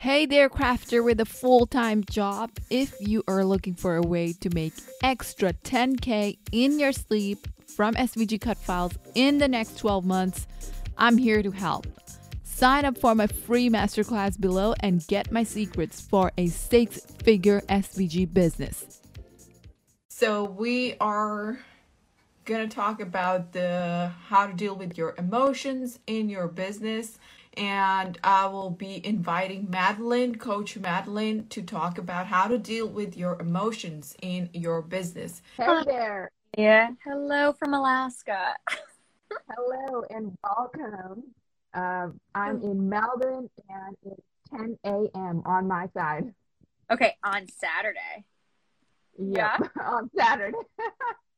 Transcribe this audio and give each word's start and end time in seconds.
Hey 0.00 0.24
there, 0.24 0.48
crafter 0.48 1.04
with 1.04 1.20
a 1.20 1.26
full 1.26 1.66
time 1.66 2.04
job. 2.04 2.52
If 2.70 2.94
you 3.00 3.22
are 3.28 3.44
looking 3.44 3.74
for 3.74 3.96
a 3.96 4.00
way 4.00 4.32
to 4.40 4.48
make 4.54 4.72
extra 5.02 5.52
10K 5.52 6.38
in 6.52 6.78
your 6.78 6.92
sleep 6.92 7.46
from 7.66 7.94
SVG 7.96 8.40
cut 8.40 8.56
files 8.56 8.92
in 9.14 9.36
the 9.36 9.46
next 9.46 9.76
12 9.76 10.06
months, 10.06 10.46
I'm 10.96 11.18
here 11.18 11.42
to 11.42 11.50
help. 11.50 11.86
Sign 12.44 12.86
up 12.86 12.96
for 12.96 13.14
my 13.14 13.26
free 13.26 13.68
masterclass 13.68 14.40
below 14.40 14.72
and 14.80 15.06
get 15.06 15.30
my 15.30 15.42
secrets 15.42 16.00
for 16.00 16.32
a 16.38 16.46
six 16.46 17.04
figure 17.22 17.60
SVG 17.68 18.32
business. 18.32 19.02
So, 20.08 20.44
we 20.44 20.94
are 20.98 21.58
going 22.46 22.66
to 22.66 22.74
talk 22.74 23.02
about 23.02 23.52
the 23.52 24.12
how 24.28 24.46
to 24.46 24.54
deal 24.54 24.76
with 24.76 24.96
your 24.96 25.14
emotions 25.18 25.98
in 26.06 26.30
your 26.30 26.48
business 26.48 27.18
and 27.54 28.18
I 28.22 28.46
will 28.46 28.70
be 28.70 29.04
inviting 29.04 29.68
Madeline, 29.70 30.36
Coach 30.36 30.76
Madeline, 30.76 31.46
to 31.48 31.62
talk 31.62 31.98
about 31.98 32.26
how 32.26 32.46
to 32.46 32.58
deal 32.58 32.88
with 32.88 33.16
your 33.16 33.40
emotions 33.40 34.16
in 34.22 34.50
your 34.52 34.82
business. 34.82 35.42
Hey 35.56 35.82
there. 35.86 36.30
Yeah. 36.56 36.90
Hello 37.04 37.52
from 37.52 37.74
Alaska. 37.74 38.54
Hello 39.48 40.04
and 40.10 40.36
welcome. 40.42 41.22
Uh, 41.72 42.08
I'm 42.34 42.62
in 42.62 42.88
Melbourne 42.88 43.48
and 43.68 43.96
it's 44.04 44.22
10 44.50 44.78
a.m. 44.84 45.42
on 45.44 45.68
my 45.68 45.88
side. 45.96 46.34
Okay, 46.90 47.14
on 47.22 47.46
Saturday. 47.48 48.24
Yep, 49.18 49.70
yeah, 49.76 49.82
on 49.84 50.10
Saturday. 50.16 50.56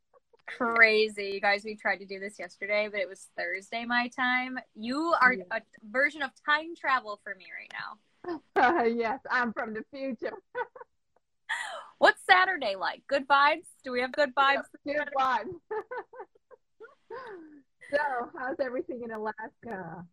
crazy. 0.57 1.33
You 1.35 1.41
guys, 1.41 1.65
we 1.65 1.77
tried 1.77 1.99
to 1.99 2.07
do 2.07 2.19
this 2.19 2.39
yesterday, 2.39 2.89
but 2.91 3.01
it 3.01 3.09
was 3.09 3.29
Thursday 3.37 3.85
my 3.85 4.09
time. 4.09 4.59
You 4.75 5.15
are 5.21 5.37
a 5.51 5.61
version 5.91 6.23
of 6.23 6.31
time 6.47 6.75
travel 6.77 7.21
for 7.23 7.35
me 7.35 7.47
right 7.59 7.73
now. 7.73 7.99
Uh, 8.57 8.85
yes, 8.97 9.21
I'm 9.31 9.53
from 9.53 9.75
the 9.75 9.85
future. 9.91 10.37
What's 11.99 12.23
Saturday 12.29 12.77
like? 12.77 13.03
Good 13.07 13.29
vibes? 13.29 13.67
Do 13.85 13.93
we 13.93 14.01
have 14.01 14.13
good 14.13 14.35
vibes? 14.35 14.65
Yeah, 14.85 15.05
good 15.05 15.13
vibes. 15.19 15.55
so, 17.91 17.99
how's 18.39 18.61
everything 18.61 19.03
in 19.05 19.13
Alaska? 19.13 20.05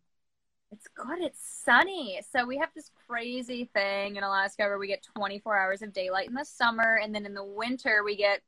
It's 0.72 0.86
good. 0.94 1.20
It's 1.20 1.40
sunny. 1.64 2.20
So 2.30 2.46
we 2.46 2.56
have 2.58 2.68
this 2.76 2.92
crazy 3.08 3.68
thing 3.74 4.14
in 4.14 4.22
Alaska 4.22 4.62
where 4.62 4.78
we 4.78 4.86
get 4.86 5.04
24 5.16 5.56
hours 5.56 5.82
of 5.82 5.92
daylight 5.92 6.28
in 6.28 6.34
the 6.34 6.44
summer, 6.44 7.00
and 7.02 7.12
then 7.12 7.26
in 7.26 7.34
the 7.34 7.44
winter 7.44 8.02
we 8.04 8.14
get 8.14 8.40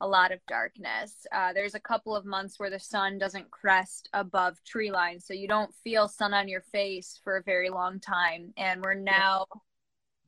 a 0.00 0.06
lot 0.06 0.32
of 0.32 0.40
darkness. 0.46 1.26
Uh, 1.32 1.52
there's 1.52 1.74
a 1.74 1.80
couple 1.80 2.14
of 2.14 2.24
months 2.24 2.58
where 2.58 2.70
the 2.70 2.78
sun 2.78 3.18
doesn't 3.18 3.50
crest 3.50 4.08
above 4.12 4.62
tree 4.64 4.90
line, 4.90 5.20
so 5.20 5.32
you 5.32 5.48
don't 5.48 5.74
feel 5.82 6.08
sun 6.08 6.34
on 6.34 6.48
your 6.48 6.60
face 6.60 7.18
for 7.24 7.36
a 7.36 7.42
very 7.42 7.70
long 7.70 7.98
time. 7.98 8.52
And 8.56 8.82
we're 8.82 8.94
now 8.94 9.46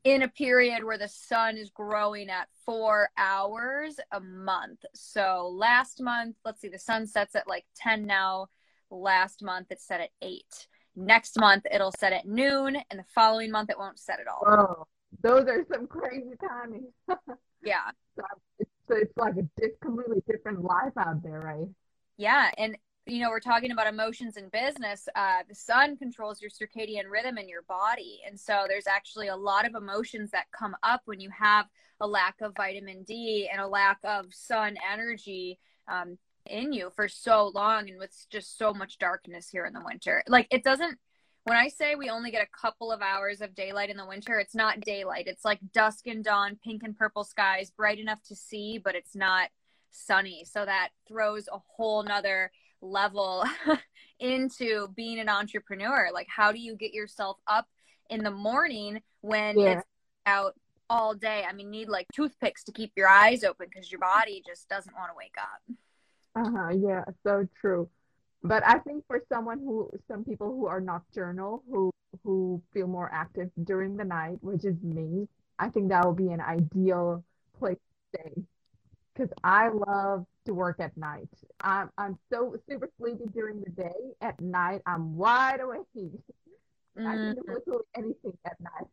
in 0.03 0.23
a 0.23 0.27
period 0.27 0.83
where 0.83 0.97
the 0.97 1.07
sun 1.07 1.57
is 1.57 1.69
growing 1.69 2.29
at 2.29 2.47
four 2.65 3.09
hours 3.17 3.99
a 4.11 4.19
month. 4.19 4.85
So 4.95 5.53
last 5.53 6.01
month, 6.01 6.37
let's 6.45 6.61
see, 6.61 6.69
the 6.69 6.79
sun 6.79 7.05
sets 7.05 7.35
at 7.35 7.47
like 7.47 7.65
10 7.75 8.05
now. 8.05 8.47
Last 8.91 9.43
month, 9.43 9.67
it 9.71 9.81
set 9.81 10.01
at 10.01 10.09
eight. 10.21 10.67
Next 10.95 11.39
month, 11.39 11.65
it'll 11.71 11.91
set 11.91 12.11
at 12.11 12.27
noon, 12.27 12.75
and 12.89 12.99
the 12.99 13.05
following 13.13 13.51
month, 13.51 13.69
it 13.69 13.77
won't 13.77 13.99
set 13.99 14.19
at 14.19 14.27
all. 14.27 14.43
Oh, 14.45 14.87
those 15.21 15.47
are 15.47 15.63
some 15.71 15.85
crazy 15.85 16.31
timings. 16.41 16.91
yeah. 17.63 17.91
So 18.15 18.23
so 18.89 18.95
it's 18.97 19.15
like 19.17 19.35
a 19.35 19.69
completely 19.81 20.21
different 20.29 20.63
life 20.63 20.93
out 20.97 21.21
there, 21.23 21.39
right? 21.39 21.67
Yeah, 22.17 22.51
and 22.57 22.77
you 23.05 23.19
know 23.19 23.29
we're 23.29 23.39
talking 23.39 23.71
about 23.71 23.87
emotions 23.87 24.37
in 24.37 24.49
business. 24.49 25.07
Uh, 25.15 25.43
the 25.47 25.55
sun 25.55 25.97
controls 25.97 26.41
your 26.41 26.49
circadian 26.49 27.09
rhythm 27.09 27.37
in 27.37 27.47
your 27.47 27.61
body, 27.63 28.21
and 28.27 28.39
so 28.39 28.65
there's 28.67 28.87
actually 28.87 29.27
a 29.27 29.35
lot 29.35 29.67
of 29.67 29.75
emotions 29.75 30.31
that 30.31 30.45
come 30.57 30.75
up 30.83 31.01
when 31.05 31.19
you 31.19 31.29
have 31.29 31.65
a 32.01 32.07
lack 32.07 32.35
of 32.41 32.55
vitamin 32.55 33.03
D 33.03 33.49
and 33.51 33.61
a 33.61 33.67
lack 33.67 33.99
of 34.03 34.25
sun 34.31 34.75
energy. 34.91 35.59
Um, 35.87 36.17
in 36.45 36.73
you 36.73 36.89
for 36.95 37.07
so 37.07 37.51
long 37.53 37.89
and 37.89 37.99
with 37.99 38.11
just 38.31 38.57
so 38.57 38.73
much 38.73 38.97
darkness 38.97 39.49
here 39.49 39.65
in 39.65 39.73
the 39.73 39.83
winter. 39.85 40.23
Like 40.27 40.47
it 40.49 40.63
doesn't 40.63 40.97
when 41.43 41.57
I 41.57 41.67
say 41.67 41.95
we 41.95 42.09
only 42.09 42.31
get 42.31 42.43
a 42.43 42.57
couple 42.57 42.91
of 42.91 43.01
hours 43.01 43.41
of 43.41 43.55
daylight 43.55 43.89
in 43.89 43.97
the 43.97 44.05
winter, 44.05 44.39
it's 44.39 44.55
not 44.55 44.81
daylight. 44.81 45.25
It's 45.27 45.45
like 45.45 45.59
dusk 45.73 46.07
and 46.07 46.23
dawn, 46.23 46.57
pink 46.63 46.83
and 46.83 46.97
purple 46.97 47.23
skies, 47.23 47.71
bright 47.71 47.99
enough 47.99 48.21
to 48.23 48.35
see, 48.35 48.77
but 48.77 48.95
it's 48.95 49.15
not 49.15 49.49
sunny. 49.89 50.43
So 50.45 50.65
that 50.65 50.89
throws 51.07 51.47
a 51.51 51.57
whole 51.75 52.03
nother 52.03 52.51
level 52.81 53.45
into 54.19 54.89
being 54.95 55.19
an 55.19 55.29
entrepreneur. 55.29 56.09
Like, 56.13 56.27
how 56.33 56.51
do 56.51 56.59
you 56.59 56.75
get 56.75 56.93
yourself 56.93 57.37
up 57.47 57.67
in 58.09 58.23
the 58.23 58.31
morning 58.31 59.01
when 59.21 59.57
yeah. 59.57 59.79
it's 59.79 59.87
out 60.25 60.53
all 60.89 61.15
day? 61.15 61.45
I 61.47 61.53
mean, 61.53 61.71
need 61.71 61.89
like 61.89 62.07
toothpicks 62.13 62.63
to 62.65 62.71
keep 62.71 62.91
your 62.95 63.07
eyes 63.07 63.43
open 63.43 63.67
because 63.73 63.91
your 63.91 63.99
body 63.99 64.43
just 64.45 64.67
doesn't 64.69 64.95
want 64.95 65.11
to 65.11 65.15
wake 65.17 65.35
up. 65.41 65.75
Uh 66.35 66.51
huh. 66.51 66.73
Yeah, 66.77 67.05
so 67.23 67.47
true 67.59 67.89
but 68.43 68.65
I 68.65 68.79
think 68.79 69.05
for 69.07 69.21
someone 69.31 69.59
who 69.59 69.89
some 70.07 70.23
people 70.23 70.47
who 70.47 70.67
are 70.67 70.79
nocturnal 70.79 71.63
who 71.69 71.91
who 72.23 72.61
feel 72.73 72.87
more 72.87 73.09
active 73.13 73.49
during 73.63 73.95
the 73.95 74.03
night, 74.03 74.37
which 74.41 74.65
is 74.65 74.75
me, 74.81 75.27
I 75.59 75.69
think 75.69 75.89
that 75.89 76.05
will 76.05 76.13
be 76.13 76.31
an 76.31 76.41
ideal 76.41 77.23
place 77.57 77.77
to 77.77 78.19
stay 78.19 78.43
because 79.13 79.31
I 79.43 79.69
love 79.69 80.25
to 80.45 80.53
work 80.53 80.79
at 80.79 80.95
night. 80.97 81.29
I'm 81.61 81.89
I'm 81.97 82.17
so 82.31 82.55
super 82.69 82.89
sleepy 82.97 83.25
during 83.33 83.61
the 83.61 83.69
day. 83.71 84.13
At 84.21 84.39
night, 84.39 84.81
I'm 84.85 85.15
wide 85.15 85.59
awake. 85.59 85.83
Mm-hmm. 85.95 87.07
I 87.07 87.15
can 87.15 87.35
do 87.35 87.43
literally 87.47 87.83
anything 87.95 88.37
at 88.45 88.59
night. 88.59 88.87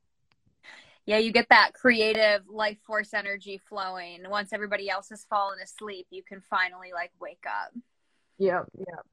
Yeah, 1.06 1.18
you 1.18 1.30
get 1.30 1.48
that 1.50 1.72
creative 1.72 2.42
life 2.48 2.78
force 2.84 3.14
energy 3.14 3.60
flowing. 3.68 4.28
Once 4.28 4.52
everybody 4.52 4.90
else 4.90 5.08
has 5.10 5.24
fallen 5.24 5.60
asleep, 5.62 6.08
you 6.10 6.24
can 6.24 6.42
finally 6.50 6.90
like 6.92 7.12
wake 7.20 7.44
up. 7.46 7.72
Yep, 8.38 8.66
yep. 8.76 9.06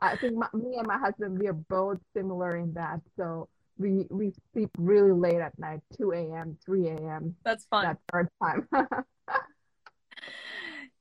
I 0.00 0.16
think 0.16 0.34
my, 0.36 0.48
me 0.52 0.76
and 0.76 0.86
my 0.86 0.98
husband 0.98 1.38
we 1.38 1.46
are 1.48 1.52
both 1.52 1.98
similar 2.14 2.56
in 2.56 2.72
that. 2.74 3.00
So 3.16 3.48
we 3.78 4.06
we 4.10 4.32
sleep 4.52 4.70
really 4.78 5.12
late 5.12 5.40
at 5.40 5.58
night, 5.58 5.80
two 5.96 6.12
a.m., 6.12 6.56
three 6.64 6.88
a.m. 6.88 7.34
That's 7.44 7.64
fun. 7.64 7.84
That's 7.84 8.00
our 8.12 8.30
time. 8.42 8.68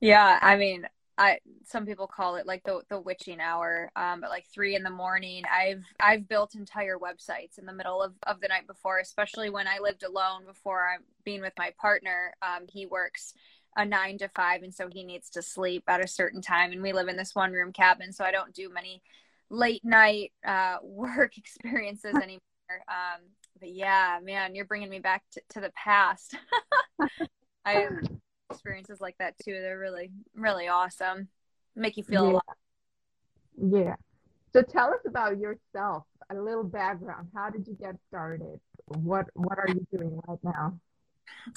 yeah, 0.02 0.40
I 0.42 0.56
mean, 0.56 0.88
I 1.18 1.40
some 1.66 1.86
people 1.86 2.08
call 2.08 2.38
it 2.38 2.48
like 2.48 2.64
the 2.64 2.82
the 2.90 3.00
witching 3.00 3.42
hour, 3.42 3.92
um, 3.96 4.22
but 4.22 4.30
like 4.30 4.46
three 4.54 4.76
in 4.76 4.84
the 4.84 4.90
morning. 4.90 5.44
I've 5.52 5.84
I've 6.00 6.28
built 6.28 6.56
entire 6.56 6.98
websites 6.98 7.59
in 7.59 7.66
the 7.66 7.74
middle 7.74 8.02
of, 8.02 8.14
of 8.24 8.40
the 8.40 8.48
night 8.48 8.66
before, 8.66 9.00
especially 9.00 9.50
when 9.50 9.68
I 9.68 9.80
lived 9.80 10.04
alone 10.04 10.46
before 10.46 10.88
I'm 10.88 11.04
being 11.26 11.42
with 11.42 11.54
my 11.58 11.74
partner. 11.80 12.34
Um, 12.42 12.66
he 12.70 12.86
works 12.86 13.34
a 13.79 13.85
nine 13.85 14.17
to 14.17 14.28
five 14.35 14.62
and 14.62 14.73
so 14.73 14.90
he 14.91 15.03
needs 15.06 15.29
to 15.29 15.41
sleep 15.41 15.84
at 15.88 16.03
a 16.03 16.07
certain 16.07 16.41
time. 16.41 16.73
And 16.73 16.81
we 16.81 16.91
live 16.91 17.07
in 17.07 17.16
this 17.16 17.34
one 17.34 17.53
room 17.53 17.72
cabin 17.72 18.12
so 18.12 18.25
i 18.25 18.31
don't 18.31 18.53
do 18.53 18.69
many 18.69 19.01
late 19.50 19.84
night 19.84 20.34
uh, 20.45 20.78
work 20.84 21.38
experiences 21.38 22.13
anymore. 22.22 22.40
Um, 22.88 23.22
but 23.59 23.72
yeah 23.72 24.19
man 24.22 24.53
you're 24.53 24.66
bringing 24.66 24.90
me 24.90 25.00
back 25.00 25.23
to, 25.31 25.41
to 25.51 25.62
the 25.62 25.72
past. 25.72 26.35
I 27.66 27.73
have 27.73 27.94
experiences 28.51 29.00
like 29.00 29.17
that 29.19 29.35
too. 29.40 29.53
They're 29.53 29.79
really 29.79 30.11
really 30.35 30.67
awesome. 30.67 31.29
Make 31.75 31.96
you 31.96 32.03
feel 32.03 32.25
yeah. 32.25 32.31
alive. 32.31 33.85
Yeah. 33.85 33.96
So 34.51 34.61
tell 34.61 34.90
us 34.90 35.01
about 35.07 35.38
yourself. 35.38 36.03
A 36.31 36.35
little 36.35 36.63
background. 36.63 37.29
How 37.34 37.50
did 37.50 37.67
you 37.67 37.75
get 37.79 37.96
started? 38.09 38.59
What 38.88 39.28
what 39.35 39.57
are 39.57 39.67
you 39.69 39.88
doing 39.91 40.19
right 40.28 40.40
now 40.44 40.79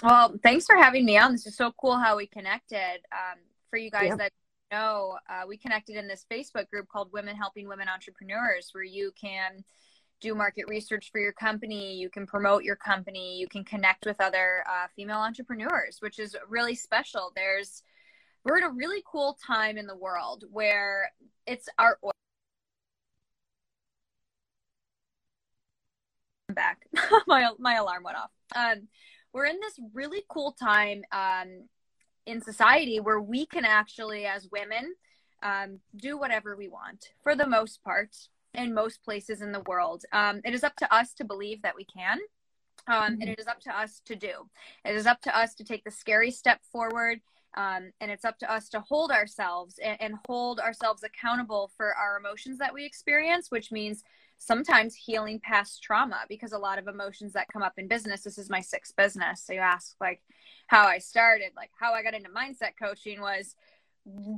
well, 0.03 0.35
thanks 0.43 0.67
for 0.67 0.77
having 0.77 1.05
me 1.05 1.19
on. 1.19 1.33
This 1.33 1.47
is 1.47 1.57
so 1.57 1.73
cool 1.81 1.97
how 1.97 2.17
we 2.17 2.27
connected. 2.27 3.01
Um, 3.13 3.39
for 3.71 3.79
you 3.79 3.91
guys 3.91 4.09
yep. 4.09 4.19
that 4.19 4.33
know, 4.73 5.19
uh, 5.29 5.43
we 5.47 5.57
connected 5.57 5.97
in 5.97 6.09
this 6.09 6.25
Facebook 6.33 6.69
group 6.71 6.89
called 6.89 7.13
Women 7.13 7.37
Helping 7.37 7.69
Women 7.69 7.89
Entrepreneurs, 7.89 8.71
where 8.73 8.83
you 8.83 9.13
can 9.21 9.63
do 10.21 10.35
market 10.35 10.65
research 10.69 11.11
for 11.13 11.21
your 11.21 11.33
company, 11.33 11.95
you 11.95 12.09
can 12.09 12.27
promote 12.27 12.65
your 12.65 12.77
company, 12.77 13.39
you 13.39 13.47
can 13.49 13.65
connect 13.65 14.07
with 14.07 14.21
other 14.21 14.65
uh, 14.69 14.87
female 14.97 15.19
entrepreneurs, 15.19 15.99
which 16.01 16.19
is 16.19 16.37
really 16.49 16.75
special. 16.75 17.33
There's 17.37 17.83
we're 18.45 18.59
in 18.59 18.65
a 18.65 18.71
really 18.71 19.03
cool 19.07 19.39
time 19.47 19.77
in 19.79 19.87
the 19.87 19.97
world 19.97 20.45
where 20.51 21.11
it's 21.47 21.69
our 21.79 21.99
back. 26.55 26.87
my 27.27 27.51
my 27.59 27.75
alarm 27.75 28.05
went 28.05 28.17
off. 28.17 28.31
Um, 28.55 28.89
we're 29.33 29.47
in 29.47 29.59
this 29.61 29.79
really 29.95 30.23
cool 30.29 30.53
time 30.53 31.03
um, 31.13 31.69
in 32.27 32.41
society 32.41 33.01
where 33.01 33.21
we 33.21 33.47
can 33.47 33.65
actually, 33.65 34.27
as 34.27 34.49
women, 34.53 34.95
um, 35.43 35.81
do 35.97 36.19
whatever 36.19 36.57
we 36.57 36.69
want 36.69 37.11
for 37.23 37.35
the 37.35 37.47
most 37.47 37.83
part 37.83 38.17
in 38.55 38.75
most 38.75 39.03
places 39.03 39.41
in 39.41 39.53
the 39.53 39.63
world. 39.67 40.05
Um, 40.13 40.41
it 40.45 40.55
is 40.55 40.63
up 40.63 40.77
to 40.77 40.95
us 40.95 41.15
to 41.15 41.25
believe 41.25 41.63
that 41.63 41.75
we 41.77 41.85
can. 41.85 42.19
Um, 42.87 43.13
mm-hmm. 43.13 43.23
And 43.23 43.31
it 43.31 43.41
is 43.41 43.47
up 43.47 43.61
to 43.61 43.77
us 43.77 44.01
to 44.07 44.17
do. 44.17 44.49
It 44.85 44.95
is 44.95 45.07
up 45.07 45.21
to 45.23 45.37
us 45.37 45.55
to 45.55 45.65
take 45.65 45.85
the 45.85 45.91
scary 45.91 46.31
step 46.31 46.61
forward. 46.71 47.21
Um, 47.55 47.93
and 48.01 48.11
it's 48.11 48.25
up 48.25 48.39
to 48.39 48.51
us 48.51 48.69
to 48.71 48.81
hold 48.81 49.11
ourselves 49.11 49.79
and, 49.83 50.01
and 50.01 50.15
hold 50.27 50.59
ourselves 50.59 51.03
accountable 51.03 51.71
for 51.77 51.95
our 51.95 52.17
emotions 52.17 52.59
that 52.59 52.73
we 52.73 52.85
experience, 52.85 53.51
which 53.51 53.71
means 53.71 54.03
sometimes 54.45 54.95
healing 54.95 55.41
past 55.41 55.83
trauma 55.83 56.21
because 56.29 56.53
a 56.53 56.59
lot 56.59 56.79
of 56.79 56.89
emotions 56.89 57.33
that 57.33 57.49
come 57.53 57.63
up 57.63 57.75
in 57.79 57.87
business 57.87 58.23
this 58.23 58.39
is 58.39 58.51
my 58.51 58.61
sixth 58.61 58.97
business. 58.97 59.43
So 59.45 59.53
you 59.53 59.61
ask 59.61 59.95
like 60.01 60.21
how 60.67 60.87
i 60.87 60.99
started 60.99 61.51
like 61.57 61.71
how 61.79 61.93
i 61.93 62.03
got 62.03 62.15
into 62.15 62.31
mindset 62.31 62.73
coaching 62.81 63.21
was 63.21 63.55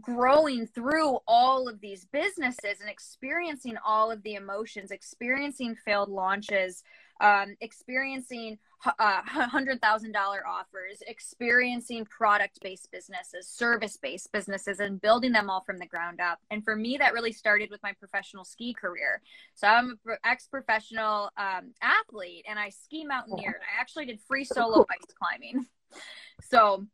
growing 0.02 0.66
through 0.66 1.18
all 1.26 1.68
of 1.68 1.80
these 1.80 2.04
businesses 2.12 2.80
and 2.80 2.90
experiencing 2.90 3.76
all 3.86 4.10
of 4.10 4.22
the 4.22 4.34
emotions 4.34 4.90
experiencing 4.90 5.74
failed 5.86 6.10
launches 6.10 6.82
um, 7.24 7.56
experiencing 7.62 8.58
uh, 8.84 9.22
$100,000 9.34 10.14
offers, 10.46 11.02
experiencing 11.06 12.04
product 12.04 12.60
based 12.60 12.90
businesses, 12.92 13.48
service 13.48 13.96
based 13.96 14.30
businesses, 14.30 14.78
and 14.78 15.00
building 15.00 15.32
them 15.32 15.48
all 15.48 15.62
from 15.62 15.78
the 15.78 15.86
ground 15.86 16.20
up. 16.20 16.38
And 16.50 16.62
for 16.62 16.76
me, 16.76 16.98
that 16.98 17.14
really 17.14 17.32
started 17.32 17.70
with 17.70 17.82
my 17.82 17.92
professional 17.92 18.44
ski 18.44 18.74
career. 18.74 19.22
So 19.54 19.66
I'm 19.66 19.98
an 20.06 20.16
ex 20.24 20.46
professional 20.46 21.30
um, 21.38 21.72
athlete 21.80 22.44
and 22.46 22.58
I 22.58 22.68
ski 22.68 23.04
mountaineered. 23.04 23.54
I 23.62 23.80
actually 23.80 24.04
did 24.04 24.20
free 24.28 24.44
solo 24.44 24.84
ice 24.90 25.14
climbing. 25.18 25.66
So 26.50 26.84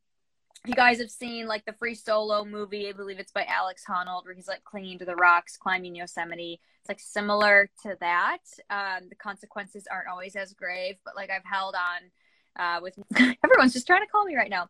you 0.67 0.75
guys 0.75 0.99
have 0.99 1.11
seen 1.11 1.47
like 1.47 1.65
the 1.65 1.73
free 1.73 1.95
solo 1.95 2.45
movie 2.45 2.89
i 2.89 2.93
believe 2.93 3.19
it's 3.19 3.33
by 3.33 3.45
alex 3.45 3.85
honnold 3.89 4.25
where 4.25 4.35
he's 4.35 4.49
like 4.49 4.63
clinging 4.65 4.99
to 4.99 5.05
the 5.05 5.17
rocks 5.17 5.57
climbing 5.57 5.95
yosemite. 5.95 6.61
It's 6.81 6.89
like 6.89 7.01
similar 7.01 7.71
to 7.83 7.97
that. 8.01 8.39
Um, 8.71 9.09
the 9.09 9.17
consequences 9.17 9.87
aren't 9.91 10.09
always 10.09 10.37
as 10.37 10.53
grave 10.53 10.97
but 11.05 11.17
like 11.17 11.31
i've 11.31 11.45
held 11.45 11.75
on 11.75 12.11
uh, 12.59 12.81
with 12.83 12.99
everyone's 13.45 13.73
just 13.73 13.87
trying 13.87 14.03
to 14.03 14.11
call 14.11 14.25
me 14.25 14.37
right 14.37 14.51
now. 14.51 14.69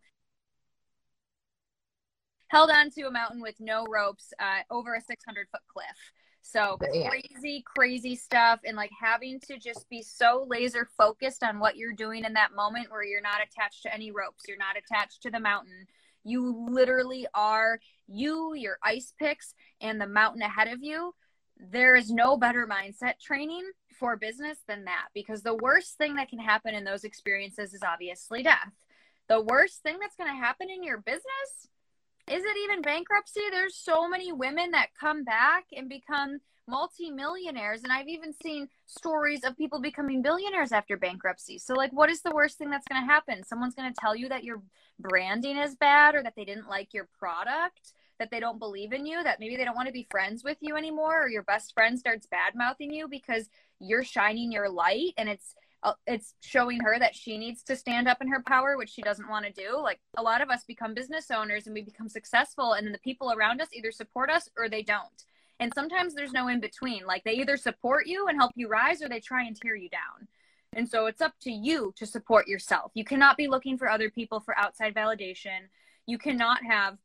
Held 2.48 2.70
on 2.70 2.90
to 2.90 3.02
a 3.02 3.10
mountain 3.10 3.40
with 3.40 3.54
no 3.60 3.86
ropes 3.86 4.32
uh, 4.40 4.60
over 4.70 4.94
a 4.94 5.00
600 5.00 5.46
foot 5.50 5.60
cliff 5.72 5.86
so 6.42 6.76
crazy, 6.78 7.62
crazy 7.64 8.16
stuff. 8.16 8.60
And 8.64 8.76
like 8.76 8.90
having 9.00 9.40
to 9.40 9.58
just 9.58 9.88
be 9.88 10.02
so 10.02 10.46
laser 10.48 10.88
focused 10.96 11.42
on 11.42 11.58
what 11.58 11.76
you're 11.76 11.92
doing 11.92 12.24
in 12.24 12.32
that 12.34 12.54
moment 12.54 12.90
where 12.90 13.04
you're 13.04 13.20
not 13.20 13.40
attached 13.42 13.82
to 13.82 13.94
any 13.94 14.10
ropes, 14.10 14.44
you're 14.48 14.56
not 14.56 14.76
attached 14.76 15.22
to 15.22 15.30
the 15.30 15.40
mountain. 15.40 15.86
You 16.24 16.66
literally 16.70 17.26
are 17.34 17.80
you, 18.06 18.54
your 18.54 18.78
ice 18.82 19.14
picks, 19.18 19.54
and 19.80 20.00
the 20.00 20.06
mountain 20.06 20.42
ahead 20.42 20.68
of 20.68 20.82
you. 20.82 21.14
There 21.56 21.94
is 21.94 22.10
no 22.10 22.36
better 22.36 22.66
mindset 22.66 23.18
training 23.20 23.70
for 23.98 24.16
business 24.16 24.58
than 24.66 24.84
that 24.84 25.08
because 25.14 25.42
the 25.42 25.56
worst 25.56 25.98
thing 25.98 26.14
that 26.14 26.28
can 26.28 26.38
happen 26.38 26.74
in 26.74 26.84
those 26.84 27.04
experiences 27.04 27.74
is 27.74 27.82
obviously 27.82 28.42
death. 28.42 28.72
The 29.28 29.42
worst 29.42 29.82
thing 29.82 29.98
that's 30.00 30.16
going 30.16 30.30
to 30.30 30.42
happen 30.42 30.70
in 30.70 30.82
your 30.82 30.98
business 30.98 31.68
is 32.30 32.44
it 32.44 32.56
even 32.64 32.80
bankruptcy? 32.80 33.40
There's 33.50 33.76
so 33.76 34.08
many 34.08 34.32
women 34.32 34.70
that 34.70 34.90
come 34.98 35.24
back 35.24 35.64
and 35.76 35.88
become 35.88 36.38
multimillionaires 36.68 37.82
and 37.82 37.92
I've 37.92 38.06
even 38.06 38.32
seen 38.32 38.68
stories 38.86 39.42
of 39.42 39.56
people 39.56 39.80
becoming 39.80 40.22
billionaires 40.22 40.70
after 40.70 40.96
bankruptcy. 40.96 41.58
So 41.58 41.74
like 41.74 41.92
what 41.92 42.08
is 42.08 42.22
the 42.22 42.30
worst 42.30 42.58
thing 42.58 42.70
that's 42.70 42.86
going 42.86 43.02
to 43.02 43.12
happen? 43.12 43.42
Someone's 43.42 43.74
going 43.74 43.92
to 43.92 44.00
tell 44.00 44.14
you 44.14 44.28
that 44.28 44.44
your 44.44 44.62
branding 45.00 45.58
is 45.58 45.74
bad 45.74 46.14
or 46.14 46.22
that 46.22 46.34
they 46.36 46.44
didn't 46.44 46.68
like 46.68 46.94
your 46.94 47.08
product, 47.18 47.94
that 48.20 48.30
they 48.30 48.38
don't 48.38 48.60
believe 48.60 48.92
in 48.92 49.04
you, 49.04 49.22
that 49.24 49.40
maybe 49.40 49.56
they 49.56 49.64
don't 49.64 49.74
want 49.74 49.88
to 49.88 49.92
be 49.92 50.06
friends 50.10 50.44
with 50.44 50.58
you 50.60 50.76
anymore 50.76 51.24
or 51.24 51.28
your 51.28 51.42
best 51.42 51.74
friend 51.74 51.98
starts 51.98 52.26
bad 52.26 52.54
mouthing 52.54 52.92
you 52.92 53.08
because 53.08 53.48
you're 53.80 54.04
shining 54.04 54.52
your 54.52 54.68
light 54.68 55.14
and 55.18 55.28
it's 55.28 55.56
Uh, 55.82 55.92
it's 56.06 56.34
showing 56.40 56.78
her 56.80 56.98
that 56.98 57.14
she 57.14 57.38
needs 57.38 57.62
to 57.62 57.74
stand 57.74 58.06
up 58.06 58.18
in 58.20 58.28
her 58.28 58.42
power 58.46 58.76
which 58.76 58.90
she 58.90 59.02
doesn't 59.02 59.28
want 59.28 59.46
to 59.46 59.52
do. 59.52 59.80
Like 59.80 60.00
a 60.18 60.22
lot 60.22 60.42
of 60.42 60.50
us 60.50 60.64
become 60.64 60.92
business 60.92 61.30
owners 61.30 61.66
and 61.66 61.74
we 61.74 61.82
become 61.82 62.08
successful 62.08 62.74
and 62.74 62.86
then 62.86 62.92
the 62.92 62.98
people 62.98 63.32
around 63.32 63.60
us 63.60 63.68
either 63.72 63.90
support 63.90 64.30
us 64.30 64.48
or 64.58 64.68
they 64.68 64.82
don't. 64.82 65.24
And 65.58 65.72
sometimes 65.74 66.14
there's 66.14 66.32
no 66.32 66.48
in 66.48 66.60
between 66.60 67.06
like 67.06 67.24
they 67.24 67.32
either 67.32 67.56
support 67.56 68.06
you 68.06 68.28
and 68.28 68.38
help 68.38 68.52
you 68.54 68.68
rise 68.68 69.02
or 69.02 69.08
they 69.08 69.20
try 69.20 69.44
and 69.44 69.56
tear 69.56 69.74
you 69.74 69.88
down. 69.88 70.28
And 70.72 70.88
so 70.88 71.06
it's 71.06 71.20
up 71.20 71.34
to 71.42 71.50
you 71.50 71.92
to 71.96 72.06
support 72.06 72.46
yourself. 72.46 72.92
You 72.94 73.04
cannot 73.04 73.36
be 73.36 73.48
looking 73.48 73.76
for 73.76 73.90
other 73.90 74.10
people 74.10 74.40
for 74.40 74.56
outside 74.56 74.94
validation. 74.94 75.68
You 76.06 76.18
cannot 76.18 76.64
have 76.64 76.96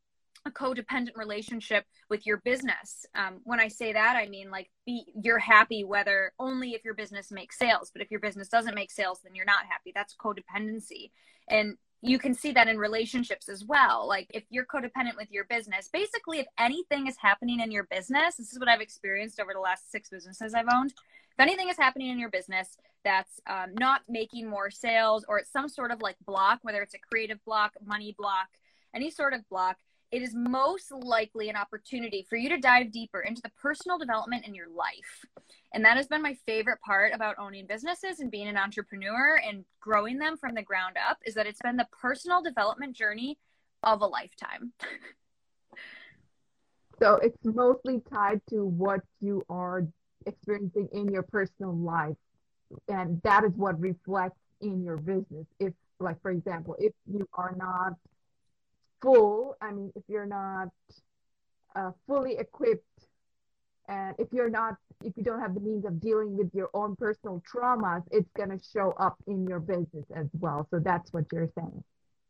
a 0.46 0.52
codependent 0.52 1.16
relationship 1.16 1.86
with 2.10 2.26
your 2.26 2.38
business. 2.38 3.06
Um, 3.16 3.42
when 3.44 3.60
I 3.60 3.68
say 3.68 3.94
that, 3.94 4.16
I 4.16 4.28
mean 4.30 4.52
like 4.52 4.70
be 4.86 5.06
you're 5.22 5.40
happy 5.40 5.84
whether 5.84 6.34
only 6.40 6.72
if 6.72 6.86
your 6.86 6.94
business 6.94 7.32
makes 7.32 7.58
sales, 7.58 7.92
but 7.92 8.02
if 8.02 8.12
your 8.12 8.20
business 8.20 8.48
doesn't 8.48 8.76
make 8.76 8.92
sales, 8.92 9.22
then 9.24 9.36
you're 9.36 9.46
not 9.46 9.66
happy. 9.68 9.92
That's 9.94 10.16
codependency, 10.16 11.12
and 11.50 11.78
you 12.02 12.20
can 12.20 12.36
see 12.36 12.52
that 12.52 12.68
in 12.68 12.78
relationships 12.78 13.50
as 13.50 13.66
well. 13.66 14.08
Like 14.08 14.28
if 14.30 14.44
you're 14.50 14.66
codependent 14.66 15.18
with 15.18 15.32
your 15.32 15.46
business, 15.46 15.90
basically, 15.92 16.40
if 16.40 16.48
anything 16.60 17.08
is 17.08 17.18
happening 17.20 17.60
in 17.60 17.72
your 17.72 17.86
business, 17.86 18.36
this 18.36 18.52
is 18.52 18.60
what 18.60 18.70
I've 18.70 18.82
experienced 18.82 19.40
over 19.40 19.54
the 19.54 19.60
last 19.60 19.92
six 19.92 20.10
businesses 20.10 20.54
I've 20.54 20.68
owned. 20.72 20.92
If 20.92 21.40
anything 21.40 21.70
is 21.70 21.78
happening 21.78 22.10
in 22.10 22.20
your 22.20 22.30
business 22.30 22.78
that's 23.04 23.42
um, 23.48 23.74
not 23.74 24.02
making 24.08 24.50
more 24.50 24.70
sales, 24.70 25.26
or 25.28 25.40
it's 25.40 25.52
some 25.52 25.68
sort 25.68 25.92
of 25.92 26.02
like 26.02 26.16
block, 26.26 26.60
whether 26.62 26.82
it's 26.82 26.94
a 26.94 27.00
creative 27.00 27.44
block, 27.46 27.74
money 27.86 28.16
block, 28.18 28.48
any 28.94 29.10
sort 29.10 29.34
of 29.34 29.48
block 29.50 29.78
it 30.12 30.22
is 30.22 30.34
most 30.36 30.92
likely 30.92 31.50
an 31.50 31.56
opportunity 31.56 32.26
for 32.30 32.36
you 32.36 32.50
to 32.50 32.58
dive 32.58 32.92
deeper 32.92 33.22
into 33.22 33.42
the 33.42 33.52
personal 33.62 33.98
development 33.98 34.46
in 34.46 34.54
your 34.54 34.70
life. 34.70 35.26
And 35.74 35.84
that 35.84 35.98
has 35.98 36.08
been 36.08 36.22
my 36.22 36.36
favorite 36.46 36.80
part 36.82 37.14
about 37.14 37.36
owning 37.40 37.66
businesses 37.66 38.20
and 38.20 38.32
being 38.32 38.48
an 38.48 38.58
entrepreneur 38.58 39.40
and 39.46 39.66
growing 39.80 40.18
them 40.18 40.38
from 40.38 40.56
the 40.56 40.62
ground 40.62 40.96
up 41.10 41.18
is 41.26 41.34
that 41.36 41.48
it's 41.48 41.62
been 41.62 41.78
the 41.78 41.88
personal 41.92 42.42
development 42.42 42.96
journey 42.96 43.38
of 43.84 44.02
a 44.02 44.06
lifetime. 44.06 44.72
so 47.02 47.16
it's 47.16 47.38
mostly 47.44 48.02
tied 48.12 48.42
to 48.50 48.66
what 48.66 49.02
you 49.22 49.44
are 49.50 49.86
experiencing 50.26 50.88
in 50.94 51.10
your 51.10 51.24
personal 51.24 51.76
life. 51.76 52.16
And 52.88 53.22
that 53.24 53.44
is 53.44 53.52
what 53.56 53.80
reflects 53.80 54.40
in 54.62 54.84
your 54.84 54.98
business. 54.98 55.46
If, 55.60 55.74
like, 56.00 56.22
for 56.22 56.32
example, 56.32 56.76
if 56.80 56.94
you 57.06 57.28
are 57.34 57.54
not 57.58 57.94
full, 59.02 59.56
I 59.62 59.72
mean, 59.72 59.92
if 59.96 60.04
you're 60.08 60.26
not 60.26 60.70
uh, 61.76 61.92
fully 62.08 62.38
equipped 62.38 62.84
and 63.88 64.16
if 64.18 64.28
you're 64.32 64.50
not 64.50 64.76
if 65.04 65.14
you 65.18 65.24
don't 65.24 65.40
have 65.40 65.54
the 65.54 65.60
means 65.60 65.86
of 65.86 66.00
dealing 66.00 66.36
with 66.36 66.50
your 66.54 66.70
own 66.74 66.96
personal 66.96 67.44
traumas 67.52 68.04
it's 68.12 68.30
going 68.36 68.50
to 68.50 68.60
show 68.74 68.94
up 68.98 69.16
in 69.28 69.46
your 69.46 69.60
business 69.60 70.06
as 70.16 70.28
well. 70.40 70.68
So 70.72 70.80
that's 70.80 71.12
what 71.14 71.26
you're 71.32 71.50
saying. 71.58 71.84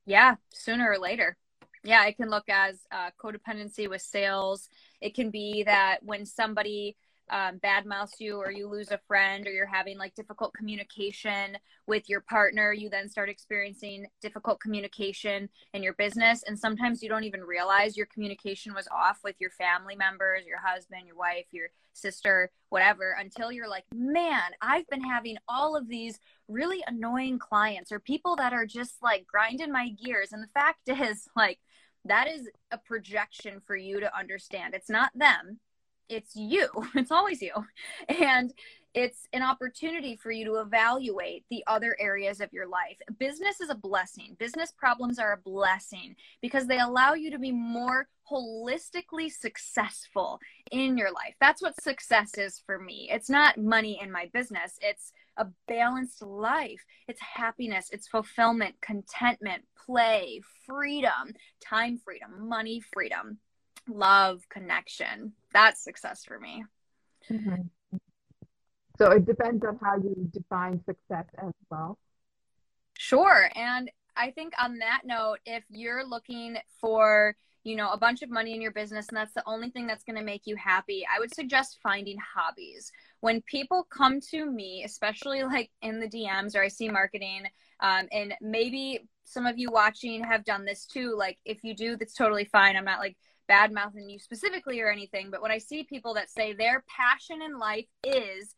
Yeah 0.05 0.35
sooner 0.49 0.89
or 0.89 0.97
later. 0.97 1.37
Yeah 1.83 2.05
it 2.05 2.17
can 2.17 2.29
look 2.29 2.49
as 2.49 2.79
uh, 2.91 3.11
codependency 3.21 3.89
with 3.89 4.01
sales. 4.01 4.69
It 4.99 5.15
can 5.15 5.29
be 5.29 5.63
that 5.63 5.99
when 6.01 6.25
somebody 6.25 6.97
um, 7.29 7.57
bad 7.57 7.85
mouths 7.85 8.15
you 8.19 8.37
or 8.37 8.51
you 8.51 8.67
lose 8.67 8.91
a 8.91 8.99
friend 9.07 9.47
or 9.47 9.51
you're 9.51 9.65
having 9.65 9.97
like 9.97 10.15
difficult 10.15 10.53
communication 10.53 11.57
with 11.87 12.07
your 12.09 12.21
partner 12.21 12.73
you 12.73 12.89
then 12.89 13.09
start 13.09 13.29
experiencing 13.29 14.05
difficult 14.21 14.59
communication 14.59 15.49
in 15.73 15.83
your 15.83 15.93
business. 15.93 16.43
And 16.45 16.57
sometimes 16.57 17.01
you 17.01 17.09
don't 17.09 17.23
even 17.23 17.41
realize 17.41 17.97
your 17.97 18.07
communication 18.07 18.73
was 18.73 18.87
off 18.91 19.19
with 19.23 19.35
your 19.39 19.51
family 19.51 19.95
members 19.95 20.45
your 20.45 20.59
husband 20.59 21.03
your 21.07 21.15
wife 21.15 21.45
your 21.51 21.67
sister 21.93 22.51
whatever 22.69 23.15
until 23.19 23.51
you're 23.51 23.69
like 23.69 23.85
man 23.93 24.51
i've 24.61 24.87
been 24.89 25.03
having 25.03 25.37
all 25.47 25.75
of 25.77 25.87
these 25.87 26.19
really 26.47 26.83
annoying 26.87 27.39
clients 27.39 27.91
or 27.91 27.99
people 27.99 28.35
that 28.35 28.53
are 28.53 28.65
just 28.65 28.95
like 29.01 29.25
grinding 29.27 29.71
my 29.71 29.89
gears. 29.89 30.31
And 30.31 30.43
the 30.43 30.47
fact 30.53 30.79
is 30.87 31.27
like 31.35 31.59
that 32.05 32.27
is 32.27 32.49
a 32.71 32.77
projection 32.77 33.61
for 33.65 33.75
you 33.75 33.99
to 33.99 34.17
understand. 34.17 34.73
It's 34.73 34.89
not 34.89 35.11
them 35.15 35.59
it's 36.09 36.35
you. 36.35 36.69
It's 36.95 37.11
always 37.11 37.41
you. 37.41 37.53
And 38.07 38.53
it's 38.93 39.27
an 39.33 39.41
opportunity 39.41 40.15
for 40.15 40.31
you 40.31 40.45
to 40.45 40.55
evaluate 40.61 41.43
the 41.49 41.63
other 41.67 41.97
areas 41.99 42.39
of 42.39 42.53
your 42.53 42.65
life. 42.65 42.97
Business 43.19 43.59
is 43.59 43.69
a 43.69 43.75
blessing. 43.75 44.37
Business 44.39 44.71
problems 44.71 45.19
are 45.19 45.33
a 45.33 45.37
blessing 45.37 46.15
because 46.41 46.65
they 46.65 46.79
allow 46.79 47.13
you 47.13 47.29
to 47.31 47.37
be 47.37 47.51
more 47.51 48.07
holistically 48.31 49.29
successful 49.29 50.39
in 50.71 50.97
your 50.97 51.11
life. 51.11 51.35
That's 51.41 51.61
what 51.61 51.81
success 51.81 52.37
is 52.37 52.61
for 52.65 52.79
me. 52.79 53.09
It's 53.11 53.29
not 53.29 53.57
money 53.57 53.99
in 54.01 54.09
my 54.09 54.29
business. 54.33 54.79
It's 54.81 55.11
a 55.35 55.47
balanced 55.67 56.21
life. 56.21 56.83
It's 57.09 57.19
happiness. 57.19 57.89
It's 57.91 58.07
fulfillment 58.07 58.75
contentment 58.81 59.63
play 59.85 60.41
freedom 60.65 61.33
time 61.61 61.99
freedom 62.03 62.47
money 62.47 62.81
freedom 62.91 63.37
love, 63.87 64.41
connection. 64.49 65.33
That's 65.53 65.83
success 65.83 66.23
for 66.25 66.39
me. 66.39 66.65
Mm-hmm. 67.29 67.97
So 68.97 69.11
it 69.11 69.25
depends 69.25 69.65
on 69.65 69.77
how 69.81 69.97
you 69.97 70.29
define 70.31 70.81
success 70.85 71.25
as 71.37 71.51
well. 71.69 71.97
Sure. 72.97 73.49
And 73.55 73.91
I 74.15 74.31
think 74.31 74.53
on 74.59 74.77
that 74.79 75.01
note, 75.03 75.39
if 75.45 75.63
you're 75.69 76.05
looking 76.05 76.57
for, 76.79 77.35
you 77.63 77.75
know, 77.75 77.91
a 77.91 77.97
bunch 77.97 78.21
of 78.21 78.29
money 78.29 78.53
in 78.53 78.61
your 78.61 78.71
business 78.71 79.07
and 79.09 79.17
that's 79.17 79.33
the 79.33 79.43
only 79.45 79.69
thing 79.69 79.85
that's 79.87 80.03
going 80.03 80.17
to 80.17 80.23
make 80.23 80.43
you 80.45 80.55
happy, 80.55 81.05
I 81.13 81.19
would 81.19 81.33
suggest 81.33 81.79
finding 81.83 82.17
hobbies. 82.35 82.91
When 83.19 83.41
people 83.41 83.85
come 83.89 84.21
to 84.31 84.45
me, 84.49 84.83
especially 84.85 85.43
like 85.43 85.71
in 85.81 85.99
the 85.99 86.07
DMs 86.07 86.55
or 86.55 86.63
I 86.63 86.69
see 86.69 86.87
marketing, 86.87 87.43
um, 87.81 88.07
and 88.11 88.33
maybe 88.39 89.01
some 89.25 89.45
of 89.45 89.57
you 89.57 89.69
watching 89.71 90.23
have 90.23 90.45
done 90.45 90.63
this 90.63 90.85
too. 90.85 91.15
Like 91.17 91.37
if 91.43 91.63
you 91.63 91.75
do, 91.75 91.97
that's 91.97 92.13
totally 92.13 92.45
fine. 92.45 92.77
I'm 92.77 92.85
not 92.85 92.99
like 92.99 93.17
bad 93.47 93.71
mouthing 93.71 94.09
you 94.09 94.19
specifically 94.19 94.81
or 94.81 94.89
anything, 94.89 95.29
but 95.31 95.41
when 95.41 95.51
I 95.51 95.57
see 95.57 95.83
people 95.83 96.13
that 96.15 96.29
say 96.29 96.53
their 96.53 96.83
passion 96.87 97.41
in 97.41 97.57
life 97.57 97.85
is 98.03 98.55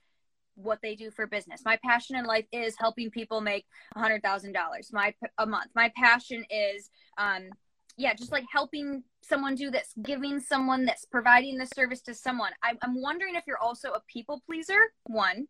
what 0.56 0.80
they 0.82 0.96
do 0.96 1.12
for 1.12 1.28
business. 1.28 1.62
My 1.64 1.78
passion 1.84 2.16
in 2.16 2.26
life 2.26 2.46
is 2.52 2.76
helping 2.80 3.12
people 3.12 3.42
make 3.42 3.66
a 3.96 4.00
$100,000 4.00 4.54
my 4.92 5.14
a 5.38 5.46
month. 5.46 5.72
My 5.76 5.92
passion 5.96 6.44
is 6.50 6.90
um 7.18 7.50
yeah, 7.98 8.14
just 8.14 8.32
like 8.32 8.46
helping 8.52 9.04
someone 9.24 9.56
do 9.56 9.72
this, 9.72 9.92
giving 10.04 10.40
someone 10.40 10.86
this, 10.86 11.06
providing 11.10 11.58
the 11.58 11.66
service 11.66 12.02
to 12.02 12.14
someone. 12.14 12.52
I'm, 12.64 12.78
I'm 12.84 13.02
wondering 13.02 13.36
if 13.36 13.44
you're 13.48 13.58
also 13.58 13.90
a 13.90 14.04
people 14.08 14.42
pleaser. 14.46 14.80
One, 15.08 15.48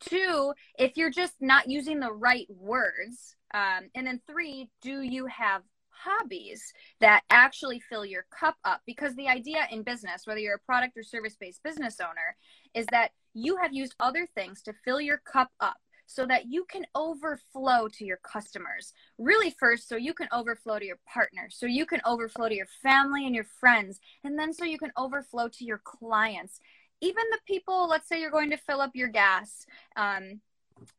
two, 0.00 0.52
if 0.78 0.96
you're 0.96 1.10
just 1.12 1.34
not 1.40 1.70
using 1.70 2.00
the 2.00 2.12
right 2.12 2.48
words. 2.50 3.36
Um, 3.54 3.88
and 3.94 4.04
then 4.04 4.20
three, 4.26 4.68
do 4.82 5.00
you 5.00 5.26
have 5.26 5.62
hobbies 6.04 6.72
that 7.00 7.22
actually 7.30 7.80
fill 7.80 8.04
your 8.04 8.26
cup 8.30 8.56
up? 8.64 8.82
Because 8.86 9.14
the 9.14 9.28
idea 9.28 9.66
in 9.70 9.82
business, 9.82 10.26
whether 10.26 10.40
you're 10.40 10.56
a 10.56 10.66
product 10.66 10.96
or 10.96 11.02
service 11.02 11.36
based 11.38 11.62
business 11.62 11.98
owner, 12.00 12.36
is 12.74 12.86
that 12.90 13.12
you 13.34 13.56
have 13.56 13.72
used 13.72 13.94
other 14.00 14.26
things 14.34 14.62
to 14.62 14.72
fill 14.84 15.00
your 15.00 15.18
cup 15.18 15.50
up 15.60 15.76
so 16.06 16.24
that 16.26 16.46
you 16.46 16.64
can 16.70 16.86
overflow 16.94 17.88
to 17.88 18.04
your 18.04 18.18
customers. 18.18 18.92
Really, 19.18 19.54
first, 19.58 19.88
so 19.88 19.96
you 19.96 20.14
can 20.14 20.28
overflow 20.32 20.78
to 20.78 20.84
your 20.84 20.98
partner, 21.06 21.48
so 21.50 21.66
you 21.66 21.84
can 21.84 22.00
overflow 22.06 22.48
to 22.48 22.54
your 22.54 22.68
family 22.82 23.26
and 23.26 23.34
your 23.34 23.46
friends, 23.60 23.98
and 24.24 24.38
then 24.38 24.52
so 24.52 24.64
you 24.64 24.78
can 24.78 24.92
overflow 24.96 25.48
to 25.48 25.64
your 25.64 25.80
clients. 25.84 26.60
Even 27.02 27.24
the 27.30 27.38
people, 27.46 27.88
let's 27.88 28.08
say 28.08 28.20
you're 28.20 28.30
going 28.30 28.50
to 28.50 28.56
fill 28.56 28.80
up 28.80 28.92
your 28.94 29.08
gas 29.08 29.66
um, 29.96 30.40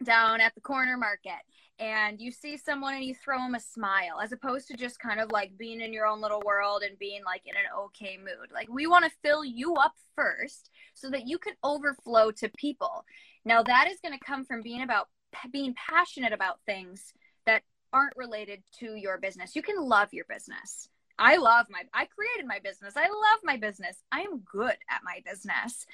down 0.04 0.42
at 0.42 0.54
the 0.56 0.62
corner 0.62 0.98
market 0.98 1.42
and 1.80 2.20
you 2.20 2.32
see 2.32 2.58
someone 2.58 2.96
and 2.96 3.04
you 3.04 3.14
throw 3.14 3.38
them 3.38 3.56
a 3.56 3.60
smile 3.60 4.20
as 4.22 4.32
opposed 4.32 4.68
to 4.68 4.76
just 4.76 5.00
kind 5.00 5.20
of 5.20 5.32
like 5.32 5.58
being 5.58 5.82
in 5.82 5.94
your 5.94 6.08
own 6.08 6.22
little 6.22 6.42
world 6.46 6.82
and 6.84 6.98
being 6.98 7.24
like 7.24 7.44
in 7.46 7.56
an 7.56 7.86
okay 7.86 8.18
mood. 8.18 8.50
Like 8.52 8.68
we 8.70 8.88
want 8.88 9.06
to 9.06 9.18
fill 9.24 9.46
you 9.46 9.76
up 9.76 9.94
first 10.16 10.72
so 10.94 11.10
that 11.12 11.28
you 11.28 11.38
can 11.38 11.54
overflow 11.64 12.32
to 12.32 12.50
people. 12.58 13.06
Now 13.46 13.62
that 13.64 13.88
is 13.90 14.00
going 14.02 14.18
to 14.18 14.26
come 14.26 14.44
from 14.44 14.64
being 14.64 14.82
about 14.82 15.08
being 15.52 15.76
passionate 15.76 16.34
about 16.34 16.62
things 16.66 17.14
that 17.46 17.62
aren't 17.94 18.18
related 18.18 18.64
to 18.80 18.96
your 18.96 19.20
business. 19.20 19.56
You 19.56 19.62
can 19.62 19.80
love 19.80 20.10
your 20.14 20.26
business. 20.28 20.90
I 21.20 21.38
love 21.38 21.68
my 21.70 21.82
I 21.94 22.06
created 22.06 22.48
my 22.48 22.60
business. 22.64 22.96
I 22.96 23.08
love 23.08 23.40
my 23.44 23.58
business. 23.58 23.98
I 24.12 24.22
am 24.22 24.40
good 24.40 24.78
at 24.90 25.02
my 25.04 25.22
business. 25.26 25.86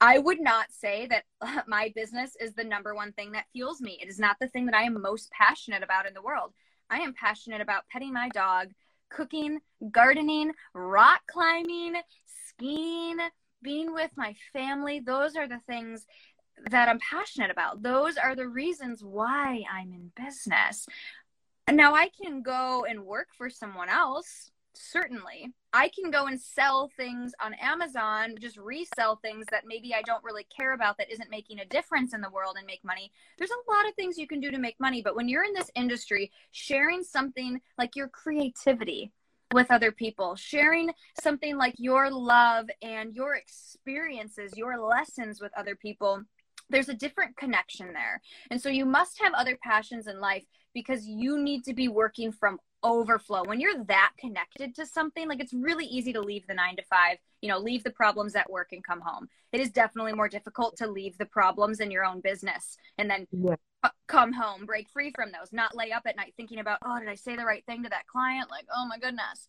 I 0.00 0.18
would 0.18 0.40
not 0.40 0.66
say 0.70 1.06
that 1.06 1.24
my 1.68 1.92
business 1.94 2.36
is 2.40 2.54
the 2.54 2.64
number 2.64 2.94
one 2.94 3.12
thing 3.12 3.32
that 3.32 3.46
fuels 3.52 3.80
me. 3.80 3.98
It 4.02 4.08
is 4.08 4.18
not 4.18 4.36
the 4.40 4.48
thing 4.48 4.66
that 4.66 4.74
I 4.74 4.82
am 4.82 5.00
most 5.00 5.30
passionate 5.30 5.82
about 5.82 6.06
in 6.06 6.14
the 6.14 6.22
world. 6.22 6.52
I 6.90 6.98
am 6.98 7.14
passionate 7.14 7.60
about 7.60 7.88
petting 7.90 8.12
my 8.12 8.28
dog, 8.28 8.68
cooking, 9.10 9.60
gardening, 9.90 10.52
rock 10.74 11.22
climbing, 11.30 11.94
skiing, 12.48 13.16
being 13.62 13.94
with 13.94 14.10
my 14.16 14.34
family. 14.52 15.00
Those 15.00 15.36
are 15.36 15.48
the 15.48 15.60
things 15.66 16.04
that 16.70 16.88
I'm 16.88 16.98
passionate 16.98 17.50
about. 17.50 17.82
Those 17.82 18.16
are 18.16 18.36
the 18.36 18.46
reasons 18.48 19.02
why 19.02 19.64
I'm 19.72 19.92
in 19.92 20.12
business. 20.14 20.86
Now 21.70 21.94
I 21.94 22.10
can 22.22 22.42
go 22.42 22.84
and 22.84 23.04
work 23.04 23.28
for 23.36 23.48
someone 23.48 23.88
else, 23.88 24.50
certainly. 24.76 25.52
I 25.72 25.88
can 25.88 26.10
go 26.10 26.26
and 26.26 26.40
sell 26.40 26.90
things 26.96 27.32
on 27.42 27.54
Amazon, 27.54 28.34
just 28.40 28.56
resell 28.56 29.16
things 29.16 29.46
that 29.50 29.64
maybe 29.66 29.94
I 29.94 30.02
don't 30.02 30.22
really 30.24 30.46
care 30.56 30.74
about 30.74 30.98
that 30.98 31.10
isn't 31.10 31.30
making 31.30 31.60
a 31.60 31.66
difference 31.66 32.14
in 32.14 32.20
the 32.20 32.30
world 32.30 32.56
and 32.58 32.66
make 32.66 32.84
money. 32.84 33.10
There's 33.38 33.50
a 33.50 33.70
lot 33.70 33.88
of 33.88 33.94
things 33.94 34.18
you 34.18 34.26
can 34.26 34.40
do 34.40 34.50
to 34.50 34.58
make 34.58 34.78
money, 34.78 35.02
but 35.02 35.16
when 35.16 35.28
you're 35.28 35.44
in 35.44 35.54
this 35.54 35.70
industry, 35.74 36.30
sharing 36.52 37.02
something 37.02 37.60
like 37.78 37.96
your 37.96 38.08
creativity, 38.08 39.12
with 39.52 39.70
other 39.70 39.92
people, 39.92 40.34
sharing 40.34 40.90
something 41.22 41.56
like 41.56 41.74
your 41.78 42.10
love 42.10 42.66
and 42.82 43.14
your 43.14 43.36
experiences, 43.36 44.56
your 44.56 44.80
lessons 44.80 45.40
with 45.40 45.52
other 45.56 45.76
people 45.76 46.24
there's 46.70 46.88
a 46.88 46.94
different 46.94 47.36
connection 47.36 47.92
there. 47.92 48.20
And 48.50 48.60
so 48.60 48.68
you 48.68 48.86
must 48.86 49.20
have 49.20 49.34
other 49.34 49.58
passions 49.62 50.06
in 50.06 50.20
life 50.20 50.44
because 50.72 51.06
you 51.06 51.38
need 51.38 51.64
to 51.64 51.74
be 51.74 51.88
working 51.88 52.32
from 52.32 52.58
overflow. 52.84 53.42
When 53.44 53.60
you're 53.60 53.82
that 53.84 54.12
connected 54.18 54.74
to 54.76 54.86
something, 54.86 55.28
like 55.28 55.40
it's 55.40 55.54
really 55.54 55.86
easy 55.86 56.12
to 56.12 56.20
leave 56.20 56.46
the 56.46 56.54
nine 56.54 56.76
to 56.76 56.82
five, 56.82 57.16
you 57.40 57.48
know, 57.48 57.58
leave 57.58 57.82
the 57.82 57.90
problems 57.90 58.36
at 58.36 58.50
work 58.50 58.68
and 58.72 58.84
come 58.84 59.00
home. 59.00 59.28
It 59.52 59.60
is 59.60 59.70
definitely 59.70 60.12
more 60.12 60.28
difficult 60.28 60.76
to 60.76 60.86
leave 60.86 61.18
the 61.18 61.26
problems 61.26 61.80
in 61.80 61.90
your 61.90 62.04
own 62.04 62.20
business 62.20 62.76
and 62.98 63.10
then 63.10 63.26
yeah. 63.32 63.56
come 64.06 64.32
home, 64.32 64.66
break 64.66 64.88
free 64.90 65.10
from 65.14 65.32
those, 65.32 65.52
not 65.52 65.74
lay 65.74 65.90
up 65.90 66.02
at 66.06 66.16
night 66.16 66.34
thinking 66.36 66.60
about, 66.60 66.78
oh, 66.84 67.00
did 67.00 67.08
I 67.08 67.14
say 67.14 67.34
the 67.34 67.44
right 67.44 67.64
thing 67.66 67.82
to 67.82 67.88
that 67.88 68.06
client? 68.06 68.50
Like, 68.50 68.66
oh 68.74 68.86
my 68.86 68.98
goodness. 68.98 69.48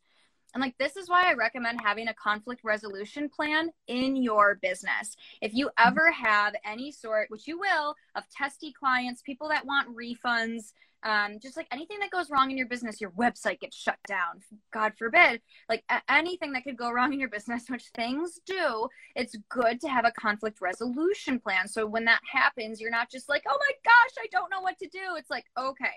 And 0.53 0.61
like, 0.61 0.77
this 0.77 0.95
is 0.95 1.09
why 1.09 1.23
I 1.29 1.33
recommend 1.33 1.81
having 1.83 2.07
a 2.07 2.13
conflict 2.13 2.61
resolution 2.63 3.27
plan 3.27 3.71
in 3.87 4.15
your 4.15 4.55
business. 4.55 5.17
If 5.41 5.53
you 5.53 5.67
mm-hmm. 5.67 5.89
ever 5.89 6.11
have 6.11 6.55
any 6.63 6.93
sort, 6.93 7.29
which 7.29 7.45
you 7.45 7.59
will, 7.59 7.95
of 8.15 8.23
testy 8.29 8.71
clients, 8.71 9.21
people 9.21 9.49
that 9.49 9.65
want 9.65 9.93
refunds, 9.93 10.71
um, 11.05 11.37
just 11.39 11.55
like 11.55 11.67
anything 11.71 11.99
that 11.99 12.09
goes 12.09 12.31
wrong 12.31 12.49
in 12.49 12.57
your 12.57 12.67
business, 12.67 12.99
your 12.99 13.11
website 13.11 13.59
gets 13.59 13.77
shut 13.77 13.99
down, 14.07 14.41
God 14.73 14.93
forbid, 14.97 15.39
like 15.69 15.83
anything 16.09 16.53
that 16.53 16.63
could 16.63 16.77
go 16.77 16.91
wrong 16.91 17.13
in 17.13 17.19
your 17.19 17.29
business, 17.29 17.65
which 17.69 17.85
things 17.95 18.39
do, 18.45 18.89
it's 19.15 19.35
good 19.49 19.79
to 19.81 19.87
have 19.87 20.05
a 20.05 20.11
conflict 20.11 20.59
resolution 20.61 21.39
plan. 21.39 21.67
So 21.67 21.85
when 21.85 22.05
that 22.05 22.21
happens, 22.29 22.81
you're 22.81 22.89
not 22.89 23.11
just 23.11 23.29
like, 23.29 23.43
oh 23.47 23.57
my 23.57 23.71
gosh, 23.85 24.23
I 24.23 24.27
don't 24.31 24.49
know 24.49 24.61
what 24.61 24.79
to 24.79 24.87
do. 24.87 25.15
It's 25.15 25.29
like, 25.29 25.45
okay, 25.55 25.93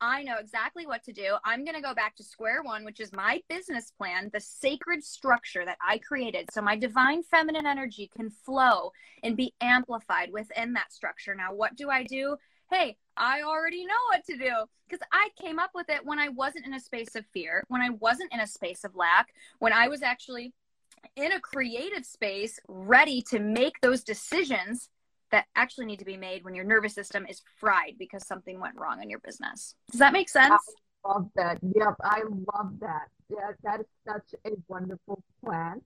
I 0.00 0.22
know 0.22 0.36
exactly 0.38 0.86
what 0.86 1.02
to 1.04 1.12
do. 1.12 1.36
I'm 1.44 1.64
going 1.64 1.76
to 1.76 1.82
go 1.82 1.94
back 1.94 2.14
to 2.16 2.24
square 2.24 2.62
one, 2.62 2.84
which 2.84 3.00
is 3.00 3.12
my 3.12 3.40
business 3.48 3.90
plan, 3.98 4.30
the 4.32 4.40
sacred 4.40 5.02
structure 5.02 5.64
that 5.64 5.78
I 5.86 5.98
created. 5.98 6.50
So 6.52 6.62
my 6.62 6.76
divine 6.76 7.22
feminine 7.22 7.66
energy 7.66 8.10
can 8.14 8.30
flow 8.30 8.92
and 9.22 9.36
be 9.36 9.54
amplified 9.60 10.30
within 10.32 10.74
that 10.74 10.92
structure. 10.92 11.34
Now, 11.34 11.54
what 11.54 11.74
do 11.76 11.90
I 11.90 12.04
do? 12.04 12.36
Hey, 12.74 12.96
I 13.16 13.42
already 13.42 13.86
know 13.86 13.94
what 14.08 14.24
to 14.24 14.36
do 14.36 14.50
because 14.88 15.06
I 15.12 15.28
came 15.40 15.60
up 15.60 15.70
with 15.76 15.88
it 15.88 16.00
when 16.02 16.18
I 16.18 16.30
wasn't 16.30 16.66
in 16.66 16.74
a 16.74 16.80
space 16.80 17.14
of 17.14 17.24
fear, 17.32 17.62
when 17.68 17.80
I 17.80 17.90
wasn't 17.90 18.32
in 18.32 18.40
a 18.40 18.48
space 18.48 18.82
of 18.82 18.96
lack, 18.96 19.28
when 19.60 19.72
I 19.72 19.86
was 19.86 20.02
actually 20.02 20.52
in 21.14 21.30
a 21.30 21.40
creative 21.40 22.04
space, 22.04 22.58
ready 22.66 23.22
to 23.30 23.38
make 23.38 23.80
those 23.80 24.02
decisions 24.02 24.88
that 25.30 25.46
actually 25.54 25.86
need 25.86 26.00
to 26.00 26.04
be 26.04 26.16
made 26.16 26.42
when 26.42 26.56
your 26.56 26.64
nervous 26.64 26.94
system 26.94 27.26
is 27.28 27.42
fried 27.60 27.94
because 27.96 28.26
something 28.26 28.58
went 28.58 28.74
wrong 28.76 29.00
in 29.00 29.08
your 29.08 29.20
business. 29.20 29.76
Does 29.92 30.00
that 30.00 30.12
make 30.12 30.28
sense? 30.28 30.60
I 31.04 31.08
love 31.08 31.30
that. 31.36 31.58
Yep, 31.62 31.94
I 32.02 32.22
love 32.56 32.72
that. 32.80 33.06
Yeah, 33.30 33.52
that 33.62 33.80
is 33.80 33.86
such 34.04 34.34
a 34.44 34.50
wonderful 34.66 35.22
plan. 35.44 35.80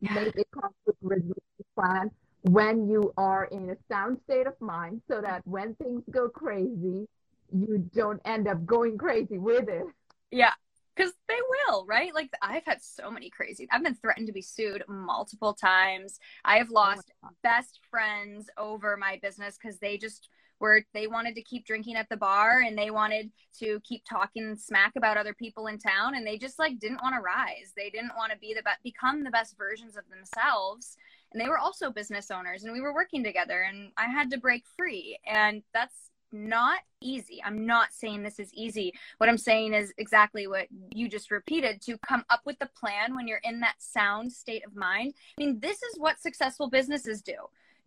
Make 0.00 0.34
a 0.38 0.44
conflict 0.58 0.98
resolution 1.02 1.42
plan 1.76 2.10
when 2.42 2.88
you 2.88 3.12
are 3.16 3.44
in 3.46 3.70
a 3.70 3.76
sound 3.90 4.18
state 4.24 4.46
of 4.46 4.58
mind 4.60 5.02
so 5.10 5.20
that 5.20 5.42
when 5.46 5.74
things 5.74 6.02
go 6.10 6.28
crazy, 6.28 7.06
you 7.52 7.90
don't 7.94 8.20
end 8.24 8.48
up 8.48 8.64
going 8.64 8.96
crazy 8.96 9.38
with 9.38 9.68
it. 9.68 9.84
Yeah, 10.30 10.52
because 10.96 11.12
they 11.28 11.38
will, 11.68 11.84
right? 11.86 12.14
Like 12.14 12.30
I've 12.42 12.64
had 12.64 12.82
so 12.82 13.10
many 13.10 13.30
crazy. 13.30 13.68
I've 13.70 13.82
been 13.82 13.94
threatened 13.94 14.26
to 14.28 14.32
be 14.32 14.42
sued 14.42 14.84
multiple 14.88 15.54
times. 15.54 16.18
I 16.44 16.58
have 16.58 16.68
oh 16.70 16.74
lost 16.74 17.10
oh 17.24 17.28
best 17.42 17.80
friends 17.90 18.48
over 18.56 18.96
my 18.96 19.18
business 19.22 19.58
because 19.60 19.78
they 19.78 19.98
just 19.98 20.28
were 20.60 20.84
they 20.92 21.06
wanted 21.06 21.34
to 21.34 21.42
keep 21.42 21.66
drinking 21.66 21.96
at 21.96 22.08
the 22.10 22.16
bar 22.16 22.60
and 22.60 22.76
they 22.76 22.90
wanted 22.90 23.30
to 23.58 23.80
keep 23.80 24.04
talking 24.04 24.56
smack 24.56 24.92
about 24.96 25.16
other 25.16 25.34
people 25.34 25.66
in 25.68 25.78
town 25.78 26.14
and 26.14 26.26
they 26.26 26.36
just 26.36 26.58
like 26.58 26.78
didn't 26.78 27.02
want 27.02 27.14
to 27.14 27.20
rise. 27.20 27.72
They 27.76 27.90
didn't 27.90 28.12
want 28.16 28.32
to 28.32 28.38
be 28.38 28.54
the 28.54 28.62
best, 28.62 28.82
become 28.84 29.24
the 29.24 29.30
best 29.30 29.56
versions 29.56 29.96
of 29.96 30.04
themselves. 30.10 30.96
And 31.32 31.40
they 31.40 31.48
were 31.48 31.58
also 31.58 31.90
business 31.90 32.30
owners 32.30 32.64
and 32.64 32.72
we 32.72 32.80
were 32.80 32.94
working 32.94 33.22
together 33.22 33.62
and 33.62 33.92
I 33.96 34.06
had 34.06 34.30
to 34.30 34.38
break 34.38 34.64
free. 34.76 35.18
And 35.26 35.62
that's 35.72 36.10
not 36.32 36.80
easy. 37.00 37.40
I'm 37.44 37.66
not 37.66 37.92
saying 37.92 38.22
this 38.22 38.38
is 38.38 38.52
easy. 38.54 38.92
What 39.18 39.28
I'm 39.28 39.38
saying 39.38 39.74
is 39.74 39.92
exactly 39.98 40.46
what 40.46 40.66
you 40.90 41.08
just 41.08 41.30
repeated 41.30 41.80
to 41.82 41.98
come 41.98 42.24
up 42.30 42.40
with 42.44 42.58
the 42.58 42.70
plan 42.78 43.14
when 43.14 43.26
you're 43.26 43.40
in 43.42 43.60
that 43.60 43.76
sound 43.78 44.32
state 44.32 44.64
of 44.64 44.76
mind. 44.76 45.14
I 45.38 45.44
mean, 45.44 45.60
this 45.60 45.82
is 45.82 45.98
what 45.98 46.20
successful 46.20 46.68
businesses 46.68 47.22
do. 47.22 47.34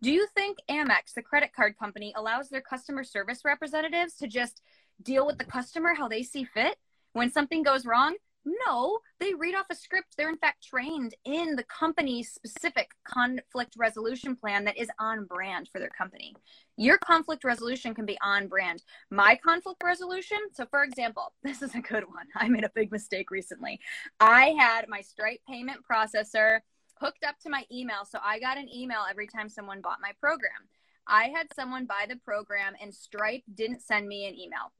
Do 0.02 0.10
you 0.10 0.26
think 0.34 0.58
Amex, 0.68 1.14
the 1.14 1.22
credit 1.22 1.52
card 1.54 1.78
company, 1.78 2.12
allows 2.16 2.48
their 2.48 2.60
customer 2.60 3.04
service 3.04 3.40
representatives 3.44 4.14
to 4.16 4.26
just 4.26 4.60
deal 5.02 5.26
with 5.26 5.38
the 5.38 5.44
customer 5.44 5.94
how 5.94 6.08
they 6.08 6.22
see 6.22 6.44
fit? 6.44 6.76
When 7.14 7.30
something 7.30 7.62
goes 7.62 7.86
wrong, 7.86 8.16
no, 8.44 8.98
they 9.20 9.34
read 9.34 9.54
off 9.54 9.66
a 9.70 9.74
script. 9.74 10.14
They're 10.16 10.28
in 10.28 10.36
fact 10.36 10.64
trained 10.64 11.14
in 11.24 11.56
the 11.56 11.64
company's 11.64 12.32
specific 12.32 12.90
conflict 13.04 13.74
resolution 13.76 14.36
plan 14.36 14.64
that 14.64 14.76
is 14.76 14.88
on 14.98 15.24
brand 15.24 15.68
for 15.72 15.78
their 15.78 15.90
company. 15.90 16.34
Your 16.76 16.98
conflict 16.98 17.44
resolution 17.44 17.94
can 17.94 18.04
be 18.04 18.18
on 18.22 18.48
brand. 18.48 18.82
My 19.10 19.36
conflict 19.36 19.82
resolution, 19.82 20.38
so 20.52 20.66
for 20.66 20.82
example, 20.82 21.32
this 21.42 21.62
is 21.62 21.74
a 21.74 21.80
good 21.80 22.04
one. 22.04 22.26
I 22.36 22.48
made 22.48 22.64
a 22.64 22.72
big 22.74 22.92
mistake 22.92 23.30
recently. 23.30 23.80
I 24.20 24.54
had 24.58 24.88
my 24.88 25.00
Stripe 25.00 25.40
payment 25.48 25.80
processor 25.90 26.60
hooked 27.00 27.24
up 27.24 27.38
to 27.40 27.50
my 27.50 27.64
email. 27.72 28.04
So 28.04 28.18
I 28.22 28.38
got 28.38 28.58
an 28.58 28.68
email 28.72 29.04
every 29.08 29.26
time 29.26 29.48
someone 29.48 29.80
bought 29.80 29.98
my 30.00 30.12
program. 30.20 30.68
I 31.06 31.24
had 31.34 31.48
someone 31.54 31.86
buy 31.86 32.06
the 32.08 32.16
program 32.16 32.74
and 32.80 32.94
Stripe 32.94 33.42
didn't 33.54 33.82
send 33.82 34.06
me 34.06 34.26
an 34.26 34.34
email. 34.34 34.72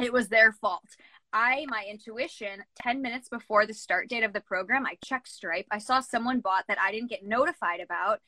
It 0.00 0.12
was 0.12 0.28
their 0.28 0.52
fault. 0.52 0.88
I, 1.34 1.66
my 1.68 1.84
intuition, 1.90 2.62
10 2.76 3.02
minutes 3.02 3.28
before 3.28 3.66
the 3.66 3.74
start 3.74 4.08
date 4.08 4.22
of 4.22 4.32
the 4.32 4.40
program, 4.40 4.86
I 4.86 4.96
checked 5.04 5.28
Stripe. 5.28 5.66
I 5.68 5.78
saw 5.78 5.98
someone 5.98 6.38
bought 6.38 6.64
that 6.68 6.78
I 6.80 6.92
didn't 6.92 7.10
get 7.10 7.26
notified 7.26 7.80
about. 7.80 8.20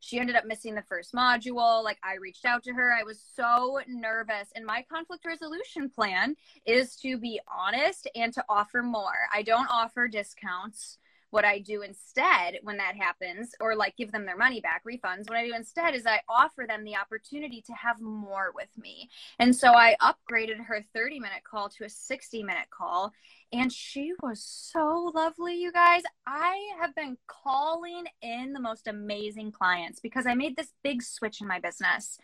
She 0.00 0.18
ended 0.18 0.34
up 0.34 0.46
missing 0.46 0.74
the 0.74 0.82
first 0.82 1.12
module. 1.12 1.84
Like 1.84 1.98
I 2.02 2.14
reached 2.14 2.46
out 2.46 2.64
to 2.64 2.72
her. 2.72 2.90
I 2.92 3.02
was 3.02 3.22
so 3.36 3.80
nervous. 3.86 4.48
And 4.54 4.64
my 4.64 4.84
conflict 4.90 5.26
resolution 5.26 5.90
plan 5.90 6.36
is 6.64 6.96
to 6.96 7.18
be 7.18 7.38
honest 7.54 8.08
and 8.14 8.32
to 8.32 8.44
offer 8.48 8.82
more. 8.82 9.28
I 9.32 9.42
don't 9.42 9.68
offer 9.70 10.08
discounts 10.08 10.98
what 11.34 11.44
I 11.44 11.58
do 11.58 11.82
instead 11.82 12.60
when 12.62 12.76
that 12.76 12.94
happens, 12.94 13.56
or 13.58 13.74
like 13.74 13.96
give 13.96 14.12
them 14.12 14.24
their 14.24 14.36
money 14.36 14.60
back, 14.60 14.84
refunds, 14.84 15.28
what 15.28 15.36
I 15.36 15.44
do 15.44 15.52
instead 15.52 15.96
is 15.96 16.06
I 16.06 16.20
offer 16.28 16.64
them 16.66 16.84
the 16.84 16.94
opportunity 16.94 17.60
to 17.62 17.72
have 17.72 18.00
more 18.00 18.52
with 18.54 18.68
me. 18.78 19.10
And 19.40 19.54
so 19.54 19.72
I 19.72 19.96
upgraded 20.00 20.64
her 20.64 20.84
30 20.94 21.18
minute 21.18 21.42
call 21.42 21.68
to 21.70 21.84
a 21.86 21.88
60 21.90 22.44
minute 22.44 22.70
call. 22.70 23.12
And 23.52 23.72
she 23.72 24.12
was 24.22 24.44
so 24.44 25.10
lovely, 25.12 25.56
you 25.56 25.72
guys. 25.72 26.02
I 26.24 26.56
have 26.80 26.94
been 26.94 27.18
calling 27.26 28.04
in 28.22 28.52
the 28.52 28.60
most 28.60 28.86
amazing 28.86 29.50
clients 29.50 29.98
because 29.98 30.26
I 30.26 30.34
made 30.34 30.56
this 30.56 30.72
big 30.84 31.02
switch 31.02 31.40
in 31.40 31.48
my 31.48 31.58
business. 31.58 32.16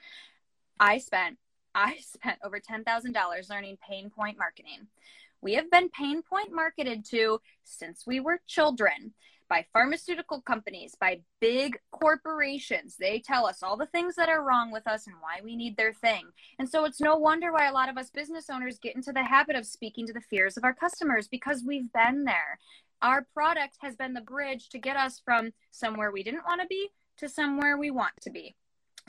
I 0.79 0.99
spent 0.99 1.37
I 1.75 1.97
spent 2.01 2.39
over 2.45 2.61
$10,000 2.61 3.51
learning 3.51 3.79
pain 3.89 4.09
point 4.09 4.39
marketing 4.39 4.87
we 5.43 5.55
have 5.55 5.71
been 5.71 5.89
pain 5.89 6.23
point 6.23 6.53
marketed 6.53 7.05
to 7.07 7.41
since 7.65 8.07
we 8.07 8.21
were 8.21 8.41
children 8.47 9.15
by 9.51 9.67
pharmaceutical 9.73 10.41
companies, 10.41 10.95
by 10.99 11.21
big 11.41 11.77
corporations. 11.91 12.97
They 12.97 13.19
tell 13.19 13.47
us 13.47 13.63
all 13.63 13.77
the 13.77 13.87
things 13.87 14.15
that 14.15 14.29
are 14.29 14.45
wrong 14.45 14.71
with 14.71 14.87
us 14.87 15.09
and 15.09 15.17
why 15.21 15.41
we 15.43 15.57
need 15.57 15.77
their 15.77 15.93
thing. 15.93 16.27
And 16.59 16.69
so 16.69 16.85
it's 16.85 17.01
no 17.01 17.17
wonder 17.17 17.53
why 17.53 17.67
a 17.67 17.73
lot 17.73 17.89
of 17.89 17.99
us 17.99 18.11
business 18.11 18.49
owners 18.49 18.79
get 18.79 18.95
into 18.95 19.13
the 19.13 19.25
habit 19.25 19.57
of 19.57 19.67
speaking 19.67 20.07
to 20.07 20.13
the 20.13 20.21
fears 20.21 20.57
of 20.57 20.63
our 20.63 20.73
customers 20.73 21.27
because 21.27 21.65
we've 21.67 21.93
been 21.93 22.25
there. 22.25 22.61
Our 23.03 23.27
product 23.35 23.77
has 23.81 23.97
been 23.97 24.15
the 24.15 24.21
bridge 24.21 24.69
to 24.69 24.79
get 24.79 24.97
us 24.97 25.21
from 25.25 25.51
somewhere 25.73 26.13
we 26.13 26.23
didn't 26.23 26.47
want 26.47 26.61
to 26.61 26.67
be 26.69 26.91
to 27.19 27.29
somewhere 27.29 27.77
we 27.77 27.91
want 27.91 28.13
to 28.23 28.31
be. 28.31 28.55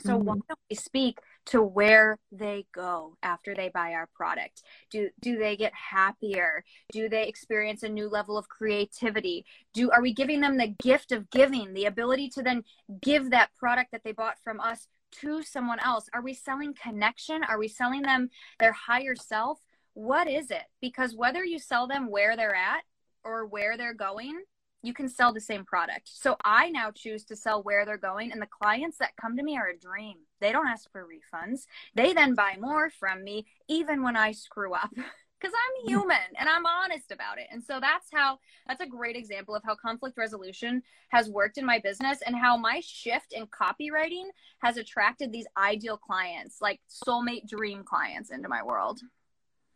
So 0.00 0.16
mm-hmm. 0.16 0.26
why 0.26 0.34
don't 0.48 0.58
we 0.68 0.76
speak 0.76 1.18
to 1.46 1.62
where 1.62 2.18
they 2.30 2.66
go 2.72 3.16
after 3.22 3.54
they 3.54 3.68
buy 3.68 3.92
our 3.92 4.08
product? 4.14 4.62
Do 4.90 5.10
do 5.20 5.38
they 5.38 5.56
get 5.56 5.72
happier? 5.74 6.64
Do 6.92 7.08
they 7.08 7.26
experience 7.26 7.82
a 7.82 7.88
new 7.88 8.08
level 8.08 8.38
of 8.38 8.48
creativity? 8.48 9.44
Do 9.74 9.90
are 9.90 10.02
we 10.02 10.12
giving 10.12 10.40
them 10.40 10.56
the 10.56 10.74
gift 10.82 11.12
of 11.12 11.30
giving, 11.30 11.74
the 11.74 11.86
ability 11.86 12.28
to 12.30 12.42
then 12.42 12.64
give 13.00 13.30
that 13.30 13.54
product 13.56 13.92
that 13.92 14.04
they 14.04 14.12
bought 14.12 14.38
from 14.42 14.60
us 14.60 14.86
to 15.20 15.42
someone 15.42 15.78
else? 15.80 16.08
Are 16.14 16.22
we 16.22 16.34
selling 16.34 16.74
connection? 16.74 17.42
Are 17.44 17.58
we 17.58 17.68
selling 17.68 18.02
them 18.02 18.30
their 18.58 18.72
higher 18.72 19.14
self? 19.14 19.60
What 19.94 20.28
is 20.28 20.50
it? 20.50 20.64
Because 20.80 21.14
whether 21.14 21.44
you 21.44 21.58
sell 21.58 21.86
them 21.86 22.10
where 22.10 22.36
they're 22.36 22.54
at 22.54 22.82
or 23.24 23.46
where 23.46 23.76
they're 23.76 23.94
going, 23.94 24.42
you 24.82 24.92
can 24.92 25.08
sell 25.08 25.32
the 25.32 25.40
same 25.40 25.64
product. 25.64 26.10
So 26.12 26.36
I 26.44 26.70
now 26.70 26.90
choose 26.90 27.24
to 27.24 27.36
sell 27.36 27.62
where 27.62 27.84
they're 27.84 27.98
going. 27.98 28.32
And 28.32 28.42
the 28.42 28.46
clients 28.46 28.98
that 28.98 29.16
come 29.20 29.36
to 29.36 29.42
me 29.42 29.56
are 29.56 29.68
a 29.68 29.78
dream. 29.78 30.16
They 30.42 30.52
don't 30.52 30.66
ask 30.66 30.90
for 30.90 31.06
refunds. 31.06 31.66
They 31.94 32.12
then 32.12 32.34
buy 32.34 32.56
more 32.60 32.90
from 32.90 33.24
me, 33.24 33.46
even 33.68 34.02
when 34.02 34.16
I 34.16 34.32
screw 34.32 34.74
up. 34.74 34.90
Because 35.40 35.56
I'm 35.58 35.88
human 35.88 36.36
and 36.38 36.48
I'm 36.48 36.64
honest 36.64 37.10
about 37.10 37.38
it. 37.38 37.48
And 37.50 37.64
so 37.64 37.80
that's 37.80 38.06
how, 38.12 38.38
that's 38.68 38.80
a 38.80 38.86
great 38.86 39.16
example 39.16 39.56
of 39.56 39.64
how 39.64 39.74
conflict 39.74 40.16
resolution 40.16 40.84
has 41.08 41.28
worked 41.28 41.58
in 41.58 41.66
my 41.66 41.80
business 41.80 42.20
and 42.24 42.36
how 42.36 42.56
my 42.56 42.80
shift 42.80 43.32
in 43.32 43.48
copywriting 43.48 44.26
has 44.58 44.76
attracted 44.76 45.32
these 45.32 45.48
ideal 45.56 45.96
clients, 45.96 46.58
like 46.60 46.80
soulmate 46.88 47.48
dream 47.48 47.82
clients 47.82 48.30
into 48.30 48.48
my 48.48 48.62
world. 48.62 49.00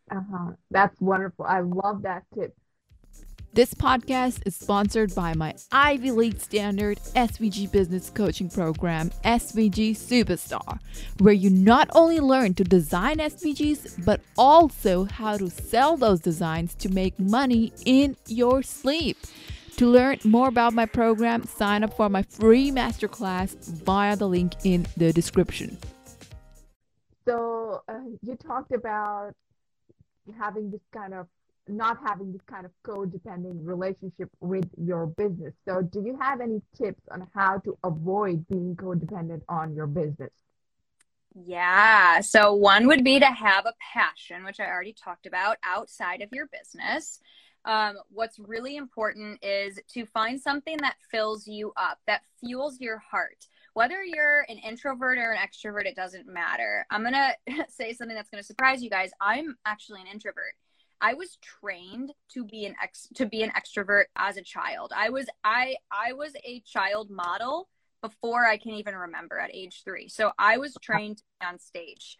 Uh 0.08 0.20
huh. 0.30 0.52
That's 0.70 1.00
wonderful. 1.00 1.46
I 1.46 1.62
love 1.62 2.02
that 2.02 2.22
tip 2.32 2.54
this 3.56 3.72
podcast 3.72 4.42
is 4.44 4.54
sponsored 4.54 5.14
by 5.14 5.32
my 5.32 5.54
Ivy 5.72 6.10
League 6.10 6.38
standard 6.38 6.98
SVG 7.14 7.72
business 7.72 8.10
coaching 8.10 8.50
program, 8.50 9.08
SVG 9.24 9.92
Superstar, 9.92 10.78
where 11.20 11.32
you 11.32 11.48
not 11.48 11.88
only 11.94 12.20
learn 12.20 12.52
to 12.52 12.64
design 12.64 13.16
SVGs, 13.16 14.04
but 14.04 14.20
also 14.36 15.04
how 15.04 15.38
to 15.38 15.48
sell 15.48 15.96
those 15.96 16.20
designs 16.20 16.74
to 16.74 16.90
make 16.90 17.18
money 17.18 17.72
in 17.86 18.14
your 18.26 18.62
sleep. 18.62 19.16
To 19.78 19.86
learn 19.86 20.18
more 20.22 20.48
about 20.48 20.74
my 20.74 20.84
program, 20.84 21.44
sign 21.44 21.82
up 21.82 21.96
for 21.96 22.10
my 22.10 22.24
free 22.24 22.70
masterclass 22.70 23.56
via 23.56 24.16
the 24.16 24.28
link 24.28 24.52
in 24.64 24.86
the 24.98 25.14
description. 25.14 25.78
So, 27.26 27.82
uh, 27.88 28.00
you 28.20 28.36
talked 28.36 28.72
about 28.72 29.32
having 30.38 30.70
this 30.70 30.82
kind 30.92 31.14
of 31.14 31.26
not 31.68 31.98
having 32.06 32.32
this 32.32 32.42
kind 32.46 32.64
of 32.64 32.72
codependent 32.84 33.58
relationship 33.62 34.30
with 34.40 34.68
your 34.76 35.06
business. 35.06 35.54
So, 35.66 35.82
do 35.82 36.02
you 36.02 36.18
have 36.20 36.40
any 36.40 36.62
tips 36.76 37.02
on 37.10 37.26
how 37.34 37.58
to 37.58 37.76
avoid 37.84 38.46
being 38.48 38.76
codependent 38.76 39.42
on 39.48 39.74
your 39.74 39.86
business? 39.86 40.30
Yeah. 41.34 42.20
So, 42.20 42.54
one 42.54 42.86
would 42.86 43.04
be 43.04 43.20
to 43.20 43.26
have 43.26 43.66
a 43.66 43.74
passion, 43.92 44.44
which 44.44 44.60
I 44.60 44.66
already 44.66 44.94
talked 44.94 45.26
about, 45.26 45.58
outside 45.62 46.22
of 46.22 46.30
your 46.32 46.46
business. 46.46 47.20
Um, 47.64 47.96
what's 48.10 48.38
really 48.38 48.76
important 48.76 49.42
is 49.42 49.80
to 49.94 50.06
find 50.06 50.40
something 50.40 50.76
that 50.78 50.94
fills 51.10 51.48
you 51.48 51.72
up, 51.76 51.98
that 52.06 52.22
fuels 52.40 52.80
your 52.80 52.98
heart. 52.98 53.46
Whether 53.74 54.02
you're 54.04 54.46
an 54.48 54.58
introvert 54.58 55.18
or 55.18 55.32
an 55.32 55.38
extrovert, 55.38 55.84
it 55.84 55.96
doesn't 55.96 56.26
matter. 56.26 56.86
I'm 56.90 57.02
going 57.02 57.12
to 57.48 57.66
say 57.68 57.92
something 57.92 58.14
that's 58.14 58.30
going 58.30 58.42
to 58.42 58.46
surprise 58.46 58.82
you 58.82 58.88
guys. 58.88 59.10
I'm 59.20 59.56
actually 59.66 60.00
an 60.00 60.06
introvert. 60.06 60.54
I 61.00 61.14
was 61.14 61.38
trained 61.42 62.12
to 62.32 62.44
be 62.44 62.64
an 62.64 62.74
ex 62.82 63.08
to 63.14 63.26
be 63.26 63.42
an 63.42 63.50
extrovert 63.50 64.04
as 64.16 64.36
a 64.36 64.42
child. 64.42 64.92
I 64.94 65.10
was 65.10 65.26
I 65.44 65.76
I 65.90 66.12
was 66.12 66.32
a 66.44 66.60
child 66.60 67.10
model 67.10 67.68
before 68.02 68.44
I 68.44 68.56
can 68.56 68.72
even 68.72 68.94
remember 68.94 69.38
at 69.38 69.54
age 69.54 69.82
3. 69.84 70.08
So 70.08 70.32
I 70.38 70.58
was 70.58 70.76
trained 70.82 71.22
on 71.42 71.58
stage. 71.58 72.16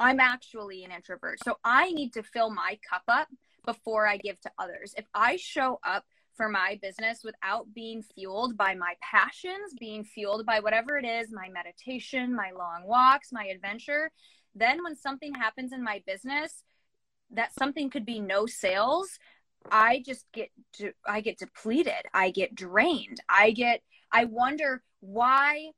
I'm 0.00 0.20
actually 0.20 0.84
an 0.84 0.92
introvert. 0.92 1.38
So 1.44 1.56
I 1.64 1.90
need 1.90 2.12
to 2.14 2.22
fill 2.22 2.50
my 2.50 2.78
cup 2.88 3.02
up 3.08 3.28
before 3.66 4.06
I 4.06 4.16
give 4.16 4.40
to 4.42 4.50
others. 4.58 4.94
If 4.96 5.06
I 5.14 5.36
show 5.36 5.80
up 5.84 6.04
for 6.36 6.48
my 6.48 6.78
business 6.80 7.22
without 7.24 7.66
being 7.74 8.02
fueled 8.02 8.56
by 8.56 8.74
my 8.74 8.94
passions, 9.02 9.74
being 9.78 10.04
fueled 10.04 10.46
by 10.46 10.60
whatever 10.60 10.96
it 10.96 11.04
is, 11.04 11.32
my 11.32 11.48
meditation, 11.48 12.34
my 12.34 12.52
long 12.56 12.84
walks, 12.86 13.32
my 13.32 13.46
adventure, 13.46 14.10
then 14.54 14.82
when 14.82 14.94
something 14.94 15.34
happens 15.34 15.72
in 15.72 15.82
my 15.82 16.00
business, 16.06 16.62
that 17.32 17.52
something 17.58 17.90
could 17.90 18.06
be 18.06 18.20
no 18.20 18.46
sales 18.46 19.18
i 19.70 20.02
just 20.04 20.26
get 20.32 20.50
to, 20.74 20.92
i 21.06 21.20
get 21.20 21.38
depleted. 21.38 22.06
I 22.14 22.30
get 22.30 22.54
drained. 22.54 23.20
I 23.28 23.50
get 23.52 23.82
i 24.12 24.24
wonder 24.24 24.82
why 25.00 25.70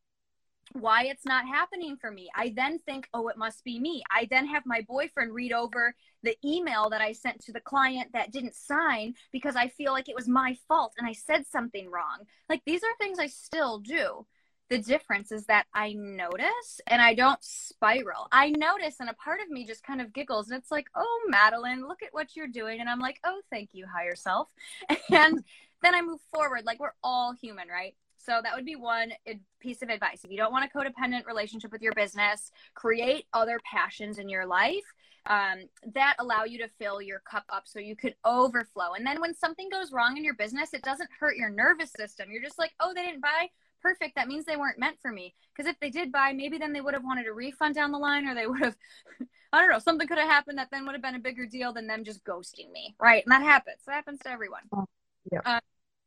why 0.72 1.02
it's 1.06 1.26
not 1.26 1.48
happening 1.48 1.96
for 1.96 2.12
me. 2.12 2.30
I 2.34 2.52
then 2.54 2.78
think 2.78 3.08
oh 3.12 3.28
it 3.28 3.36
must 3.36 3.64
be 3.64 3.80
me. 3.80 4.02
I 4.10 4.28
then 4.30 4.46
have 4.46 4.62
my 4.66 4.82
boyfriend 4.88 5.32
read 5.34 5.52
over 5.52 5.94
the 6.22 6.36
email 6.44 6.90
that 6.90 7.00
i 7.00 7.12
sent 7.12 7.40
to 7.40 7.52
the 7.52 7.60
client 7.60 8.10
that 8.12 8.30
didn't 8.30 8.54
sign 8.54 9.14
because 9.32 9.56
i 9.56 9.68
feel 9.68 9.92
like 9.92 10.08
it 10.08 10.14
was 10.14 10.28
my 10.28 10.56
fault 10.68 10.92
and 10.98 11.06
i 11.08 11.12
said 11.12 11.46
something 11.46 11.90
wrong. 11.90 12.18
Like 12.48 12.62
these 12.66 12.82
are 12.84 12.96
things 12.98 13.18
i 13.18 13.26
still 13.26 13.78
do 13.78 14.26
the 14.70 14.78
difference 14.78 15.33
is 15.33 15.44
that 15.46 15.66
I 15.74 15.94
notice 15.94 16.80
and 16.87 17.02
I 17.02 17.12
don't 17.14 17.42
spiral. 17.42 18.28
I 18.30 18.50
notice 18.50 19.00
and 19.00 19.11
a 19.11 19.14
part 19.14 19.40
of 19.40 19.50
me 19.50 19.66
just 19.66 19.83
kind 19.83 20.00
of 20.00 20.12
giggles 20.12 20.48
and 20.48 20.59
it's 20.59 20.70
like, 20.70 20.87
oh, 20.94 21.20
Madeline, 21.28 21.87
look 21.87 22.02
at 22.02 22.12
what 22.14 22.37
you're 22.37 22.46
doing. 22.46 22.80
And 22.80 22.88
I'm 22.88 23.00
like, 23.00 23.18
oh, 23.24 23.40
thank 23.50 23.70
you, 23.72 23.85
higher 23.87 24.14
self. 24.14 24.48
And 25.11 25.42
then 25.83 25.94
I 25.94 26.02
move 26.02 26.20
forward. 26.33 26.64
Like 26.64 26.78
we're 26.78 26.94
all 27.02 27.33
human, 27.33 27.68
right? 27.68 27.94
So 28.18 28.38
that 28.42 28.54
would 28.54 28.66
be 28.66 28.76
one 28.76 29.12
piece 29.61 29.83
of 29.83 29.88
advice. 29.88 30.24
If 30.24 30.30
you 30.30 30.37
don't 30.37 30.52
want 30.52 30.70
a 30.70 30.78
codependent 30.78 31.26
relationship 31.26 31.72
with 31.72 31.83
your 31.83 31.94
business, 31.94 32.52
create 32.74 33.24
other 33.33 33.59
passions 33.64 34.18
in 34.18 34.28
your 34.28 34.46
life 34.46 34.85
um, 35.26 35.64
that 35.94 36.16
allow 36.18 36.44
you 36.44 36.59
to 36.59 36.68
fill 36.78 37.02
your 37.02 37.20
cup 37.20 37.44
up 37.48 37.64
so 37.66 37.78
you 37.78 37.96
could 37.96 38.14
overflow. 38.24 38.92
And 38.92 39.06
then 39.06 39.20
when 39.20 39.35
something 39.35 39.68
goes 39.70 39.90
wrong 39.90 40.16
in 40.16 40.24
your 40.24 40.35
business, 40.35 40.74
it 40.74 40.83
doesn't 40.83 41.11
hurt 41.18 41.37
your 41.37 41.50
nervous 41.50 41.92
system. 41.92 42.28
You're 42.30 42.42
just 42.42 42.59
like, 42.59 42.72
oh, 42.78 42.92
they 42.94 43.04
didn't 43.04 43.22
buy 43.22 43.48
perfect. 43.82 44.16
That 44.16 44.28
means 44.28 44.44
they 44.44 44.56
weren't 44.56 44.78
meant 44.78 44.98
for 45.00 45.10
me. 45.10 45.34
Because 45.54 45.70
if 45.70 45.78
they 45.80 45.90
did 45.90 46.12
buy, 46.12 46.32
maybe 46.32 46.58
then 46.58 46.72
they 46.72 46.80
would 46.80 46.94
have 46.94 47.04
wanted 47.04 47.26
a 47.26 47.32
refund 47.32 47.74
down 47.74 47.92
the 47.92 47.98
line, 47.98 48.26
or 48.26 48.34
they 48.34 48.46
would 48.46 48.60
have, 48.60 48.76
I 49.52 49.60
don't 49.60 49.70
know, 49.70 49.78
something 49.78 50.06
could 50.06 50.18
have 50.18 50.28
happened 50.28 50.58
that 50.58 50.68
then 50.70 50.86
would 50.86 50.94
have 50.94 51.02
been 51.02 51.14
a 51.14 51.20
bigger 51.20 51.46
deal 51.46 51.72
than 51.72 51.86
them 51.86 52.04
just 52.04 52.24
ghosting 52.24 52.70
me, 52.72 52.94
right? 53.00 53.24
And 53.24 53.32
that 53.32 53.42
happens. 53.42 53.78
That 53.86 53.94
happens 53.94 54.20
to 54.20 54.30
everyone. 54.30 54.62
Oh, 54.72 54.86
yeah. 55.30 55.40
Um, 55.44 55.60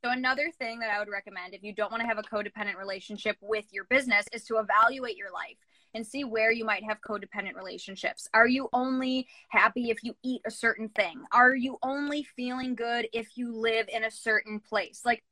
so 0.04 0.12
another 0.12 0.52
thing 0.60 0.80
that 0.80 0.90
I 0.90 1.00
would 1.00 1.08
recommend 1.08 1.54
if 1.54 1.64
you 1.64 1.74
don't 1.74 1.90
want 1.90 2.02
to 2.02 2.08
have 2.08 2.18
a 2.18 2.24
codependent 2.24 2.78
relationship 2.78 3.38
with 3.40 3.66
your 3.72 3.86
business 3.86 4.26
is 4.34 4.44
to 4.46 4.58
evaluate 4.58 5.16
your 5.16 5.32
life 5.32 5.56
and 5.94 6.06
see 6.06 6.24
where 6.24 6.52
you 6.52 6.66
might 6.66 6.84
have 6.84 7.00
codependent 7.08 7.56
relationships. 7.56 8.28
Are 8.34 8.48
you 8.48 8.68
only 8.74 9.28
happy 9.50 9.90
if 9.90 10.04
you 10.04 10.16
eat 10.24 10.42
a 10.46 10.52
certain 10.52 10.90
thing? 10.90 11.24
Are 11.32 11.56
you 11.56 11.78
only 11.84 12.24
feeling 12.36 12.76
good 12.76 13.08
if 13.14 13.38
you 13.38 13.56
live 13.56 13.88
in 13.94 14.04
a 14.04 14.12
certain 14.12 14.60
place? 14.60 15.04
Like 15.06 15.24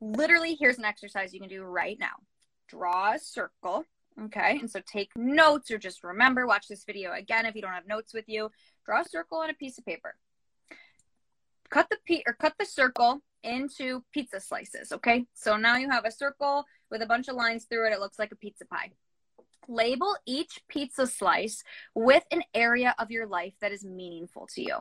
literally, 0.00 0.56
here's 0.58 0.78
an 0.78 0.84
exercise 0.84 1.32
you 1.32 1.40
can 1.40 1.48
do 1.48 1.62
right 1.62 1.98
now. 1.98 2.14
Draw 2.68 3.14
a 3.14 3.18
circle. 3.18 3.84
Okay. 4.20 4.58
And 4.58 4.70
so 4.70 4.80
take 4.84 5.10
notes 5.16 5.70
or 5.70 5.78
just 5.78 6.04
remember, 6.04 6.46
watch 6.46 6.68
this 6.68 6.84
video 6.84 7.12
again 7.12 7.46
if 7.46 7.54
you 7.54 7.62
don't 7.62 7.72
have 7.72 7.86
notes 7.86 8.12
with 8.12 8.28
you. 8.28 8.50
Draw 8.84 9.02
a 9.02 9.08
circle 9.08 9.38
on 9.38 9.50
a 9.50 9.54
piece 9.54 9.78
of 9.78 9.86
paper. 9.86 10.14
Cut 11.70 11.88
the 11.90 11.98
pe- 12.06 12.22
or 12.26 12.34
cut 12.34 12.54
the 12.58 12.66
circle 12.66 13.22
into 13.42 14.04
pizza 14.12 14.40
slices. 14.40 14.92
Okay. 14.92 15.26
So 15.34 15.56
now 15.56 15.76
you 15.76 15.88
have 15.88 16.04
a 16.04 16.10
circle 16.10 16.64
with 16.90 17.02
a 17.02 17.06
bunch 17.06 17.28
of 17.28 17.36
lines 17.36 17.64
through 17.64 17.86
it. 17.86 17.92
It 17.92 18.00
looks 18.00 18.18
like 18.18 18.32
a 18.32 18.36
pizza 18.36 18.66
pie. 18.66 18.90
Label 19.68 20.16
each 20.26 20.60
pizza 20.68 21.06
slice 21.06 21.62
with 21.94 22.24
an 22.32 22.42
area 22.54 22.94
of 22.98 23.10
your 23.10 23.26
life 23.26 23.54
that 23.60 23.72
is 23.72 23.84
meaningful 23.84 24.48
to 24.54 24.62
you. 24.62 24.76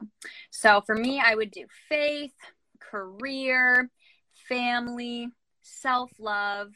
So 0.50 0.82
for 0.82 0.96
me, 0.96 1.22
I 1.24 1.36
would 1.36 1.52
do 1.52 1.66
faith, 1.88 2.34
career, 2.80 3.90
family, 4.50 5.30
self 5.62 6.12
love, 6.20 6.74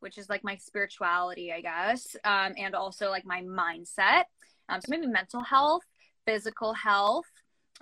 which 0.00 0.18
is 0.18 0.28
like 0.28 0.44
my 0.44 0.56
spirituality, 0.56 1.52
I 1.52 1.60
guess, 1.60 2.16
um, 2.24 2.52
and 2.58 2.74
also 2.74 3.08
like 3.08 3.24
my 3.24 3.42
mindset. 3.42 4.24
Um, 4.68 4.80
so 4.80 4.88
maybe 4.88 5.06
mental 5.06 5.42
health, 5.42 5.82
physical 6.26 6.74
health, 6.74 7.26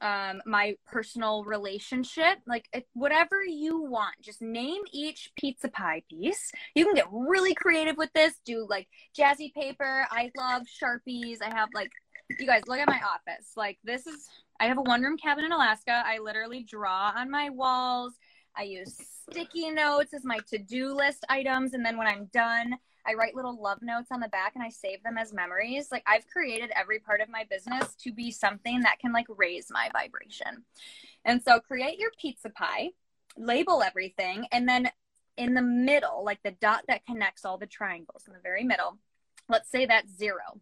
um, 0.00 0.40
my 0.46 0.74
personal 0.86 1.44
relationship, 1.44 2.38
like 2.46 2.68
whatever 2.94 3.42
you 3.44 3.82
want. 3.82 4.14
Just 4.22 4.40
name 4.40 4.82
each 4.92 5.30
pizza 5.36 5.68
pie 5.68 6.02
piece. 6.08 6.52
You 6.74 6.84
can 6.84 6.94
get 6.94 7.06
really 7.10 7.54
creative 7.54 7.96
with 7.96 8.12
this. 8.14 8.34
Do 8.44 8.66
like 8.68 8.88
jazzy 9.18 9.52
paper. 9.52 10.06
I 10.10 10.30
love 10.36 10.62
Sharpies. 10.62 11.38
I 11.42 11.50
have 11.50 11.68
like, 11.74 11.90
you 12.38 12.46
guys 12.46 12.62
look 12.66 12.78
at 12.78 12.88
my 12.88 13.00
office. 13.00 13.52
Like 13.56 13.78
this 13.84 14.06
is, 14.06 14.26
I 14.58 14.66
have 14.66 14.78
a 14.78 14.82
one 14.82 15.02
room 15.02 15.16
cabin 15.16 15.44
in 15.44 15.52
Alaska. 15.52 16.02
I 16.04 16.18
literally 16.18 16.62
draw 16.62 17.12
on 17.14 17.30
my 17.30 17.50
walls. 17.50 18.14
I 18.56 18.62
use 18.62 18.96
sticky 19.30 19.70
notes 19.70 20.12
as 20.14 20.24
my 20.24 20.38
to 20.48 20.58
do 20.58 20.92
list 20.92 21.24
items. 21.28 21.74
And 21.74 21.84
then 21.84 21.96
when 21.96 22.06
I'm 22.06 22.26
done, 22.32 22.76
I 23.06 23.14
write 23.14 23.34
little 23.34 23.60
love 23.60 23.78
notes 23.82 24.08
on 24.10 24.20
the 24.20 24.28
back 24.28 24.52
and 24.54 24.64
I 24.64 24.68
save 24.68 25.02
them 25.02 25.16
as 25.16 25.32
memories. 25.32 25.88
Like 25.90 26.04
I've 26.06 26.26
created 26.26 26.70
every 26.74 26.98
part 26.98 27.20
of 27.20 27.28
my 27.28 27.44
business 27.48 27.94
to 27.96 28.12
be 28.12 28.30
something 28.30 28.80
that 28.80 28.98
can 28.98 29.12
like 29.12 29.26
raise 29.28 29.68
my 29.70 29.88
vibration. 29.92 30.64
And 31.24 31.42
so 31.42 31.60
create 31.60 31.98
your 31.98 32.10
pizza 32.20 32.50
pie, 32.50 32.90
label 33.36 33.82
everything, 33.82 34.46
and 34.52 34.68
then 34.68 34.90
in 35.36 35.54
the 35.54 35.62
middle, 35.62 36.24
like 36.24 36.42
the 36.42 36.50
dot 36.60 36.82
that 36.88 37.06
connects 37.06 37.44
all 37.44 37.56
the 37.56 37.66
triangles 37.66 38.24
in 38.26 38.34
the 38.34 38.40
very 38.40 38.64
middle, 38.64 38.98
let's 39.48 39.70
say 39.70 39.86
that's 39.86 40.14
zero. 40.16 40.60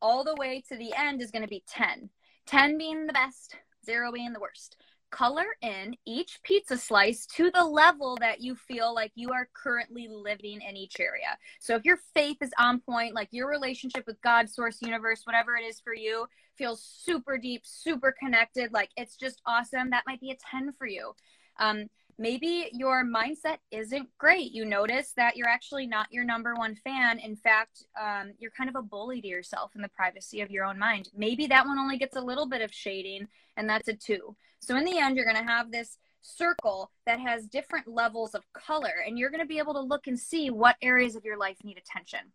All 0.00 0.24
the 0.24 0.36
way 0.36 0.62
to 0.68 0.76
the 0.76 0.94
end 0.96 1.20
is 1.20 1.30
going 1.30 1.42
to 1.42 1.48
be 1.48 1.64
10. 1.68 2.08
10 2.46 2.78
being 2.78 3.06
the 3.06 3.12
best, 3.12 3.56
zero 3.84 4.12
being 4.12 4.32
the 4.32 4.40
worst 4.40 4.76
color 5.10 5.46
in 5.62 5.96
each 6.04 6.40
pizza 6.42 6.76
slice 6.76 7.26
to 7.26 7.50
the 7.50 7.64
level 7.64 8.16
that 8.20 8.40
you 8.40 8.54
feel 8.54 8.94
like 8.94 9.12
you 9.14 9.32
are 9.32 9.48
currently 9.54 10.08
living 10.08 10.60
in 10.60 10.76
each 10.76 10.98
area. 11.00 11.38
So 11.60 11.76
if 11.76 11.84
your 11.84 11.98
faith 12.14 12.38
is 12.40 12.52
on 12.58 12.80
point, 12.80 13.14
like 13.14 13.28
your 13.30 13.48
relationship 13.48 14.06
with 14.06 14.20
God, 14.20 14.48
source, 14.50 14.82
universe, 14.82 15.22
whatever 15.24 15.56
it 15.56 15.64
is 15.64 15.80
for 15.80 15.94
you, 15.94 16.26
feels 16.56 16.82
super 16.82 17.38
deep, 17.38 17.62
super 17.64 18.14
connected, 18.18 18.72
like 18.72 18.90
it's 18.96 19.16
just 19.16 19.40
awesome, 19.46 19.90
that 19.90 20.04
might 20.06 20.20
be 20.20 20.30
a 20.30 20.36
10 20.50 20.72
for 20.72 20.86
you. 20.86 21.12
Um, 21.58 21.86
maybe 22.18 22.70
your 22.72 23.04
mindset 23.04 23.58
isn't 23.70 24.08
great. 24.18 24.52
You 24.52 24.64
notice 24.64 25.12
that 25.16 25.36
you're 25.36 25.48
actually 25.48 25.86
not 25.86 26.06
your 26.10 26.24
number 26.24 26.54
one 26.54 26.74
fan. 26.74 27.18
In 27.18 27.36
fact, 27.36 27.84
um, 28.00 28.32
you're 28.38 28.50
kind 28.50 28.70
of 28.70 28.76
a 28.76 28.82
bully 28.82 29.20
to 29.20 29.28
yourself 29.28 29.72
in 29.74 29.82
the 29.82 29.88
privacy 29.88 30.40
of 30.40 30.50
your 30.50 30.64
own 30.64 30.78
mind. 30.78 31.08
Maybe 31.16 31.46
that 31.48 31.66
one 31.66 31.78
only 31.78 31.98
gets 31.98 32.16
a 32.16 32.20
little 32.20 32.46
bit 32.46 32.62
of 32.62 32.72
shading, 32.72 33.28
and 33.56 33.68
that's 33.68 33.88
a 33.88 33.94
two. 33.94 34.36
So 34.60 34.76
in 34.76 34.84
the 34.84 34.98
end, 34.98 35.16
you're 35.16 35.30
going 35.30 35.44
to 35.44 35.50
have 35.50 35.70
this 35.70 35.98
circle 36.22 36.90
that 37.06 37.20
has 37.20 37.46
different 37.46 37.86
levels 37.86 38.34
of 38.34 38.42
color, 38.52 38.94
and 39.06 39.18
you're 39.18 39.30
going 39.30 39.40
to 39.40 39.46
be 39.46 39.58
able 39.58 39.74
to 39.74 39.80
look 39.80 40.06
and 40.06 40.18
see 40.18 40.50
what 40.50 40.76
areas 40.82 41.16
of 41.16 41.24
your 41.24 41.38
life 41.38 41.58
need 41.62 41.78
attention. 41.78 42.32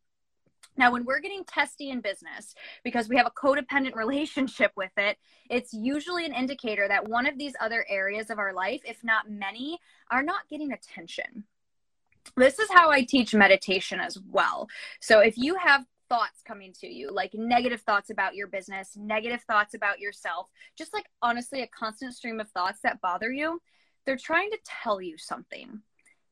Now, 0.78 0.92
when 0.92 1.06
we're 1.06 1.20
getting 1.20 1.44
testy 1.44 1.90
in 1.90 2.02
business 2.02 2.56
because 2.84 3.10
we 3.10 3.18
have 3.18 3.28
a 3.28 3.32
codependent 3.32 3.96
relationship 3.96 4.72
with 4.76 4.92
it, 4.98 5.18
it's 5.50 5.74
usually 5.74 6.26
an 6.26 6.34
indicator 6.34 6.88
that 6.88 7.08
one 7.08 7.28
of 7.28 7.38
these 7.38 7.54
other 7.60 7.86
areas 7.90 8.30
of 8.30 8.40
our 8.40 8.54
life, 8.54 8.82
if 8.86 9.04
not 9.04 9.30
many, 9.30 9.80
are 10.10 10.24
not 10.24 10.48
getting 10.50 10.72
attention. 10.72 11.44
This 12.38 12.60
is 12.60 12.70
how 12.72 12.90
I 12.90 13.04
teach 13.04 13.34
meditation 13.34 14.00
as 14.00 14.18
well. 14.30 14.68
So, 15.02 15.20
if 15.20 15.38
you 15.38 15.56
have 15.56 15.86
thoughts 16.08 16.42
coming 16.46 16.74
to 16.74 16.88
you, 16.88 17.10
like 17.12 17.34
negative 17.34 17.82
thoughts 17.82 18.10
about 18.10 18.36
your 18.36 18.48
business, 18.48 18.96
negative 18.96 19.42
thoughts 19.44 19.74
about 19.74 20.00
yourself, 20.00 20.48
just 20.78 20.94
like 20.94 21.06
honestly 21.22 21.62
a 21.62 21.68
constant 21.68 22.14
stream 22.14 22.40
of 22.40 22.50
thoughts 22.52 22.80
that 22.84 23.02
bother 23.02 23.32
you, 23.32 23.62
they're 24.06 24.18
trying 24.18 24.52
to 24.52 24.58
tell 24.84 25.02
you 25.02 25.18
something 25.18 25.82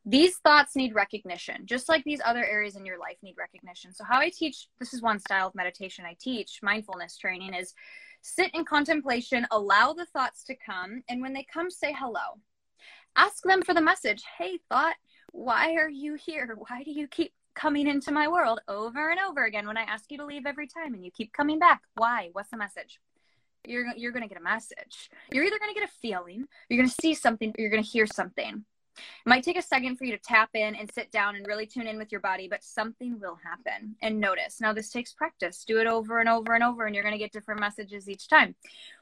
these 0.10 0.38
thoughts 0.38 0.76
need 0.76 0.96
recognition 0.96 1.66
just 1.66 1.88
like 1.88 2.04
these 2.04 2.22
other 2.26 2.44
areas 2.44 2.76
in 2.76 2.86
your 2.86 2.98
life 2.98 3.18
need 3.22 3.36
recognition. 3.38 3.94
So 3.94 4.04
how 4.04 4.20
i 4.20 4.30
teach 4.30 4.68
this 4.80 4.94
is 4.94 5.02
one 5.02 5.20
style 5.20 5.48
of 5.48 5.56
meditation 5.56 6.06
i 6.06 6.16
teach 6.20 6.60
mindfulness 6.64 7.18
training 7.18 7.54
is 7.54 7.74
sit 8.22 8.54
in 8.54 8.66
contemplation 8.66 9.46
allow 9.52 9.94
the 9.94 10.08
thoughts 10.08 10.44
to 10.46 10.56
come 10.56 11.04
and 11.10 11.22
when 11.22 11.34
they 11.34 11.46
come 11.52 11.70
say 11.70 11.94
hello. 11.98 12.40
Ask 13.16 13.44
them 13.44 13.62
for 13.62 13.74
the 13.74 13.82
message 13.82 14.24
hey 14.38 14.60
thought 14.70 14.96
why 15.32 15.76
are 15.76 15.90
you 15.90 16.16
here? 16.16 16.58
Why 16.58 16.82
do 16.82 16.92
you 16.92 17.08
keep 17.08 17.34
coming 17.54 17.88
into 17.88 18.12
my 18.12 18.28
world 18.28 18.62
over 18.68 19.12
and 19.12 19.20
over 19.20 19.46
again 19.46 19.68
when 19.68 19.78
i 19.78 19.84
ask 19.84 20.10
you 20.10 20.18
to 20.18 20.26
leave 20.26 20.48
every 20.48 20.68
time 20.68 20.96
and 20.96 21.06
you 21.06 21.12
keep 21.12 21.34
coming 21.34 21.60
back? 21.60 21.82
Why? 21.96 22.30
What's 22.32 22.50
the 22.50 22.58
message? 22.58 23.00
You're, 23.68 23.86
you're 23.96 24.14
going 24.14 24.24
to 24.24 24.30
get 24.30 24.40
a 24.40 24.44
message. 24.44 25.10
You're 25.32 25.44
either 25.44 25.60
going 25.60 25.74
to 25.74 25.80
get 25.80 25.88
a 25.88 25.94
feeling 26.02 26.48
you're 26.68 26.80
going 26.80 26.90
to 26.90 26.96
see 27.02 27.14
something 27.14 27.50
or 27.50 27.62
you're 27.62 27.70
going 27.70 27.84
to 27.84 27.90
hear 27.90 28.08
something 28.08 28.66
it 29.26 29.30
might 29.30 29.44
take 29.44 29.58
a 29.58 29.62
second 29.62 29.98
for 29.98 30.06
you 30.06 30.12
to 30.12 30.18
tap 30.18 30.50
in 30.54 30.76
and 30.76 30.92
sit 30.94 31.12
down 31.12 31.36
and 31.36 31.48
really 31.48 31.66
tune 31.66 31.88
in 31.88 31.98
with 31.98 32.12
your 32.12 32.22
body, 32.22 32.48
but 32.48 32.64
something 32.64 33.20
will 33.20 33.38
happen 33.44 33.96
and 34.02 34.20
notice. 34.20 34.62
Now, 34.62 34.74
this 34.74 34.90
takes 34.90 35.14
practice. 35.14 35.64
Do 35.66 35.80
it 35.80 35.88
over 35.88 36.20
and 36.20 36.30
over 36.30 36.54
and 36.54 36.64
over, 36.64 36.86
and 36.86 36.96
you're 36.96 37.04
going 37.04 37.14
to 37.14 37.20
get 37.20 37.32
different 37.32 37.60
messages 37.60 38.10
each 38.10 38.28
time. 38.28 38.56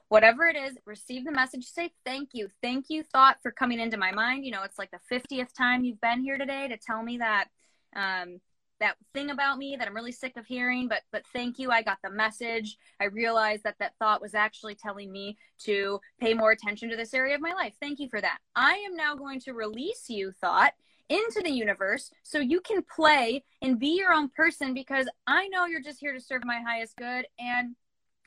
Whatever 0.10 0.48
it 0.48 0.56
is, 0.56 0.78
receive 0.86 1.26
the 1.26 1.32
message, 1.32 1.66
say 1.66 1.92
thank 2.06 2.30
you. 2.34 2.48
Thank 2.62 2.86
you, 2.90 3.04
thought, 3.04 3.38
for 3.42 3.52
coming 3.52 3.80
into 3.80 3.98
my 3.98 4.12
mind. 4.12 4.46
You 4.46 4.52
know, 4.52 4.64
it's 4.64 4.80
like 4.80 4.92
the 4.92 5.16
50th 5.16 5.54
time 5.54 5.84
you've 5.84 6.00
been 6.00 6.22
here 6.22 6.38
today 6.38 6.68
to 6.70 6.78
tell 6.78 7.04
me 7.04 7.18
that 7.18 7.48
um, 7.96 8.40
that 8.80 8.96
thing 9.14 9.30
about 9.30 9.58
me 9.58 9.76
that 9.78 9.88
I'm 9.88 9.96
really 9.96 10.12
sick 10.12 10.38
of 10.38 10.46
hearing, 10.46 10.88
but 10.88 11.02
but 11.12 11.24
thank 11.34 11.60
you. 11.60 11.72
I 11.72 11.82
got 11.82 11.98
the 12.04 12.10
message. 12.10 12.78
I 13.00 13.06
realized 13.06 13.64
that 13.64 13.78
that 13.80 13.94
thought 14.00 14.22
was 14.22 14.36
actually 14.36 14.76
telling 14.76 15.12
me 15.12 15.38
to 15.60 16.00
pay 16.20 16.34
more 16.34 16.52
attention 16.52 16.90
to 16.90 16.96
this 16.96 17.14
area 17.14 17.36
of 17.36 17.42
my 17.42 17.54
life. 17.54 17.74
Thank 17.80 18.00
you 18.00 18.10
for 18.10 18.22
that. 18.22 18.40
I 18.56 18.74
am 18.88 18.96
now 18.96 19.16
going 19.16 19.40
to 19.42 19.54
release 19.54 20.10
you 20.10 20.32
thought 20.32 20.74
into 21.10 21.42
the 21.42 21.52
universe 21.52 22.12
so 22.24 22.40
you 22.40 22.60
can 22.62 22.84
play 22.84 23.44
and 23.62 23.80
be 23.80 23.98
your 23.98 24.12
own 24.12 24.30
person 24.30 24.74
because 24.74 25.08
I 25.26 25.48
know 25.48 25.66
you're 25.66 25.82
just 25.82 26.00
here 26.00 26.14
to 26.14 26.20
serve 26.20 26.44
my 26.44 26.60
highest 26.60 26.98
good 26.98 27.26
and 27.40 27.76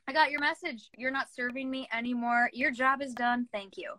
I 0.09 0.13
got 0.13 0.31
your 0.31 0.41
message. 0.41 0.89
You're 0.97 1.11
not 1.11 1.29
serving 1.33 1.71
me 1.71 1.89
anymore. 1.93 2.51
Your 2.53 2.71
job 2.71 3.03
is 3.03 3.15
done. 3.15 3.47
Thank 3.53 3.77
you. 3.77 3.93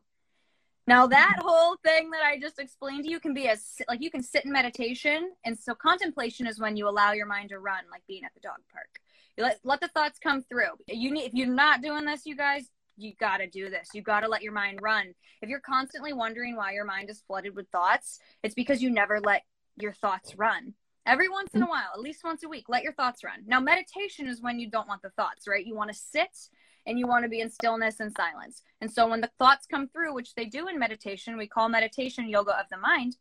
Now 0.91 1.07
that 1.07 1.37
whole 1.41 1.77
thing 1.85 2.11
that 2.11 2.21
I 2.21 2.37
just 2.37 2.59
explained 2.59 3.05
to 3.05 3.09
you 3.09 3.21
can 3.21 3.33
be 3.33 3.47
as 3.47 3.77
like 3.87 4.01
you 4.01 4.11
can 4.11 4.21
sit 4.21 4.43
in 4.43 4.51
meditation, 4.51 5.31
and 5.45 5.57
so 5.57 5.73
contemplation 5.73 6.45
is 6.45 6.59
when 6.59 6.75
you 6.75 6.89
allow 6.89 7.13
your 7.13 7.27
mind 7.27 7.51
to 7.51 7.59
run, 7.59 7.85
like 7.89 8.03
being 8.09 8.25
at 8.25 8.33
the 8.33 8.41
dog 8.41 8.57
park. 8.73 8.99
You 9.37 9.45
let 9.45 9.59
let 9.63 9.79
the 9.79 9.87
thoughts 9.87 10.19
come 10.19 10.41
through. 10.41 10.73
You 10.89 11.09
need 11.11 11.27
if 11.27 11.33
you're 11.33 11.47
not 11.47 11.81
doing 11.81 12.03
this, 12.03 12.25
you 12.25 12.35
guys, 12.35 12.65
you 12.97 13.13
got 13.21 13.37
to 13.37 13.47
do 13.47 13.69
this. 13.69 13.91
You 13.93 14.01
got 14.01 14.19
to 14.19 14.27
let 14.27 14.41
your 14.41 14.51
mind 14.51 14.79
run. 14.81 15.13
If 15.41 15.47
you're 15.47 15.61
constantly 15.61 16.11
wondering 16.11 16.57
why 16.57 16.73
your 16.73 16.83
mind 16.83 17.09
is 17.09 17.23
flooded 17.25 17.55
with 17.55 17.69
thoughts, 17.69 18.19
it's 18.43 18.53
because 18.53 18.81
you 18.81 18.89
never 18.89 19.21
let 19.21 19.43
your 19.77 19.93
thoughts 19.93 20.35
run. 20.35 20.73
Every 21.05 21.29
once 21.29 21.51
in 21.53 21.63
a 21.63 21.67
while, 21.67 21.91
at 21.93 22.01
least 22.01 22.25
once 22.25 22.43
a 22.43 22.49
week, 22.49 22.65
let 22.67 22.83
your 22.83 22.93
thoughts 22.93 23.23
run. 23.23 23.43
Now, 23.47 23.61
meditation 23.61 24.27
is 24.27 24.41
when 24.41 24.59
you 24.59 24.69
don't 24.69 24.89
want 24.89 25.01
the 25.01 25.09
thoughts, 25.11 25.47
right? 25.47 25.65
You 25.65 25.73
want 25.73 25.89
to 25.91 25.97
sit 25.97 26.37
and 26.85 26.97
you 26.97 27.07
want 27.07 27.23
to 27.23 27.29
be 27.29 27.41
in 27.41 27.49
stillness 27.49 27.99
and 27.99 28.11
silence. 28.15 28.63
And 28.81 28.91
so 28.91 29.07
when 29.07 29.21
the 29.21 29.31
thoughts 29.37 29.67
come 29.67 29.87
through, 29.87 30.13
which 30.13 30.33
they 30.35 30.45
do 30.45 30.67
in 30.67 30.79
meditation, 30.79 31.37
we 31.37 31.47
call 31.47 31.69
meditation 31.69 32.27
yoga 32.27 32.59
of 32.59 32.65
the 32.71 32.77
mind, 32.77 33.15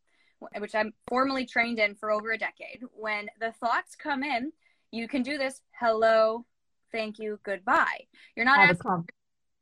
which 0.59 0.75
I'm 0.75 0.95
formally 1.09 1.45
trained 1.45 1.79
in 1.79 1.95
for 1.95 2.11
over 2.11 2.33
a 2.33 2.39
decade. 2.39 2.83
When 2.93 3.29
the 3.39 3.53
thoughts 3.53 3.95
come 3.97 4.23
in, 4.23 4.53
you 4.91 5.09
can 5.09 5.23
do 5.23 5.39
this 5.39 5.61
hello, 5.79 6.47
thank 6.91 7.19
you, 7.19 7.39
goodbye. 7.43 8.07
You're 8.35 8.47
not 8.47 8.59
asking 8.59 9.07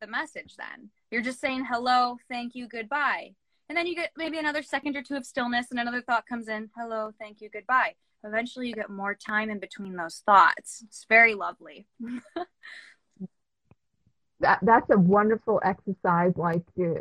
the 0.01 0.07
message 0.07 0.57
then. 0.57 0.91
You're 1.11 1.23
just 1.23 1.41
saying 1.41 1.67
hello, 1.69 2.19
thank 2.29 2.55
you, 2.55 2.69
goodbye. 2.69 3.35
And 3.69 3.77
then 3.77 3.87
you 3.87 3.95
get 3.95 4.13
maybe 4.17 4.39
another 4.39 4.63
second 4.63 4.97
or 4.97 5.03
two 5.03 5.17
of 5.17 5.27
stillness 5.27 5.67
and 5.71 5.79
another 5.79 6.01
thought 6.01 6.27
comes 6.27 6.49
in 6.49 6.71
hello, 6.77 7.13
thank 7.19 7.41
you, 7.41 7.51
goodbye. 7.51 7.95
Eventually 8.25 8.69
you 8.69 8.75
get 8.75 8.91
more 8.91 9.15
time 9.15 9.51
in 9.51 9.61
between 9.61 9.95
those 9.95 10.23
thoughts. 10.25 10.83
It's 10.87 11.05
very 11.09 11.35
lovely. 11.35 11.87
that 14.41 14.59
that's 14.63 14.89
a 14.91 14.99
wonderful 14.99 15.61
exercise 15.65 16.33
like 16.37 16.63
to 16.77 17.01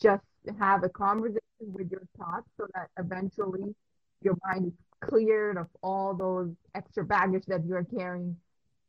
just 0.00 0.22
have 0.58 0.82
a 0.84 0.88
conversation 0.88 1.40
with 1.60 1.90
your 1.90 2.02
thoughts 2.18 2.48
so 2.56 2.66
that 2.74 2.88
eventually 2.98 3.74
your 4.22 4.36
mind 4.46 4.66
is 4.66 4.72
cleared 5.00 5.56
of 5.56 5.66
all 5.82 6.14
those 6.14 6.50
extra 6.74 7.04
baggage 7.04 7.44
that 7.46 7.64
you're 7.66 7.84
carrying 7.84 8.36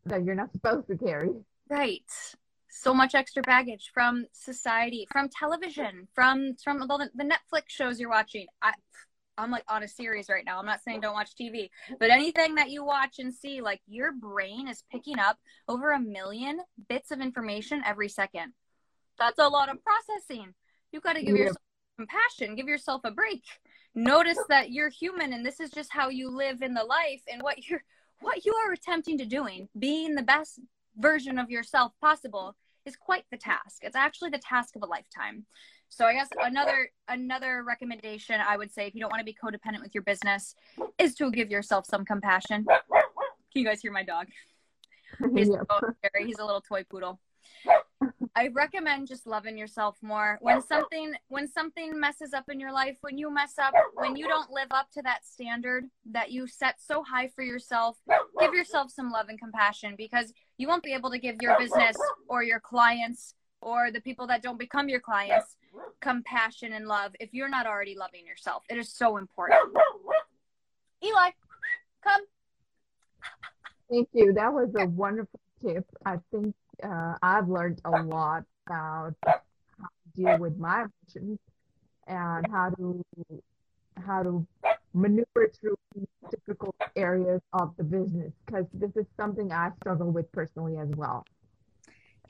that 0.06 0.24
you're 0.24 0.36
not 0.36 0.52
supposed 0.52 0.88
to 0.88 0.98
carry. 0.98 1.30
Right. 1.70 2.04
So 2.70 2.94
much 2.94 3.16
extra 3.16 3.44
baggage 3.44 3.92
from 3.94 4.26
society 4.32 5.08
from 5.12 5.30
television 5.30 6.08
from 6.14 6.56
from 6.64 6.80
the, 6.80 7.10
the 7.14 7.24
netflix 7.24 7.64
shows 7.68 8.00
you're 8.00 8.10
watching. 8.10 8.48
I, 8.62 8.74
I'm 9.42 9.52
like 9.52 9.66
on 9.68 9.84
a 9.84 9.88
series 9.88 10.30
right 10.30 10.46
now. 10.46 10.60
I'm 10.60 10.66
not 10.66 10.84
saying 10.84 11.02
don't 11.02 11.14
watch 11.14 11.32
TV, 11.36 11.70
but 12.00 12.12
anything 12.12 12.56
that 12.56 12.70
you 12.70 12.86
watch 12.86 13.20
and 13.20 13.34
see, 13.34 13.62
like 13.62 13.82
your 13.88 14.12
brain 14.12 14.68
is 14.68 14.84
picking 14.92 15.20
up 15.20 15.38
over 15.68 15.92
a 15.92 16.00
million 16.00 16.60
bits 16.88 17.12
of 17.12 17.22
information 17.22 17.82
every 17.86 18.10
second. 18.10 18.54
That's 19.18 19.40
a 19.40 19.48
lot 19.48 19.70
of 19.70 19.78
processing. 19.84 20.54
You've 20.92 21.04
got 21.04 21.14
to 21.14 21.24
give 21.24 21.36
yeah. 21.36 21.44
yourself 21.44 21.58
compassion, 21.98 22.56
give 22.56 22.68
yourself 22.68 23.02
a 23.04 23.12
break. 23.12 23.44
notice 23.96 24.40
that 24.50 24.72
you're 24.72 24.90
human 24.90 25.34
and 25.34 25.46
this 25.46 25.60
is 25.60 25.70
just 25.70 25.92
how 25.92 26.10
you 26.10 26.30
live 26.30 26.62
in 26.62 26.74
the 26.74 26.84
life 26.84 27.22
and 27.32 27.42
what 27.42 27.68
you're 27.68 27.84
what 28.22 28.46
you 28.46 28.54
are 28.54 28.72
attempting 28.72 29.18
to 29.18 29.26
doing 29.26 29.68
being 29.78 30.16
the 30.16 30.22
best 30.22 30.60
version 30.98 31.38
of 31.38 31.50
yourself 31.50 31.92
possible 32.00 32.56
is 32.86 32.96
quite 32.96 33.26
the 33.32 33.38
task 33.38 33.80
it's 33.82 33.96
actually 33.96 34.30
the 34.30 34.38
task 34.38 34.76
of 34.76 34.84
a 34.84 34.86
lifetime 34.86 35.46
so 35.92 36.06
i 36.06 36.14
guess 36.14 36.30
another 36.42 36.90
another 37.10 37.64
recommendation 37.68 38.40
i 38.48 38.58
would 38.58 38.72
say 38.72 38.88
if 38.88 38.96
you 38.96 39.02
don't 39.02 39.12
want 39.12 39.20
to 39.20 39.26
be 39.26 39.36
codependent 39.44 39.82
with 39.82 39.94
your 39.94 40.04
business 40.04 40.56
is 40.98 41.14
to 41.16 41.30
give 41.32 41.50
yourself 41.50 41.86
some 41.86 42.06
compassion. 42.06 42.66
Can 42.66 43.62
you 43.62 43.66
guys 43.66 43.82
hear 43.82 43.92
my 43.92 44.04
dog? 44.04 44.28
He's, 45.36 45.50
Yeah. 45.50 46.24
he's 46.26 46.40
a 46.40 46.46
little 46.46 46.62
toy 46.62 46.84
poodle. 46.90 47.20
I 48.34 48.48
recommend 48.48 49.08
just 49.08 49.28
loving 49.28 49.58
yourself 49.58 49.98
more. 50.02 50.38
When 50.42 50.62
something 50.62 51.14
when 51.28 51.50
something 51.50 52.00
messes 52.00 52.34
up 52.34 52.46
in 52.50 52.60
your 52.62 52.72
life, 52.72 52.98
when 53.02 53.18
you 53.18 53.30
mess 53.30 53.56
up, 53.60 53.74
when 53.96 54.16
you 54.16 54.26
don't 54.28 54.50
live 54.52 54.70
up 54.72 54.90
to 54.92 55.02
that 55.02 55.26
standard 55.26 55.86
that 56.12 56.32
you 56.32 56.48
set 56.48 56.76
so 56.80 57.04
high 57.04 57.28
for 57.28 57.44
yourself, 57.44 57.98
give 58.40 58.54
yourself 58.54 58.90
some 58.90 59.12
love 59.12 59.28
and 59.28 59.38
compassion 59.40 59.96
because 59.98 60.32
you 60.58 60.68
won't 60.68 60.84
be 60.84 60.94
able 60.94 61.12
to 61.12 61.20
give 61.20 61.36
your 61.42 61.58
business 61.60 61.98
or 62.30 62.42
your 62.42 62.62
clients 62.62 63.36
or 63.60 63.92
the 63.92 64.02
people 64.02 64.28
that 64.28 64.42
don't 64.42 64.58
become 64.58 64.88
your 64.88 65.02
clients 65.02 65.58
compassion 66.00 66.74
and 66.74 66.88
love 66.88 67.14
if 67.20 67.34
you're 67.34 67.50
not 67.50 67.66
already 67.66 67.96
loving 67.98 68.26
yourself. 68.26 68.64
It 68.70 68.78
is 68.78 68.92
so 68.92 69.18
important. 69.18 69.60
Eli, 71.04 71.32
come. 72.04 72.22
Thank 73.90 74.10
you. 74.14 74.34
That 74.34 74.54
was 74.54 74.70
a 74.78 74.88
wonderful 74.88 75.40
tip. 75.62 75.86
I 76.06 76.18
think 76.32 76.56
uh, 76.84 77.16
I've 77.22 77.50
learned 77.50 77.82
a 77.86 78.04
lot 78.04 78.44
about 78.68 79.14
how 79.26 79.34
to 79.84 80.22
deal 80.22 80.38
with 80.38 80.58
my 80.58 80.86
emotions 80.86 81.40
and 82.08 82.46
how 82.52 82.70
to 82.78 83.04
how 84.06 84.24
to 84.24 84.46
maneuver 84.94 85.52
through 85.60 85.76
difficult 86.30 86.76
areas 86.96 87.42
of 87.54 87.74
the 87.78 87.84
business 87.84 88.32
because 88.46 88.66
this 88.74 88.92
is 88.96 89.06
something 89.18 89.52
I 89.52 89.72
struggle 89.82 90.12
with 90.12 90.32
personally 90.32 90.78
as 90.78 90.90
well. 90.96 91.26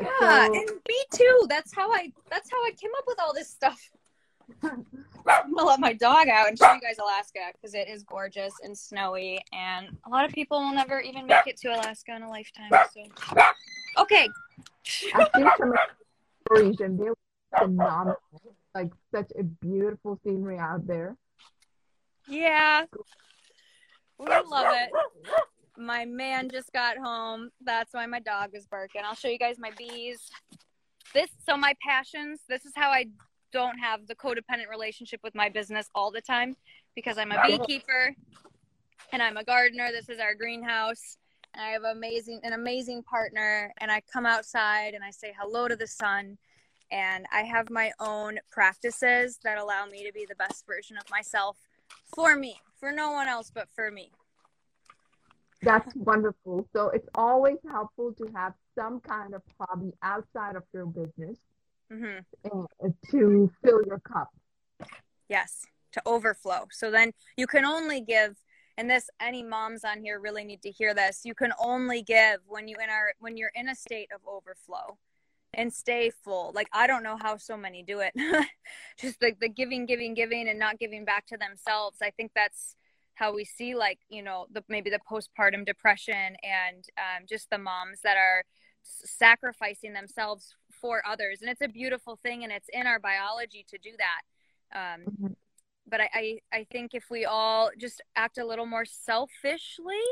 Yeah, 0.02 0.48
So- 0.48 0.54
and 0.54 0.70
me 0.88 0.98
too. 1.14 1.46
That's 1.50 1.74
how 1.76 1.92
I 1.92 2.12
that's 2.30 2.50
how 2.52 2.58
I 2.64 2.72
came 2.80 2.92
up 2.98 3.04
with 3.08 3.20
all 3.20 3.34
this 3.34 3.50
stuff. 3.50 3.80
I'm 4.64 5.54
gonna 5.54 5.64
let 5.68 5.80
my 5.80 5.94
dog 5.94 6.28
out 6.28 6.48
and 6.50 6.58
show 6.58 6.74
you 6.74 6.82
guys 6.82 6.98
Alaska 7.00 7.40
because 7.54 7.74
it 7.74 7.88
is 7.88 8.04
gorgeous 8.04 8.54
and 8.64 8.78
snowy, 8.78 9.40
and 9.54 9.96
a 10.06 10.10
lot 10.10 10.26
of 10.26 10.32
people 10.32 10.60
will 10.60 10.74
never 10.74 11.00
even 11.00 11.26
make 11.28 11.48
it 11.48 11.58
to 11.62 11.70
Alaska 11.70 12.16
in 12.16 12.24
a 12.24 12.30
lifetime. 12.30 12.70
So, 12.94 13.42
okay, 14.00 14.28
I've 15.14 15.30
seen 15.36 15.50
some 15.58 15.74
stories 16.48 16.80
and 16.82 17.00
they 17.00 17.10
were 17.10 17.18
phenomenal. 17.58 18.18
Like 18.74 18.92
such 19.14 19.32
a 19.38 19.44
beautiful 19.44 20.20
scenery 20.24 20.58
out 20.58 20.88
there. 20.88 21.16
yeah, 22.28 22.86
we 24.18 24.26
love 24.28 24.68
it. 24.76 24.90
My 25.82 26.06
man 26.06 26.50
just 26.50 26.72
got 26.74 26.98
home. 26.98 27.50
That's 27.66 27.94
why 27.94 28.06
my 28.06 28.20
dog 28.20 28.52
is 28.54 28.68
barking. 28.68 29.02
I'll 29.04 29.16
show 29.16 29.30
you 29.30 29.40
guys 29.40 29.56
my 29.58 29.72
bees. 29.78 30.30
This 31.14 31.30
so 31.46 31.58
my 31.58 31.74
passions. 31.86 32.42
This 32.48 32.66
is 32.66 32.74
how 32.76 32.92
I 32.92 33.06
don't 33.52 33.78
have 33.80 34.08
the 34.08 34.16
codependent 34.16 34.70
relationship 34.70 35.20
with 35.24 35.34
my 35.34 35.50
business 35.50 35.90
all 35.96 36.12
the 36.12 36.22
time 36.22 36.56
because 36.96 37.18
I'm 37.18 37.32
a 37.32 37.42
beekeeper 37.48 38.16
and 39.12 39.24
I'm 39.24 39.38
a 39.38 39.44
gardener. 39.44 39.90
This 39.92 40.08
is 40.08 40.20
our 40.20 40.36
greenhouse. 40.36 41.18
And 41.54 41.64
I 41.64 41.70
have 41.70 41.84
amazing 41.84 42.40
an 42.44 42.54
amazing 42.54 43.02
partner 43.04 43.74
and 43.80 43.92
I 43.92 44.02
come 44.14 44.26
outside 44.26 44.94
and 44.94 45.04
I 45.04 45.10
say 45.10 45.34
hello 45.38 45.68
to 45.68 45.76
the 45.76 45.88
sun 45.88 46.38
and 46.92 47.26
I 47.34 47.42
have 47.42 47.70
my 47.72 47.92
own 48.00 48.40
practices 48.52 49.40
that 49.44 49.58
allow 49.58 49.86
me 49.86 50.06
to 50.06 50.14
be 50.14 50.26
the 50.30 50.36
best 50.36 50.66
version 50.68 50.98
of 50.98 51.10
myself 51.10 51.58
for 52.14 52.36
me, 52.36 52.60
for 52.80 52.92
no 52.92 53.12
one 53.12 53.28
else 53.28 53.52
but 53.54 53.68
for 53.74 53.90
me. 53.90 54.12
That's 55.62 55.96
wonderful. 55.96 56.68
So 56.74 56.90
it's 56.90 57.08
always 57.16 57.58
helpful 57.70 58.14
to 58.14 58.28
have 58.36 58.54
some 58.76 59.00
kind 59.02 59.34
of 59.36 59.42
hobby 59.60 59.92
outside 60.02 60.56
of 60.56 60.64
your 60.74 60.86
business 60.86 61.38
hmm 61.92 62.20
to 63.12 63.52
fill 63.64 63.82
your 63.86 64.00
cup. 64.00 64.30
Yes, 65.30 65.66
to 65.92 66.02
overflow. 66.06 66.68
So 66.72 66.90
then 66.90 67.12
you 67.38 67.48
can 67.48 67.66
only 67.66 68.02
give 68.02 68.38
and 68.78 68.90
this 68.90 69.10
any 69.20 69.44
moms 69.44 69.84
on 69.84 70.02
here 70.02 70.20
really 70.20 70.44
need 70.44 70.62
to 70.64 70.72
hear 70.72 70.94
this. 70.94 71.22
You 71.24 71.36
can 71.36 71.54
only 71.60 72.02
give 72.02 72.40
when 72.48 72.68
you 72.68 72.78
in 72.84 72.90
our 72.90 73.14
when 73.20 73.38
you're 73.38 73.52
in 73.54 73.70
a 73.70 73.76
state 73.76 74.10
of 74.14 74.22
overflow 74.28 74.98
and 75.54 75.72
stay 75.72 76.12
full. 76.24 76.52
Like 76.56 76.68
I 76.74 76.88
don't 76.88 77.04
know 77.04 77.18
how 77.22 77.38
so 77.38 77.58
many 77.58 77.84
do 77.84 78.00
it. 78.00 78.14
Just 78.98 79.22
like 79.22 79.40
the 79.40 79.50
giving 79.50 79.86
giving 79.86 80.14
giving 80.14 80.48
and 80.48 80.58
not 80.58 80.80
giving 80.80 81.06
back 81.06 81.28
to 81.28 81.38
themselves. 81.38 81.98
I 82.02 82.12
think 82.12 82.32
that's 82.34 82.76
how 83.22 83.32
we 83.32 83.46
see 83.46 83.76
like, 83.76 84.00
you 84.10 84.24
know, 84.24 84.48
the 84.52 84.64
maybe 84.68 84.90
the 84.90 85.00
postpartum 85.10 85.64
depression 85.64 86.36
and 86.42 86.84
um, 86.98 87.26
just 87.30 87.50
the 87.52 87.58
moms 87.58 88.02
that 88.04 88.18
are 88.18 88.44
sacrificing 88.84 89.94
themselves 89.94 90.56
for 90.72 91.04
others 91.08 91.38
and 91.42 91.52
it's 91.52 91.62
a 91.62 91.68
beautiful 91.68 92.18
thing 92.24 92.44
and 92.44 92.52
it's 92.52 92.68
in 92.74 92.88
our 92.88 92.98
biology 93.00 93.64
to 93.70 93.78
do 93.78 93.92
that 94.00 94.24
um, 94.96 95.02
Mhm. 95.06 95.36
but 95.88 96.02
I, 96.02 96.10
I 96.14 96.40
i 96.52 96.64
think 96.72 96.96
if 96.96 97.04
we 97.12 97.26
all 97.26 97.70
just 97.78 98.02
act 98.16 98.40
a 98.40 98.46
little 98.46 98.66
more 98.66 98.86
selfishly 98.86 100.04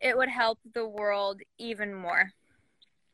it 0.00 0.16
would 0.16 0.28
help 0.28 0.60
the 0.72 0.86
world 0.86 1.40
even 1.58 1.92
more 1.92 2.30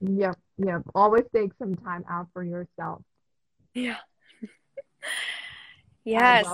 Yep, 0.05 0.37
yep. 0.59 0.83
Always 0.97 1.25
take 1.33 1.53
some 1.61 1.77
time 1.77 2.05
out 2.11 2.27
for 2.35 2.43
yourself. 2.45 3.03
yeah 3.73 3.99
yes. 6.05 6.45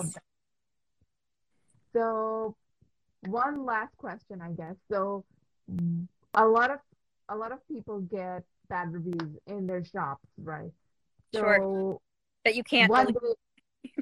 So 1.95 2.55
one 3.27 3.65
last 3.65 3.97
question, 3.97 4.41
I 4.41 4.51
guess. 4.53 4.77
So 4.91 5.25
a 6.35 6.45
lot 6.47 6.71
of 6.71 6.79
a 7.29 7.37
lot 7.37 7.53
of 7.53 7.59
people 7.69 8.01
get 8.01 8.43
bad 8.69 8.93
reviews 8.93 9.37
in 9.47 9.67
their 9.67 9.85
shops, 9.85 10.25
right? 10.39 10.71
So 11.35 11.41
Sure. 11.41 11.99
that 12.45 12.55
you 12.55 12.65
can't 12.65 12.91
one 12.91 13.13
day, 13.13 13.35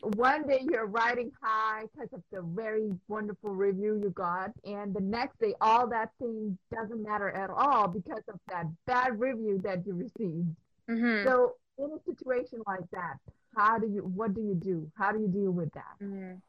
one 0.03 0.47
day 0.47 0.61
you're 0.71 0.87
riding 0.87 1.33
high 1.43 1.85
because 1.93 2.13
of 2.13 2.23
the 2.31 2.43
very 2.43 2.93
wonderful 3.09 3.51
review 3.51 3.99
you 4.01 4.11
got, 4.11 4.53
and 4.65 4.95
the 4.95 5.01
next 5.01 5.39
day 5.41 5.55
all 5.61 5.89
that 5.89 6.11
thing 6.21 6.57
doesn't 6.73 7.03
matter 7.03 7.31
at 7.31 7.51
all 7.51 7.89
because 7.89 8.23
of 8.29 8.39
that 8.49 8.67
bad 8.87 9.19
review 9.19 9.59
that 9.65 9.85
you 9.87 9.95
received. 9.95 10.55
Mhm. 10.89 11.25
So 11.25 11.57
in 11.79 11.91
a 11.91 12.01
situation 12.05 12.63
like 12.67 12.89
that, 12.93 13.19
how 13.57 13.79
do 13.79 13.89
you 13.89 14.03
what 14.03 14.35
do 14.35 14.41
you 14.41 14.55
do? 14.55 14.91
How 14.97 15.11
do 15.11 15.19
you 15.21 15.29
deal 15.29 15.51
with 15.51 15.73
that? 15.73 15.99
Mhm. 16.01 16.43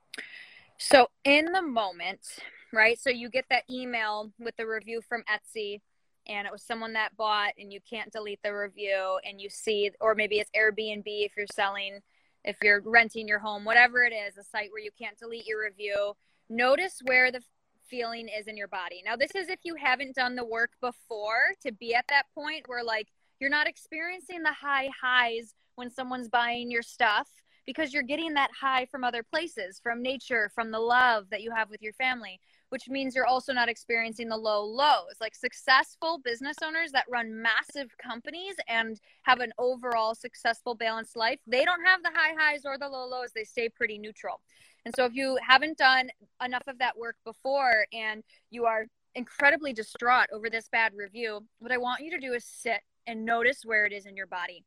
So 0.77 1.09
in 1.23 1.51
the 1.53 1.61
moment, 1.63 2.39
right? 2.73 2.99
So 2.99 3.09
you 3.09 3.29
get 3.29 3.45
that 3.49 3.63
email 3.69 4.31
with 4.39 4.55
the 4.57 4.67
review 4.67 5.01
from 5.07 5.23
Etsy 5.23 5.81
and 6.27 6.45
it 6.45 6.51
was 6.51 6.63
someone 6.63 6.93
that 6.93 7.15
bought 7.15 7.53
and 7.57 7.71
you 7.71 7.79
can't 7.89 8.11
delete 8.11 8.41
the 8.43 8.53
review 8.53 9.19
and 9.23 9.39
you 9.39 9.49
see 9.49 9.91
or 10.01 10.15
maybe 10.15 10.39
it's 10.39 10.51
Airbnb 10.51 11.03
if 11.05 11.31
you're 11.37 11.47
selling 11.53 12.01
if 12.43 12.55
you're 12.63 12.81
renting 12.85 13.27
your 13.27 13.39
home, 13.39 13.65
whatever 13.65 14.03
it 14.03 14.13
is, 14.13 14.37
a 14.37 14.43
site 14.43 14.71
where 14.71 14.81
you 14.81 14.91
can't 14.97 15.17
delete 15.17 15.45
your 15.45 15.63
review. 15.63 16.13
Notice 16.49 17.01
where 17.03 17.29
the 17.29 17.41
feeling 17.89 18.29
is 18.29 18.47
in 18.47 18.55
your 18.55 18.69
body. 18.69 19.03
Now 19.05 19.17
this 19.17 19.35
is 19.35 19.49
if 19.49 19.59
you 19.63 19.75
haven't 19.75 20.15
done 20.15 20.35
the 20.35 20.45
work 20.45 20.71
before 20.81 21.53
to 21.65 21.73
be 21.73 21.93
at 21.93 22.07
that 22.07 22.23
point 22.33 22.63
where 22.67 22.83
like 22.83 23.07
you're 23.39 23.49
not 23.49 23.67
experiencing 23.67 24.43
the 24.43 24.53
high 24.53 24.89
highs 25.01 25.53
when 25.75 25.91
someone's 25.91 26.29
buying 26.29 26.71
your 26.71 26.81
stuff 26.81 27.27
because 27.65 27.93
you're 27.93 28.03
getting 28.03 28.33
that 28.33 28.49
high 28.59 28.85
from 28.85 29.03
other 29.03 29.23
places, 29.23 29.79
from 29.83 30.01
nature, 30.01 30.49
from 30.55 30.71
the 30.71 30.79
love 30.79 31.25
that 31.29 31.41
you 31.41 31.51
have 31.51 31.69
with 31.69 31.81
your 31.81 31.93
family, 31.93 32.39
which 32.69 32.89
means 32.89 33.15
you're 33.15 33.25
also 33.25 33.53
not 33.53 33.69
experiencing 33.69 34.29
the 34.29 34.37
low 34.37 34.63
lows. 34.63 35.15
Like 35.21 35.35
successful 35.35 36.19
business 36.23 36.57
owners 36.63 36.91
that 36.91 37.05
run 37.09 37.41
massive 37.41 37.89
companies 37.97 38.55
and 38.67 38.99
have 39.23 39.39
an 39.39 39.53
overall 39.57 40.15
successful, 40.15 40.75
balanced 40.75 41.15
life, 41.15 41.39
they 41.47 41.65
don't 41.65 41.85
have 41.85 42.03
the 42.03 42.11
high 42.13 42.33
highs 42.37 42.61
or 42.65 42.77
the 42.77 42.89
low 42.89 43.07
lows. 43.07 43.31
They 43.33 43.43
stay 43.43 43.69
pretty 43.69 43.97
neutral. 43.97 44.41
And 44.85 44.93
so 44.95 45.05
if 45.05 45.13
you 45.13 45.37
haven't 45.45 45.77
done 45.77 46.09
enough 46.43 46.63
of 46.67 46.79
that 46.79 46.97
work 46.97 47.17
before 47.25 47.85
and 47.91 48.23
you 48.49 48.65
are 48.65 48.85
incredibly 49.15 49.73
distraught 49.73 50.27
over 50.31 50.49
this 50.49 50.69
bad 50.69 50.93
review, 50.95 51.41
what 51.59 51.71
I 51.71 51.77
want 51.77 52.01
you 52.01 52.11
to 52.11 52.19
do 52.19 52.33
is 52.33 52.45
sit 52.45 52.81
and 53.05 53.25
notice 53.25 53.61
where 53.63 53.85
it 53.85 53.93
is 53.93 54.05
in 54.05 54.15
your 54.15 54.27
body 54.27 54.63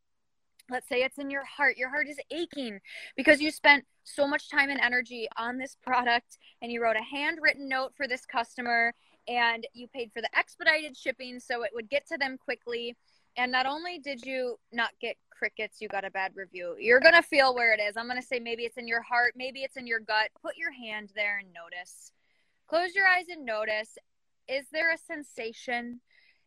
let's 0.70 0.88
say 0.88 1.02
it's 1.02 1.18
in 1.18 1.30
your 1.30 1.44
heart. 1.44 1.76
Your 1.76 1.90
heart 1.90 2.08
is 2.08 2.18
aching 2.30 2.80
because 3.16 3.40
you 3.40 3.50
spent 3.50 3.84
so 4.04 4.26
much 4.26 4.50
time 4.50 4.70
and 4.70 4.80
energy 4.80 5.28
on 5.36 5.58
this 5.58 5.76
product 5.82 6.38
and 6.62 6.70
you 6.72 6.82
wrote 6.82 6.96
a 6.96 7.02
handwritten 7.02 7.68
note 7.68 7.92
for 7.96 8.06
this 8.06 8.24
customer 8.26 8.92
and 9.28 9.66
you 9.74 9.86
paid 9.88 10.10
for 10.12 10.20
the 10.20 10.38
expedited 10.38 10.96
shipping 10.96 11.38
so 11.40 11.62
it 11.62 11.70
would 11.74 11.88
get 11.90 12.06
to 12.08 12.16
them 12.16 12.38
quickly. 12.38 12.96
And 13.36 13.52
not 13.52 13.66
only 13.66 13.98
did 13.98 14.24
you 14.24 14.56
not 14.72 14.90
get 15.00 15.16
crickets 15.30 15.80
you 15.80 15.88
got 15.88 16.04
a 16.04 16.10
bad 16.10 16.32
review. 16.34 16.76
You're 16.78 17.00
going 17.00 17.14
to 17.14 17.22
feel 17.22 17.54
where 17.54 17.72
it 17.72 17.80
is. 17.80 17.96
I'm 17.96 18.06
going 18.06 18.20
to 18.20 18.26
say 18.26 18.38
maybe 18.38 18.64
it's 18.64 18.76
in 18.76 18.86
your 18.86 19.02
heart 19.02 19.34
maybe 19.36 19.60
it's 19.60 19.76
in 19.76 19.86
your 19.86 20.00
gut. 20.00 20.30
Put 20.42 20.56
your 20.56 20.72
hand 20.72 21.12
there 21.14 21.38
and 21.38 21.48
notice. 21.52 22.12
Close 22.68 22.94
your 22.94 23.06
eyes 23.06 23.26
and 23.28 23.44
notice. 23.44 23.96
Is 24.48 24.66
there 24.72 24.92
a 24.92 24.98
sensation 24.98 26.00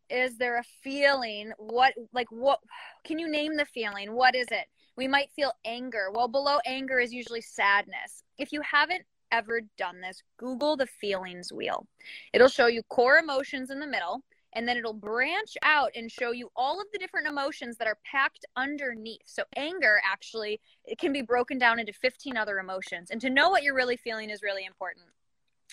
is 0.09 0.37
there 0.37 0.57
a 0.57 0.63
feeling 0.83 1.51
what 1.57 1.93
like 2.13 2.31
what 2.31 2.59
can 3.03 3.19
you 3.19 3.29
name 3.29 3.55
the 3.55 3.65
feeling 3.65 4.13
what 4.13 4.35
is 4.35 4.47
it 4.51 4.65
we 4.95 5.07
might 5.07 5.31
feel 5.31 5.51
anger 5.65 6.09
well 6.13 6.27
below 6.27 6.57
anger 6.65 6.99
is 6.99 7.13
usually 7.13 7.41
sadness 7.41 8.23
if 8.37 8.51
you 8.51 8.61
haven't 8.61 9.03
ever 9.33 9.61
done 9.77 9.99
this, 9.99 10.21
Google 10.37 10.77
the 10.77 10.85
feelings 10.85 11.51
wheel. 11.51 11.87
It'll 12.33 12.47
show 12.47 12.67
you 12.67 12.83
core 12.83 13.17
emotions 13.17 13.71
in 13.71 13.79
the 13.79 13.87
middle, 13.87 14.23
and 14.53 14.67
then 14.67 14.77
it'll 14.77 14.93
branch 14.93 15.57
out 15.63 15.89
and 15.95 16.11
show 16.11 16.31
you 16.31 16.49
all 16.55 16.79
of 16.79 16.85
the 16.93 16.99
different 16.99 17.27
emotions 17.27 17.75
that 17.77 17.87
are 17.87 17.97
packed 18.09 18.45
underneath. 18.55 19.23
So 19.25 19.43
anger 19.55 19.99
actually 20.05 20.61
it 20.85 20.99
can 20.99 21.11
be 21.11 21.23
broken 21.23 21.57
down 21.57 21.79
into 21.79 21.91
15 21.91 22.37
other 22.37 22.59
emotions. 22.59 23.09
And 23.09 23.19
to 23.21 23.31
know 23.31 23.49
what 23.49 23.63
you're 23.63 23.73
really 23.73 23.97
feeling 23.97 24.29
is 24.29 24.43
really 24.43 24.65
important. 24.65 25.07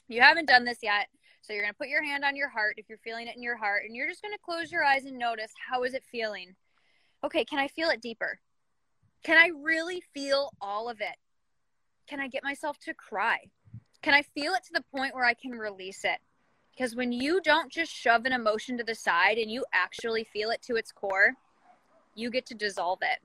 You 0.09 0.23
haven't 0.23 0.49
done 0.49 0.65
this 0.65 0.79
yet. 0.83 1.09
So 1.43 1.53
you're 1.53 1.63
going 1.63 1.73
to 1.73 1.79
put 1.79 1.89
your 1.89 2.05
hand 2.05 2.25
on 2.25 2.37
your 2.37 2.49
heart 2.49 2.75
if 2.77 2.89
you're 2.89 2.99
feeling 2.99 3.27
it 3.27 3.37
in 3.37 3.43
your 3.43 3.57
heart 3.57 3.83
and 3.87 3.97
you're 3.97 4.09
just 4.09 4.23
going 4.23 4.35
to 4.35 4.45
close 4.45 4.71
your 4.71 4.85
eyes 4.85 5.05
and 5.05 5.19
notice 5.19 5.53
how 5.69 5.85
is 5.85 5.95
it 5.95 6.05
feeling? 6.11 6.55
Okay, 7.25 7.45
can 7.45 7.59
I 7.59 7.69
feel 7.69 7.89
it 7.89 8.03
deeper? 8.03 8.39
Can 9.25 9.37
I 9.37 9.51
really 9.63 10.03
feel 10.15 10.53
all 10.61 10.89
of 10.89 11.01
it? 11.01 11.17
Can 12.09 12.21
I 12.21 12.29
get 12.29 12.45
myself 12.45 12.79
to 12.81 12.95
cry? 12.95 13.39
Can 14.03 14.15
I 14.15 14.23
feel 14.23 14.55
it 14.55 14.65
to 14.65 14.73
the 14.73 14.85
point 14.95 15.15
where 15.15 15.25
I 15.25 15.35
can 15.35 15.53
release 15.53 16.05
it? 16.05 16.19
Because 16.73 16.97
when 16.97 17.13
you 17.13 17.41
don't 17.43 17.71
just 17.71 17.93
shove 17.93 18.25
an 18.25 18.33
emotion 18.33 18.79
to 18.79 18.85
the 18.85 18.95
side 18.95 19.37
and 19.37 19.51
you 19.51 19.65
actually 19.73 20.25
feel 20.25 20.51
it 20.51 20.63
to 20.63 20.77
its 20.77 20.93
core, 20.93 21.35
you 22.15 22.31
get 22.31 22.47
to 22.47 22.55
dissolve 22.55 23.01
it. 23.03 23.19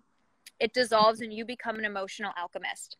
It 0.59 0.73
dissolves 0.73 1.21
and 1.21 1.33
you 1.33 1.45
become 1.45 1.77
an 1.77 1.85
emotional 1.85 2.31
alchemist. 2.37 2.97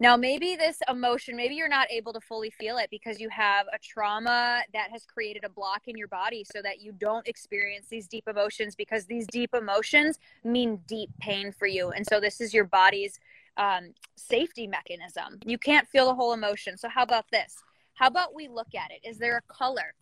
Now, 0.00 0.16
maybe 0.16 0.56
this 0.56 0.78
emotion, 0.88 1.36
maybe 1.36 1.54
you're 1.54 1.68
not 1.68 1.90
able 1.90 2.12
to 2.14 2.20
fully 2.20 2.50
feel 2.50 2.78
it 2.78 2.90
because 2.90 3.20
you 3.20 3.28
have 3.28 3.66
a 3.72 3.78
trauma 3.78 4.62
that 4.72 4.90
has 4.90 5.04
created 5.06 5.44
a 5.44 5.48
block 5.48 5.82
in 5.86 5.96
your 5.96 6.08
body 6.08 6.44
so 6.44 6.60
that 6.62 6.80
you 6.80 6.92
don't 6.92 7.26
experience 7.28 7.86
these 7.88 8.08
deep 8.08 8.26
emotions 8.26 8.74
because 8.74 9.06
these 9.06 9.26
deep 9.28 9.54
emotions 9.54 10.18
mean 10.42 10.80
deep 10.88 11.10
pain 11.20 11.52
for 11.52 11.66
you. 11.66 11.90
And 11.90 12.04
so, 12.04 12.18
this 12.18 12.40
is 12.40 12.52
your 12.52 12.64
body's 12.64 13.20
um, 13.56 13.94
safety 14.16 14.66
mechanism. 14.66 15.38
You 15.46 15.58
can't 15.58 15.86
feel 15.88 16.06
the 16.06 16.14
whole 16.14 16.32
emotion. 16.32 16.76
So, 16.76 16.88
how 16.88 17.04
about 17.04 17.26
this? 17.30 17.56
How 17.94 18.08
about 18.08 18.34
we 18.34 18.48
look 18.48 18.74
at 18.74 18.90
it? 18.90 19.08
Is 19.08 19.18
there 19.18 19.36
a 19.36 19.52
color? 19.52 19.94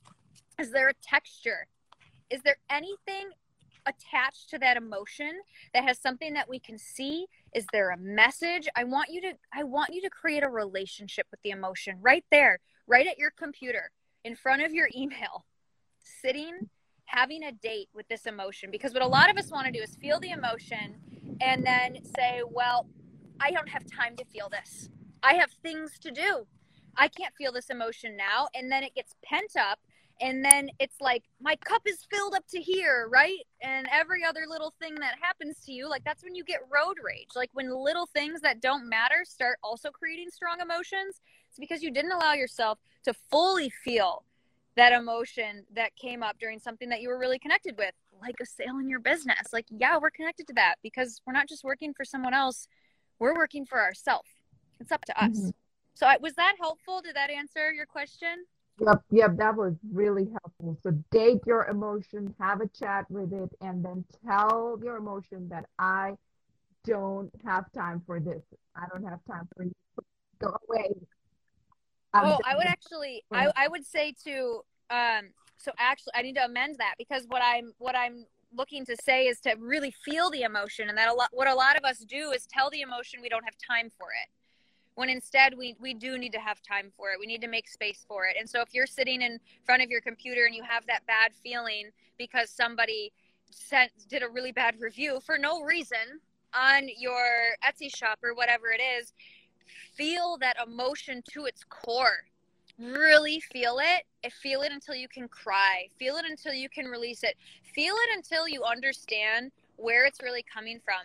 Is 0.58 0.70
there 0.70 0.88
a 0.88 0.94
texture? 1.02 1.66
Is 2.30 2.40
there 2.42 2.56
anything 2.70 3.30
attached 3.86 4.48
to 4.50 4.58
that 4.58 4.76
emotion 4.76 5.40
that 5.74 5.84
has 5.84 5.98
something 5.98 6.32
that 6.34 6.48
we 6.48 6.58
can 6.58 6.78
see 6.78 7.26
is 7.54 7.66
there 7.72 7.90
a 7.90 7.98
message? 7.98 8.68
I 8.76 8.84
want 8.84 9.10
you 9.10 9.20
to 9.22 9.32
i 9.52 9.62
want 9.62 9.92
you 9.92 10.00
to 10.02 10.10
create 10.10 10.42
a 10.42 10.48
relationship 10.48 11.26
with 11.30 11.40
the 11.42 11.50
emotion 11.50 11.98
right 12.00 12.24
there 12.30 12.60
right 12.86 13.06
at 13.06 13.18
your 13.18 13.30
computer 13.30 13.90
in 14.24 14.34
front 14.36 14.62
of 14.62 14.72
your 14.72 14.88
email 14.96 15.44
sitting 15.98 16.68
having 17.06 17.42
a 17.42 17.52
date 17.52 17.88
with 17.92 18.08
this 18.08 18.24
emotion. 18.24 18.70
Because 18.70 18.94
what 18.94 19.02
a 19.02 19.06
lot 19.06 19.28
of 19.28 19.36
us 19.36 19.50
want 19.50 19.66
to 19.66 19.72
do 19.72 19.82
is 19.82 19.96
feel 19.96 20.18
the 20.18 20.30
emotion 20.30 20.96
and 21.40 21.64
then 21.64 21.98
say 22.16 22.42
well 22.48 22.86
i 23.40 23.50
don't 23.50 23.68
have 23.68 23.84
time 23.86 24.16
to 24.16 24.24
feel 24.24 24.48
this. 24.48 24.88
I 25.22 25.34
have 25.34 25.50
things 25.62 25.98
to 26.00 26.10
do. 26.10 26.46
I 26.96 27.08
can't 27.08 27.34
feel 27.36 27.52
this 27.52 27.70
emotion 27.70 28.16
now. 28.16 28.48
And 28.54 28.70
then 28.70 28.82
it 28.82 28.94
gets 28.94 29.14
pent 29.24 29.56
up 29.56 29.78
and 30.22 30.44
then 30.44 30.70
it's 30.78 30.96
like 31.00 31.24
my 31.40 31.56
cup 31.56 31.82
is 31.84 32.06
filled 32.10 32.34
up 32.34 32.46
to 32.48 32.60
here 32.60 33.08
right? 33.10 33.40
And 33.60 33.86
every 33.92 34.24
other 34.24 34.44
little 34.48 34.72
thing 34.80 34.94
that 34.96 35.14
happens 35.20 35.58
to 35.66 35.72
you 35.72 35.88
like 35.88 36.04
that's 36.04 36.22
when 36.22 36.34
you 36.34 36.44
get 36.44 36.60
road 36.72 36.96
rage. 37.02 37.28
Like 37.36 37.50
when 37.52 37.74
little 37.74 38.06
things 38.06 38.40
that 38.40 38.60
don't 38.60 38.88
matter 38.88 39.24
start 39.24 39.58
also 39.62 39.90
creating 39.90 40.30
strong 40.30 40.60
emotions 40.60 41.20
it's 41.48 41.58
because 41.58 41.82
you 41.82 41.90
didn't 41.90 42.12
allow 42.12 42.32
yourself 42.32 42.78
to 43.04 43.12
fully 43.30 43.70
feel 43.70 44.24
that 44.76 44.92
emotion 44.92 45.66
that 45.74 45.94
came 45.96 46.22
up 46.22 46.38
during 46.38 46.58
something 46.58 46.88
that 46.88 47.02
you 47.02 47.08
were 47.08 47.18
really 47.18 47.38
connected 47.38 47.76
with 47.76 47.92
like 48.22 48.36
a 48.40 48.46
sale 48.46 48.78
in 48.78 48.88
your 48.88 49.00
business. 49.00 49.52
Like 49.52 49.66
yeah 49.70 49.98
we're 50.00 50.10
connected 50.10 50.46
to 50.46 50.54
that 50.54 50.76
because 50.82 51.20
we're 51.26 51.34
not 51.34 51.48
just 51.48 51.64
working 51.64 51.92
for 51.92 52.04
someone 52.04 52.32
else 52.32 52.68
we're 53.18 53.34
working 53.34 53.66
for 53.66 53.80
ourselves 53.80 54.28
it's 54.80 54.92
up 54.92 55.04
to 55.04 55.24
us. 55.24 55.30
Mm-hmm. 55.30 55.50
so 55.94 56.06
was 56.20 56.34
that 56.34 56.54
helpful? 56.60 57.00
Did 57.00 57.16
that 57.16 57.30
answer 57.30 57.72
your 57.72 57.86
question 57.86 58.44
Yep, 58.80 59.02
yep, 59.10 59.36
that 59.36 59.54
was 59.54 59.74
really 59.92 60.28
helpful. 60.30 60.78
So 60.82 60.90
date 61.10 61.40
your 61.46 61.66
emotion, 61.66 62.34
have 62.40 62.60
a 62.60 62.68
chat 62.68 63.08
with 63.10 63.32
it, 63.32 63.50
and 63.60 63.84
then 63.84 64.04
tell 64.26 64.78
your 64.82 64.96
emotion 64.96 65.48
that 65.50 65.66
I 65.78 66.14
don't 66.84 67.30
have 67.44 67.70
time 67.72 68.02
for 68.06 68.18
this. 68.18 68.42
I 68.74 68.86
don't 68.90 69.04
have 69.04 69.20
time 69.30 69.48
for 69.54 69.64
you. 69.64 69.74
Go 70.40 70.56
away. 70.68 70.88
I'm 72.14 72.26
oh, 72.26 72.38
I 72.44 72.56
would 72.56 72.66
actually, 72.66 73.22
I, 73.30 73.50
I 73.56 73.68
would 73.68 73.86
say 73.86 74.14
to, 74.24 74.62
um, 74.90 75.30
so 75.56 75.70
actually, 75.78 76.12
I 76.16 76.22
need 76.22 76.34
to 76.34 76.44
amend 76.44 76.76
that 76.78 76.94
because 76.98 77.24
what 77.28 77.42
I'm, 77.44 77.72
what 77.78 77.94
I'm 77.94 78.26
looking 78.54 78.84
to 78.86 78.96
say 79.02 79.26
is 79.26 79.38
to 79.40 79.54
really 79.58 79.94
feel 80.04 80.30
the 80.30 80.42
emotion, 80.42 80.88
and 80.88 80.98
that 80.98 81.08
a 81.08 81.14
lot, 81.14 81.28
what 81.32 81.46
a 81.46 81.54
lot 81.54 81.76
of 81.76 81.84
us 81.84 81.98
do 81.98 82.32
is 82.32 82.46
tell 82.46 82.68
the 82.70 82.80
emotion 82.80 83.20
we 83.22 83.28
don't 83.28 83.44
have 83.44 83.54
time 83.66 83.90
for 83.96 84.08
it 84.08 84.30
when 84.94 85.08
instead 85.08 85.56
we 85.56 85.74
we 85.80 85.94
do 85.94 86.18
need 86.18 86.32
to 86.32 86.40
have 86.40 86.60
time 86.62 86.92
for 86.96 87.10
it. 87.10 87.20
We 87.20 87.26
need 87.26 87.40
to 87.42 87.48
make 87.48 87.68
space 87.68 88.04
for 88.06 88.26
it. 88.26 88.36
And 88.38 88.48
so 88.48 88.60
if 88.60 88.68
you're 88.72 88.86
sitting 88.86 89.22
in 89.22 89.38
front 89.64 89.82
of 89.82 89.90
your 89.90 90.00
computer 90.00 90.44
and 90.44 90.54
you 90.54 90.62
have 90.62 90.86
that 90.86 91.06
bad 91.06 91.32
feeling 91.42 91.90
because 92.18 92.50
somebody 92.50 93.12
sent 93.50 93.90
did 94.08 94.22
a 94.22 94.28
really 94.28 94.52
bad 94.52 94.76
review 94.80 95.20
for 95.24 95.38
no 95.38 95.62
reason 95.62 96.20
on 96.54 96.88
your 96.98 97.54
Etsy 97.64 97.94
shop 97.94 98.18
or 98.22 98.34
whatever 98.34 98.70
it 98.70 98.80
is 98.80 99.12
feel 99.96 100.36
that 100.40 100.56
emotion 100.64 101.22
to 101.32 101.44
its 101.44 101.64
core. 101.64 102.24
Really 102.78 103.40
feel 103.40 103.78
it. 103.80 104.32
Feel 104.32 104.62
it 104.62 104.72
until 104.72 104.94
you 104.94 105.08
can 105.08 105.28
cry. 105.28 105.88
Feel 105.98 106.16
it 106.16 106.24
until 106.28 106.54
you 106.54 106.68
can 106.68 106.86
release 106.86 107.22
it. 107.22 107.36
Feel 107.74 107.94
it 107.94 108.16
until 108.16 108.48
you 108.48 108.64
understand 108.64 109.52
where 109.76 110.04
it's 110.04 110.22
really 110.22 110.44
coming 110.52 110.80
from. 110.84 111.02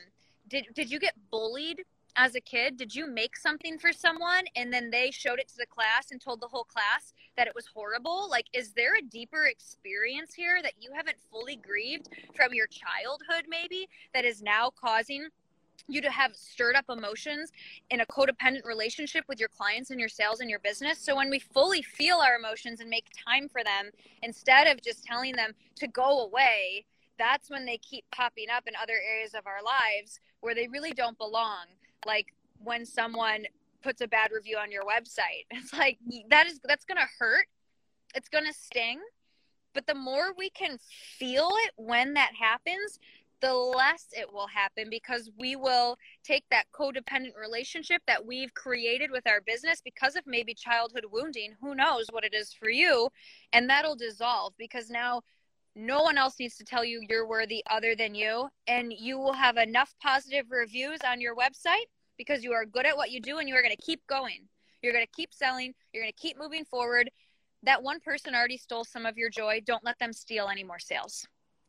Did 0.50 0.68
did 0.74 0.90
you 0.90 1.00
get 1.00 1.14
bullied 1.30 1.84
as 2.18 2.34
a 2.34 2.42
kid 2.42 2.76
did 2.76 2.94
you 2.94 3.08
make 3.08 3.38
something 3.38 3.78
for 3.78 3.94
someone 3.94 4.44
and 4.56 4.74
then 4.74 4.90
they 4.90 5.12
showed 5.12 5.40
it 5.40 5.48
to 5.48 5.56
the 5.58 5.66
class 5.68 6.12
and 6.12 6.20
told 6.20 6.42
the 6.42 6.48
whole 6.48 6.64
class 6.64 7.14
that 7.38 7.48
it 7.48 7.56
was 7.56 7.68
horrible 7.68 8.28
like 8.30 8.48
is 8.54 8.74
there 8.74 8.96
a 8.96 9.02
deeper 9.02 9.46
experience 9.46 10.34
here 10.34 10.60
that 10.62 10.74
you 10.82 10.92
haven't 10.94 11.18
fully 11.32 11.56
grieved 11.56 12.10
from 12.36 12.54
your 12.54 12.68
childhood 12.68 13.46
maybe 13.48 13.88
that 14.14 14.26
is 14.26 14.42
now 14.42 14.72
causing 14.84 15.28
you 15.88 16.02
to 16.02 16.10
have 16.12 16.36
stirred 16.36 16.76
up 16.76 16.86
emotions 16.90 17.52
in 17.92 18.02
a 18.02 18.06
codependent 18.08 18.66
relationship 18.66 19.24
with 19.30 19.40
your 19.40 19.50
clients 19.50 19.92
and 19.92 20.00
your 20.00 20.10
sales 20.10 20.40
and 20.42 20.50
your 20.50 20.60
business. 20.60 21.00
So 21.00 21.16
when 21.16 21.30
we 21.30 21.40
fully 21.40 21.82
feel 21.82 22.18
our 22.18 22.36
emotions 22.36 22.82
and 22.82 22.90
make 22.90 23.06
time 23.26 23.48
for 23.48 23.64
them 23.64 23.92
instead 24.24 24.68
of 24.68 24.82
just 24.82 25.06
telling 25.06 25.36
them 25.36 25.54
to 25.76 25.88
go 25.88 26.26
away, 26.26 26.86
that's 27.18 27.50
when 27.50 27.66
they 27.66 27.78
keep 27.78 28.04
popping 28.12 28.48
up 28.54 28.64
in 28.68 28.74
other 28.76 28.96
areas 29.08 29.34
of 29.34 29.48
our 29.48 29.64
lives 29.64 30.20
where 30.42 30.56
they 30.56 30.68
really 30.68 30.92
don't 30.92 31.18
belong 31.18 31.68
like 32.08 32.34
when 32.64 32.86
someone 32.86 33.46
puts 33.84 34.02
a 34.02 34.08
bad 34.08 34.32
review 34.32 34.58
on 34.58 34.72
your 34.72 34.84
website. 34.84 35.46
It's 35.52 35.74
like 35.74 36.00
that 36.30 36.48
is 36.48 36.60
that's 36.64 36.86
going 36.86 36.98
to 36.98 37.08
hurt. 37.20 37.48
It's 38.16 38.30
going 38.30 38.46
to 38.46 38.54
sting. 38.54 39.00
But 39.74 39.86
the 39.86 39.96
more 39.96 40.34
we 40.38 40.50
can 40.50 40.80
feel 41.20 41.50
it 41.66 41.72
when 41.76 42.16
that 42.16 42.32
happens, 42.40 43.00
the 43.42 43.54
less 43.54 44.08
it 44.14 44.32
will 44.34 44.48
happen 44.48 44.88
because 44.90 45.30
we 45.38 45.56
will 45.56 45.98
take 46.24 46.44
that 46.50 46.66
codependent 46.74 47.38
relationship 47.40 48.02
that 48.08 48.26
we've 48.26 48.54
created 48.56 49.12
with 49.12 49.28
our 49.28 49.42
business 49.42 49.82
because 49.84 50.16
of 50.16 50.24
maybe 50.26 50.56
childhood 50.56 51.06
wounding. 51.12 51.54
Who 51.62 51.76
knows 51.76 52.08
what 52.10 52.24
it 52.24 52.34
is 52.34 52.54
for 52.54 52.70
you? 52.70 53.10
And 53.54 53.70
that'll 53.70 53.96
dissolve 53.96 54.54
because 54.58 54.90
now 54.90 55.22
no 55.76 56.02
one 56.02 56.18
else 56.18 56.40
needs 56.40 56.58
to 56.58 56.66
tell 56.66 56.84
you 56.84 57.06
you're 57.08 57.28
worthy 57.28 57.64
other 57.70 57.96
than 57.96 58.16
you. 58.16 58.50
And 58.66 58.92
you 58.92 59.20
will 59.20 59.34
have 59.34 59.58
enough 59.58 59.94
positive 60.02 60.48
reviews 60.50 61.00
on 61.08 61.22
your 61.22 61.36
website 61.36 61.86
because 62.18 62.44
you 62.44 62.54
are 62.54 62.66
good 62.66 62.86
at 62.86 62.98
what 62.98 63.12
you 63.12 63.22
do 63.22 63.38
and 63.38 63.48
you 63.48 63.56
are 63.56 63.62
going 63.62 63.76
to 63.76 63.82
keep 63.82 64.06
going. 64.08 64.48
You're 64.82 64.94
going 64.94 65.06
to 65.06 65.12
keep 65.12 65.34
selling. 65.34 65.74
You're 65.94 66.04
going 66.04 66.14
to 66.14 66.22
keep 66.22 66.38
moving 66.38 66.66
forward. 66.66 67.10
That 67.64 67.82
one 67.82 68.00
person 68.00 68.36
already 68.36 68.58
stole 68.58 68.86
some 68.86 69.06
of 69.06 69.18
your 69.18 69.30
joy. 69.30 69.62
Don't 69.66 69.84
let 69.84 69.98
them 70.00 70.14
steal 70.14 70.48
any 70.48 70.64
more 70.64 70.80
sales. 70.80 71.26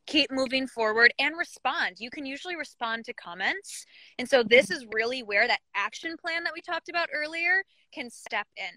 Keep 0.06 0.30
moving 0.30 0.66
forward 0.66 1.12
and 1.18 1.36
respond. 1.36 1.96
You 1.98 2.10
can 2.10 2.24
usually 2.24 2.56
respond 2.56 3.04
to 3.06 3.12
comments. 3.14 3.84
And 4.18 4.28
so, 4.28 4.42
this 4.42 4.70
is 4.70 4.86
really 4.92 5.22
where 5.22 5.46
that 5.46 5.60
action 5.74 6.16
plan 6.16 6.44
that 6.44 6.52
we 6.54 6.62
talked 6.62 6.88
about 6.88 7.08
earlier 7.12 7.62
can 7.92 8.08
step 8.08 8.46
in. 8.56 8.70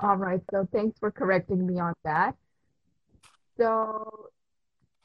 All 0.00 0.16
right. 0.16 0.40
So, 0.50 0.66
thanks 0.72 0.98
for 0.98 1.10
correcting 1.10 1.66
me 1.66 1.78
on 1.78 1.92
that. 2.04 2.36
So, 3.58 4.28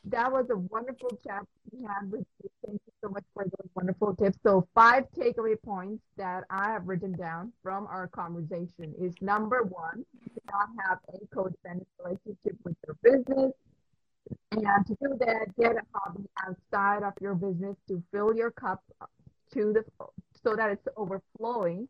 that 0.05 0.31
was 0.31 0.45
a 0.49 0.57
wonderful 0.57 1.17
chat 1.25 1.43
we 1.71 1.85
had 1.85 2.09
with. 2.11 2.25
Thank 2.65 2.81
you 2.85 2.93
so 3.03 3.09
much 3.09 3.23
for 3.33 3.43
those 3.45 3.69
wonderful 3.75 4.15
tips. 4.15 4.37
So, 4.43 4.67
five 4.73 5.05
takeaway 5.17 5.61
points 5.61 6.03
that 6.17 6.43
I 6.49 6.71
have 6.71 6.87
written 6.87 7.13
down 7.13 7.51
from 7.63 7.87
our 7.87 8.07
conversation 8.07 8.93
is 8.99 9.13
number 9.21 9.63
one, 9.63 10.05
do 10.23 10.41
not 10.51 10.69
have 10.85 10.99
a 11.13 11.35
codependent 11.35 11.85
relationship 12.03 12.57
with 12.63 12.75
your 12.85 12.97
business. 13.03 13.51
And 14.51 14.85
to 14.87 14.97
do 15.01 15.17
that, 15.19 15.55
get 15.59 15.75
a 15.75 15.81
hobby 15.93 16.27
outside 16.47 17.03
of 17.03 17.13
your 17.21 17.35
business 17.35 17.75
to 17.87 18.01
fill 18.11 18.35
your 18.35 18.51
cup 18.51 18.83
to 19.53 19.73
the 19.73 19.83
so 20.43 20.55
that 20.55 20.71
it's 20.71 20.87
overflowing. 20.97 21.87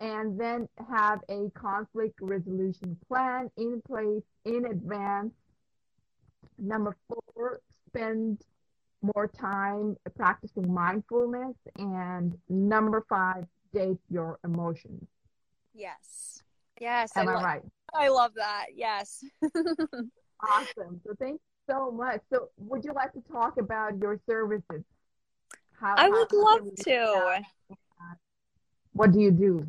And 0.00 0.38
then 0.38 0.68
have 0.90 1.20
a 1.28 1.48
conflict 1.54 2.18
resolution 2.20 2.96
plan 3.06 3.50
in 3.56 3.80
place 3.86 4.24
in 4.44 4.66
advance 4.66 5.32
Number 6.58 6.96
four, 7.08 7.60
spend 7.86 8.40
more 9.02 9.28
time 9.28 9.96
practicing 10.16 10.72
mindfulness. 10.72 11.56
And 11.76 12.36
number 12.48 13.04
five, 13.08 13.46
date 13.74 13.98
your 14.10 14.38
emotions. 14.44 15.06
Yes. 15.74 16.42
Yes. 16.80 17.12
Am 17.16 17.28
I, 17.28 17.34
I 17.34 17.42
right? 17.42 17.62
I 17.94 18.08
love 18.08 18.32
that. 18.34 18.66
Yes. 18.74 19.24
Awesome. 20.42 21.00
So 21.06 21.14
thanks 21.18 21.42
so 21.70 21.90
much. 21.90 22.20
So 22.32 22.48
would 22.58 22.84
you 22.84 22.92
like 22.92 23.12
to 23.12 23.22
talk 23.30 23.58
about 23.58 23.98
your 23.98 24.18
services? 24.28 24.82
How, 25.80 25.94
I 25.96 26.08
would 26.08 26.32
love 26.32 26.68
to. 26.84 27.42
What 28.92 29.12
do 29.12 29.20
you 29.20 29.30
do? 29.30 29.66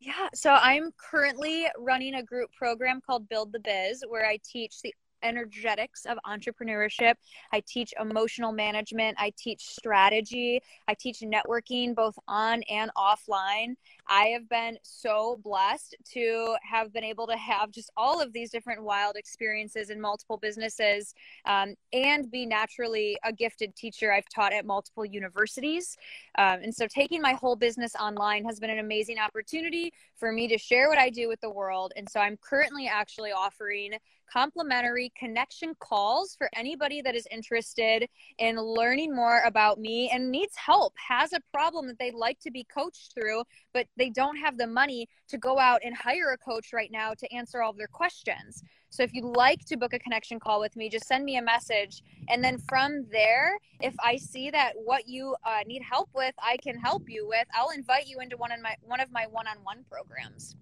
Yeah, 0.00 0.28
so 0.34 0.54
I'm 0.54 0.90
currently 0.96 1.66
running 1.78 2.14
a 2.14 2.22
group 2.22 2.50
program 2.52 3.00
called 3.06 3.28
Build 3.28 3.52
the 3.52 3.60
Biz 3.60 4.04
where 4.08 4.26
I 4.26 4.38
teach 4.44 4.82
the 4.82 4.92
energetics 5.22 6.04
of 6.06 6.18
entrepreneurship. 6.26 7.14
I 7.52 7.62
teach 7.66 7.94
emotional 8.00 8.52
management. 8.52 9.16
I 9.18 9.32
teach 9.36 9.62
strategy. 9.62 10.60
I 10.88 10.94
teach 10.94 11.20
networking 11.20 11.94
both 11.94 12.18
on 12.28 12.62
and 12.64 12.90
offline. 12.96 13.74
I 14.08 14.26
have 14.26 14.48
been 14.48 14.78
so 14.82 15.40
blessed 15.42 15.96
to 16.12 16.56
have 16.62 16.92
been 16.92 17.04
able 17.04 17.26
to 17.28 17.36
have 17.36 17.70
just 17.70 17.90
all 17.96 18.20
of 18.20 18.32
these 18.32 18.50
different 18.50 18.82
wild 18.82 19.16
experiences 19.16 19.90
in 19.90 20.00
multiple 20.00 20.36
businesses 20.36 21.14
um, 21.44 21.74
and 21.92 22.30
be 22.30 22.46
naturally 22.46 23.16
a 23.24 23.32
gifted 23.32 23.74
teacher. 23.76 24.12
I've 24.12 24.28
taught 24.34 24.52
at 24.52 24.66
multiple 24.66 25.04
universities. 25.04 25.96
Um, 26.38 26.60
and 26.62 26.74
so 26.74 26.86
taking 26.86 27.20
my 27.20 27.32
whole 27.34 27.56
business 27.56 27.94
online 28.00 28.44
has 28.44 28.58
been 28.58 28.70
an 28.70 28.78
amazing 28.78 29.18
opportunity 29.18 29.92
for 30.16 30.32
me 30.32 30.48
to 30.48 30.58
share 30.58 30.88
what 30.88 30.98
I 30.98 31.10
do 31.10 31.28
with 31.28 31.40
the 31.40 31.50
world. 31.50 31.92
And 31.96 32.08
so 32.08 32.20
I'm 32.20 32.36
currently 32.36 32.88
actually 32.88 33.32
offering 33.32 33.92
complimentary 34.32 35.12
connection 35.16 35.74
calls 35.78 36.34
for 36.36 36.48
anybody 36.54 37.02
that 37.02 37.14
is 37.14 37.26
interested 37.30 38.08
in 38.38 38.56
learning 38.56 39.14
more 39.14 39.42
about 39.44 39.78
me 39.78 40.10
and 40.10 40.30
needs 40.30 40.56
help, 40.56 40.94
has 40.96 41.32
a 41.32 41.40
problem 41.52 41.86
that 41.86 41.98
they'd 41.98 42.14
like 42.14 42.38
to 42.40 42.50
be 42.50 42.64
coached 42.64 43.12
through, 43.14 43.42
but 43.74 43.86
they 43.96 44.10
don't 44.10 44.36
have 44.36 44.56
the 44.56 44.66
money 44.66 45.08
to 45.28 45.36
go 45.38 45.58
out 45.58 45.80
and 45.84 45.94
hire 45.96 46.30
a 46.32 46.38
coach 46.38 46.72
right 46.72 46.90
now 46.90 47.12
to 47.12 47.32
answer 47.32 47.62
all 47.62 47.70
of 47.70 47.76
their 47.76 47.88
questions. 47.88 48.62
So 48.90 49.02
if 49.02 49.12
you'd 49.14 49.24
like 49.24 49.64
to 49.66 49.76
book 49.76 49.94
a 49.94 49.98
connection 49.98 50.38
call 50.38 50.60
with 50.60 50.76
me, 50.76 50.88
just 50.88 51.06
send 51.06 51.24
me 51.24 51.36
a 51.36 51.42
message. 51.42 52.02
And 52.28 52.44
then 52.44 52.58
from 52.68 53.06
there, 53.10 53.58
if 53.80 53.94
I 54.02 54.16
see 54.16 54.50
that 54.50 54.72
what 54.76 55.08
you 55.08 55.34
uh, 55.44 55.60
need 55.66 55.82
help 55.82 56.10
with, 56.14 56.34
I 56.38 56.56
can 56.58 56.78
help 56.78 57.04
you 57.08 57.26
with, 57.26 57.46
I'll 57.54 57.70
invite 57.70 58.06
you 58.06 58.20
into 58.20 58.36
one 58.36 58.52
of 58.52 58.60
my 58.60 58.76
one 58.82 59.00
of 59.00 59.10
my 59.10 59.26
one-on-one 59.30 59.84
programs. 59.90 60.56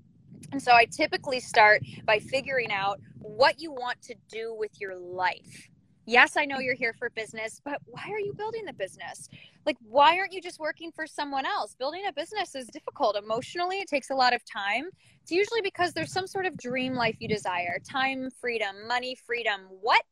And 0.52 0.62
so 0.62 0.72
I 0.72 0.84
typically 0.84 1.40
start 1.40 1.82
by 2.04 2.18
figuring 2.18 2.72
out 2.72 3.00
what 3.18 3.60
you 3.60 3.70
want 3.70 4.02
to 4.02 4.14
do 4.28 4.54
with 4.58 4.80
your 4.80 4.96
life. 4.96 5.68
Yes, 6.06 6.36
I 6.36 6.44
know 6.44 6.58
you're 6.58 6.74
here 6.74 6.94
for 6.98 7.10
business, 7.10 7.60
but 7.64 7.80
why 7.84 8.02
are 8.10 8.18
you 8.18 8.34
building 8.34 8.64
the 8.64 8.72
business? 8.72 9.28
Like, 9.64 9.76
why 9.80 10.18
aren't 10.18 10.32
you 10.32 10.40
just 10.40 10.58
working 10.58 10.90
for 10.90 11.06
someone 11.06 11.46
else? 11.46 11.76
Building 11.78 12.02
a 12.08 12.12
business 12.12 12.54
is 12.54 12.66
difficult 12.66 13.16
emotionally, 13.16 13.78
it 13.78 13.88
takes 13.88 14.10
a 14.10 14.14
lot 14.14 14.34
of 14.34 14.42
time. 14.44 14.88
It's 15.22 15.30
usually 15.30 15.60
because 15.60 15.92
there's 15.92 16.12
some 16.12 16.26
sort 16.26 16.46
of 16.46 16.56
dream 16.56 16.94
life 16.94 17.16
you 17.20 17.28
desire 17.28 17.78
time, 17.88 18.28
freedom, 18.40 18.88
money, 18.88 19.14
freedom. 19.14 19.60
What 19.68 20.02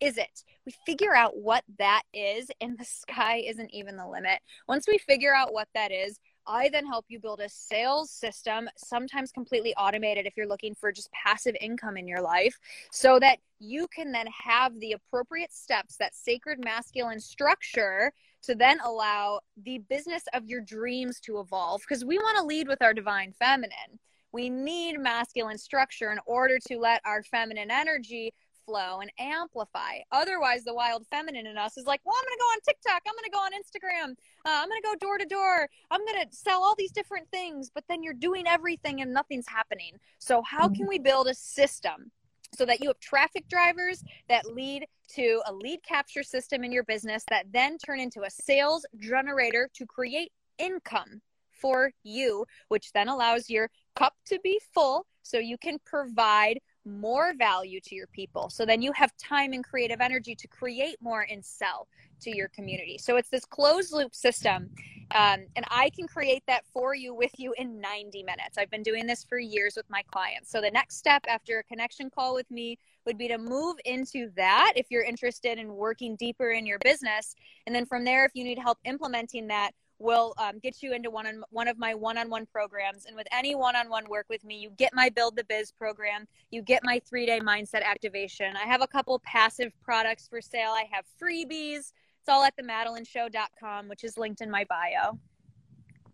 is 0.00 0.16
it? 0.16 0.42
We 0.64 0.74
figure 0.86 1.14
out 1.14 1.36
what 1.36 1.64
that 1.78 2.02
is, 2.14 2.50
and 2.60 2.78
the 2.78 2.84
sky 2.84 3.42
isn't 3.46 3.74
even 3.74 3.96
the 3.96 4.06
limit. 4.06 4.40
Once 4.68 4.86
we 4.88 4.98
figure 4.98 5.34
out 5.34 5.52
what 5.52 5.68
that 5.74 5.92
is, 5.92 6.18
I 6.46 6.68
then 6.68 6.86
help 6.86 7.04
you 7.08 7.20
build 7.20 7.40
a 7.40 7.48
sales 7.48 8.10
system, 8.10 8.68
sometimes 8.76 9.30
completely 9.30 9.74
automated 9.74 10.26
if 10.26 10.36
you're 10.36 10.48
looking 10.48 10.74
for 10.74 10.92
just 10.92 11.10
passive 11.12 11.54
income 11.60 11.96
in 11.96 12.08
your 12.08 12.20
life, 12.20 12.58
so 12.90 13.18
that 13.20 13.38
you 13.58 13.86
can 13.88 14.12
then 14.12 14.26
have 14.26 14.78
the 14.80 14.92
appropriate 14.92 15.52
steps, 15.52 15.96
that 15.96 16.14
sacred 16.14 16.64
masculine 16.64 17.20
structure 17.20 18.12
to 18.42 18.54
then 18.54 18.78
allow 18.84 19.40
the 19.64 19.78
business 19.88 20.24
of 20.34 20.46
your 20.46 20.60
dreams 20.60 21.20
to 21.20 21.38
evolve. 21.38 21.80
Because 21.82 22.04
we 22.04 22.18
want 22.18 22.38
to 22.38 22.44
lead 22.44 22.66
with 22.66 22.82
our 22.82 22.92
divine 22.92 23.32
feminine. 23.32 23.98
We 24.32 24.48
need 24.48 24.98
masculine 24.98 25.58
structure 25.58 26.10
in 26.10 26.18
order 26.26 26.58
to 26.68 26.78
let 26.78 27.02
our 27.04 27.22
feminine 27.22 27.70
energy 27.70 28.32
flow 28.64 29.00
and 29.00 29.10
amplify. 29.18 29.98
Otherwise, 30.10 30.64
the 30.64 30.74
wild 30.74 31.06
feminine 31.08 31.46
in 31.46 31.56
us 31.56 31.76
is 31.76 31.86
like, 31.86 32.00
well, 32.04 32.16
I'm 32.18 32.24
going 32.24 32.36
to 32.36 32.40
go 32.40 32.44
on 32.44 32.58
TikTok. 32.64 33.02
I'm 33.06 33.14
going 33.14 33.24
to 33.24 33.30
go 33.30 33.38
on 33.38 33.52
Instagram. 33.52 34.10
Uh, 34.44 34.62
I'm 34.62 34.68
going 34.68 34.82
to 34.82 34.88
go 34.88 34.94
door 34.96 35.18
to 35.18 35.24
door. 35.24 35.68
I'm 35.90 36.04
going 36.04 36.22
to 36.22 36.34
sell 36.34 36.62
all 36.62 36.74
these 36.76 36.92
different 36.92 37.28
things, 37.30 37.70
but 37.74 37.84
then 37.88 38.02
you're 38.02 38.14
doing 38.14 38.46
everything 38.46 39.00
and 39.00 39.12
nothing's 39.12 39.48
happening. 39.48 39.92
So, 40.18 40.42
how 40.42 40.68
can 40.68 40.86
we 40.86 40.98
build 40.98 41.28
a 41.28 41.34
system? 41.34 42.10
So 42.54 42.66
that 42.66 42.82
you 42.82 42.88
have 42.88 43.00
traffic 43.00 43.48
drivers 43.48 44.04
that 44.28 44.44
lead 44.44 44.86
to 45.14 45.40
a 45.46 45.52
lead 45.54 45.80
capture 45.88 46.22
system 46.22 46.64
in 46.64 46.70
your 46.70 46.84
business 46.84 47.24
that 47.30 47.46
then 47.50 47.78
turn 47.78 47.98
into 47.98 48.24
a 48.24 48.30
sales 48.30 48.84
generator 48.98 49.70
to 49.74 49.86
create 49.86 50.32
income 50.58 51.22
for 51.62 51.92
you, 52.02 52.44
which 52.68 52.92
then 52.92 53.08
allows 53.08 53.48
your 53.48 53.70
cup 53.96 54.14
to 54.26 54.38
be 54.42 54.60
full 54.74 55.06
so 55.22 55.38
you 55.38 55.56
can 55.56 55.78
provide 55.86 56.58
more 56.84 57.34
value 57.36 57.80
to 57.80 57.94
your 57.94 58.06
people. 58.08 58.50
So 58.50 58.66
then 58.66 58.82
you 58.82 58.92
have 58.92 59.16
time 59.16 59.52
and 59.52 59.64
creative 59.64 60.00
energy 60.00 60.34
to 60.34 60.48
create 60.48 60.96
more 61.00 61.26
and 61.30 61.44
sell 61.44 61.86
to 62.22 62.36
your 62.36 62.48
community. 62.48 62.98
So 62.98 63.16
it's 63.16 63.28
this 63.28 63.44
closed 63.44 63.92
loop 63.92 64.14
system. 64.14 64.70
Um, 65.14 65.46
and 65.56 65.64
I 65.68 65.90
can 65.90 66.06
create 66.06 66.42
that 66.46 66.64
for 66.72 66.94
you 66.94 67.14
with 67.14 67.32
you 67.38 67.54
in 67.58 67.80
90 67.80 68.22
minutes. 68.22 68.56
I've 68.56 68.70
been 68.70 68.82
doing 68.82 69.06
this 69.06 69.24
for 69.24 69.38
years 69.38 69.74
with 69.76 69.88
my 69.90 70.02
clients. 70.10 70.50
So 70.50 70.60
the 70.60 70.70
next 70.70 70.96
step 70.96 71.22
after 71.28 71.58
a 71.58 71.64
connection 71.64 72.08
call 72.10 72.34
with 72.34 72.50
me 72.50 72.78
would 73.06 73.18
be 73.18 73.28
to 73.28 73.38
move 73.38 73.76
into 73.84 74.30
that 74.36 74.72
if 74.76 74.86
you're 74.90 75.02
interested 75.02 75.58
in 75.58 75.74
working 75.74 76.16
deeper 76.16 76.50
in 76.50 76.64
your 76.64 76.78
business. 76.78 77.34
And 77.66 77.74
then 77.74 77.84
from 77.84 78.04
there, 78.04 78.24
if 78.24 78.32
you 78.34 78.44
need 78.44 78.58
help 78.58 78.78
implementing 78.84 79.48
that, 79.48 79.72
will 80.02 80.34
um, 80.38 80.58
get 80.58 80.82
you 80.82 80.92
into 80.92 81.10
one 81.10 81.26
on 81.26 81.42
one 81.50 81.68
of 81.68 81.78
my 81.78 81.94
one-on-one 81.94 82.46
programs 82.46 83.06
and 83.06 83.16
with 83.16 83.26
any 83.32 83.54
one-on-one 83.54 84.08
work 84.08 84.26
with 84.28 84.44
me 84.44 84.56
you 84.56 84.70
get 84.76 84.92
my 84.94 85.08
build 85.08 85.36
the 85.36 85.44
biz 85.44 85.72
program 85.72 86.26
you 86.50 86.60
get 86.62 86.82
my 86.84 87.00
three-day 87.08 87.40
mindset 87.40 87.82
activation 87.82 88.56
i 88.56 88.66
have 88.66 88.82
a 88.82 88.86
couple 88.86 89.18
passive 89.20 89.72
products 89.82 90.26
for 90.28 90.40
sale 90.40 90.70
i 90.70 90.84
have 90.90 91.04
freebies 91.22 91.92
it's 92.20 92.28
all 92.28 92.44
at 92.44 92.54
themadelineshow.com 92.56 93.88
which 93.88 94.04
is 94.04 94.18
linked 94.18 94.40
in 94.40 94.50
my 94.50 94.64
bio 94.64 95.18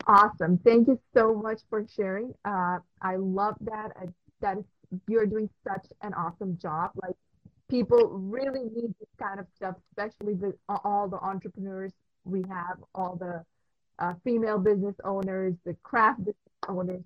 Awesome. 0.07 0.59
Thank 0.65 0.89
you 0.89 0.99
so 1.15 1.35
much 1.35 1.61
for 1.69 1.85
sharing. 1.95 2.33
Uh, 2.43 2.79
I 3.03 3.17
love 3.17 3.57
that. 3.61 3.91
I, 3.95 4.07
that 4.41 4.57
you're 5.07 5.27
doing 5.27 5.51
such 5.67 5.87
an 6.03 6.15
awesome 6.15 6.59
job. 6.61 6.93
Like 7.03 7.15
people 7.69 8.09
really 8.09 8.65
need 8.65 8.95
this 8.99 9.09
kind 9.21 9.39
of 9.39 9.47
stuff, 9.55 9.75
especially 9.91 10.35
the 10.35 10.55
all 10.69 11.09
the 11.09 11.19
entrepreneurs 11.19 11.93
we 12.25 12.43
have, 12.49 12.79
all 12.95 13.17
the 13.17 13.45
uh, 13.99 14.15
female 14.25 14.59
business 14.59 14.95
owners, 15.05 15.55
the 15.65 15.75
craft 15.83 16.21
business 16.21 16.37
owners. 16.69 17.03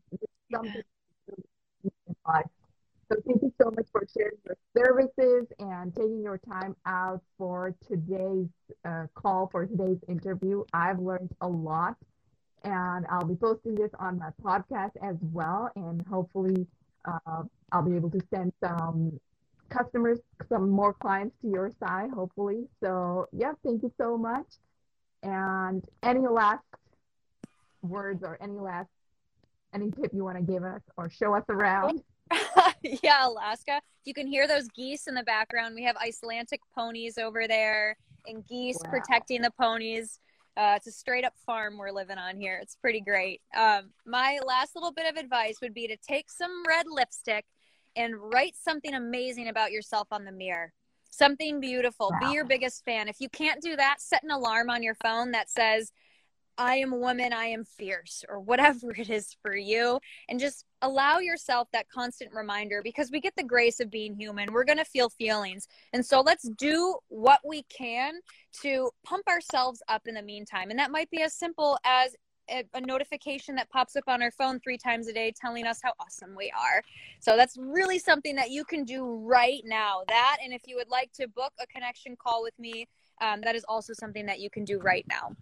So 3.12 3.20
thank 3.26 3.43
you 3.43 3.53
so 3.61 3.70
much 3.70 3.86
for 3.93 4.07
sharing 4.14 4.38
your 4.47 4.57
services 4.76 5.47
and 5.59 5.95
taking 5.95 6.22
your 6.22 6.38
time 6.38 6.74
out 6.86 7.20
for 7.36 7.74
today's 7.86 8.49
uh, 8.84 9.07
call 9.14 9.49
for 9.53 9.66
today's 9.66 9.99
interview. 10.09 10.64
I've 10.72 10.99
learned 10.99 11.30
a 11.43 11.49
lot 11.49 11.97
and 12.64 13.07
I'll 13.11 13.26
be 13.26 13.34
posting 13.34 13.74
this 13.74 13.90
on 13.99 14.18
my 14.18 14.30
podcast 14.43 14.93
as 15.03 15.16
well. 15.20 15.70
And 15.76 16.01
hopefully, 16.07 16.66
uh, 17.05 17.43
I'll 17.72 17.82
be 17.82 17.97
able 17.97 18.11
to 18.11 18.20
send 18.32 18.53
some 18.64 19.18
customers, 19.68 20.20
some 20.49 20.70
more 20.70 20.93
clients 20.95 21.36
to 21.43 21.49
your 21.49 21.70
side, 21.80 22.11
hopefully. 22.11 22.68
So, 22.82 23.26
yeah, 23.32 23.53
thank 23.64 23.82
you 23.82 23.93
so 23.99 24.16
much. 24.16 24.47
And 25.22 25.84
any 26.03 26.20
last 26.20 26.62
words 27.83 28.22
or 28.22 28.39
any 28.41 28.59
last 28.59 28.89
any 29.74 29.91
tip 29.91 30.11
you 30.12 30.24
want 30.24 30.37
to 30.37 30.43
give 30.43 30.64
us 30.64 30.83
or 30.97 31.09
show 31.09 31.35
us 31.35 31.45
around? 31.49 32.03
yeah, 33.03 33.26
Alaska. 33.26 33.80
You 34.05 34.14
can 34.14 34.26
hear 34.26 34.47
those 34.47 34.68
geese 34.68 35.07
in 35.07 35.14
the 35.14 35.22
background. 35.22 35.74
We 35.74 35.85
have 35.85 35.97
Icelandic 35.97 36.61
ponies 36.74 37.18
over 37.18 37.49
there 37.49 37.97
and 38.26 38.47
geese 38.47 38.78
Wow. 38.85 38.91
protecting 38.91 39.43
the 39.43 39.51
ponies. 39.51 40.18
Uh, 40.57 40.74
it's 40.76 40.87
a 40.87 40.93
straight 40.93 41.24
up 41.24 41.33
farm 41.47 41.78
we're 41.78 41.91
living 41.91 42.18
on 42.18 42.37
here. 42.37 42.59
It's 42.61 42.76
pretty 42.76 43.01
great. 43.01 43.41
Um, 43.57 43.91
my 44.05 44.39
last 44.47 44.74
little 44.74 44.93
bit 44.93 45.11
of 45.11 45.16
advice 45.16 45.57
would 45.62 45.72
be 45.72 45.87
to 45.89 45.97
take 45.97 46.30
some 46.30 46.62
red 46.68 46.85
lipstick 46.87 47.47
and 47.97 48.14
write 48.16 48.55
something 48.57 48.93
amazing 48.95 49.49
about 49.49 49.72
yourself 49.72 50.09
on 50.11 50.24
the 50.24 50.33
mirror. 50.33 50.72
Something 51.11 51.61
beautiful. 51.61 52.11
Wow. 52.12 52.18
Be 52.28 52.35
your 52.35 52.45
biggest 52.45 52.85
fan. 52.85 53.09
If 53.09 53.20
you 53.20 53.30
can't 53.30 53.62
do 53.62 53.76
that, 53.76 54.01
set 54.01 54.22
an 54.22 54.30
alarm 54.30 54.68
on 54.68 54.83
your 54.83 54.95
phone 54.97 55.30
that 55.33 55.49
says, 55.51 55.93
I 56.59 56.76
am 56.76 56.92
a 56.92 56.96
woman, 56.96 57.32
I 57.32 57.46
am 57.46 57.64
fierce, 57.64 58.24
or 58.28 58.40
whatever 58.40 58.92
it 58.92 59.11
is 59.11 59.36
for 59.42 59.57
you. 59.57 59.98
And 60.28 60.38
just 60.38 60.64
allow 60.82 61.18
yourself 61.18 61.68
that 61.72 61.88
constant 61.88 62.32
reminder 62.34 62.82
because 62.82 63.11
we 63.11 63.20
get 63.20 63.34
the 63.36 63.42
grace 63.42 63.80
of 63.80 63.90
being 63.90 64.14
human. 64.14 64.53
We're 64.53 64.64
going 64.64 64.78
to 64.78 64.84
feel 64.84 65.09
feelings. 65.09 65.68
And 65.92 66.05
so 66.05 66.20
let's 66.20 66.48
do 66.48 66.96
what 67.09 67.40
we 67.44 67.62
can 67.64 68.14
to 68.62 68.90
pump 69.05 69.26
ourselves 69.28 69.82
up 69.88 70.03
in 70.07 70.14
the 70.14 70.22
meantime. 70.22 70.70
And 70.70 70.78
that 70.78 70.90
might 70.90 71.11
be 71.11 71.22
as 71.22 71.34
simple 71.34 71.78
as 71.84 72.14
a, 72.50 72.64
a 72.74 72.80
notification 72.80 73.55
that 73.55 73.70
pops 73.70 73.96
up 73.96 74.05
on 74.09 74.22
our 74.22 74.30
phone 74.30 74.61
three 74.61 74.78
times 74.78 75.09
a 75.09 75.12
day 75.12 75.32
telling 75.34 75.66
us 75.66 75.80
how 75.82 75.92
awesome 76.00 76.34
we 76.36 76.50
are. 76.50 76.82
So 77.20 77.36
that's 77.36 77.57
really 77.57 77.98
something 77.98 78.36
that 78.36 78.50
you 78.50 78.64
can 78.64 78.84
do 78.84 79.05
right 79.05 79.62
now. 79.64 80.03
That, 80.09 80.38
and 80.42 80.53
if 80.53 80.62
you 80.66 80.76
would 80.76 80.90
like 80.90 81.12
to 81.14 81.28
book 81.28 81.53
a 81.61 81.66
connection 81.66 82.16
call 82.16 82.42
with 82.42 82.59
me, 82.59 82.88
um, 83.20 83.40
that 83.42 83.55
is 83.55 83.64
also 83.68 83.92
something 83.92 84.26
that 84.26 84.40
you 84.40 84.50
can 84.50 84.64
do 84.64 84.78
right 84.78 85.07
now. 85.09 85.36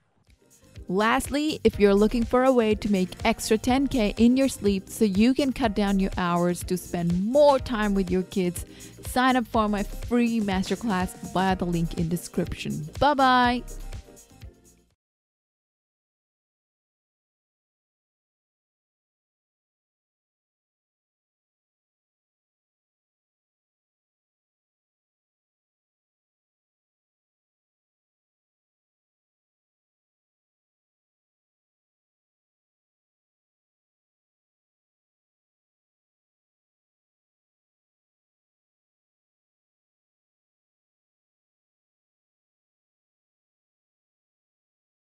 Lastly, 0.91 1.61
if 1.63 1.79
you're 1.79 1.95
looking 1.95 2.25
for 2.25 2.43
a 2.43 2.53
way 2.53 2.75
to 2.75 2.91
make 2.91 3.11
extra 3.25 3.57
10K 3.57 4.19
in 4.19 4.37
your 4.37 4.49
sleep 4.49 4.89
so 4.89 5.05
you 5.05 5.35
can 5.35 5.53
cut 5.53 5.73
down 5.73 6.01
your 6.01 6.11
hours 6.19 6.65
to 6.65 6.77
spend 6.77 7.27
more 7.27 7.61
time 7.61 7.95
with 7.95 8.11
your 8.11 8.25
kids, 8.25 8.67
sign 9.07 9.37
up 9.37 9.47
for 9.47 9.69
my 9.69 9.85
free 9.85 10.41
masterclass 10.41 11.11
via 11.33 11.55
the 11.55 11.65
link 11.65 11.97
in 11.97 12.09
description. 12.09 12.89
Bye 12.99 13.15
bye. 13.15 13.63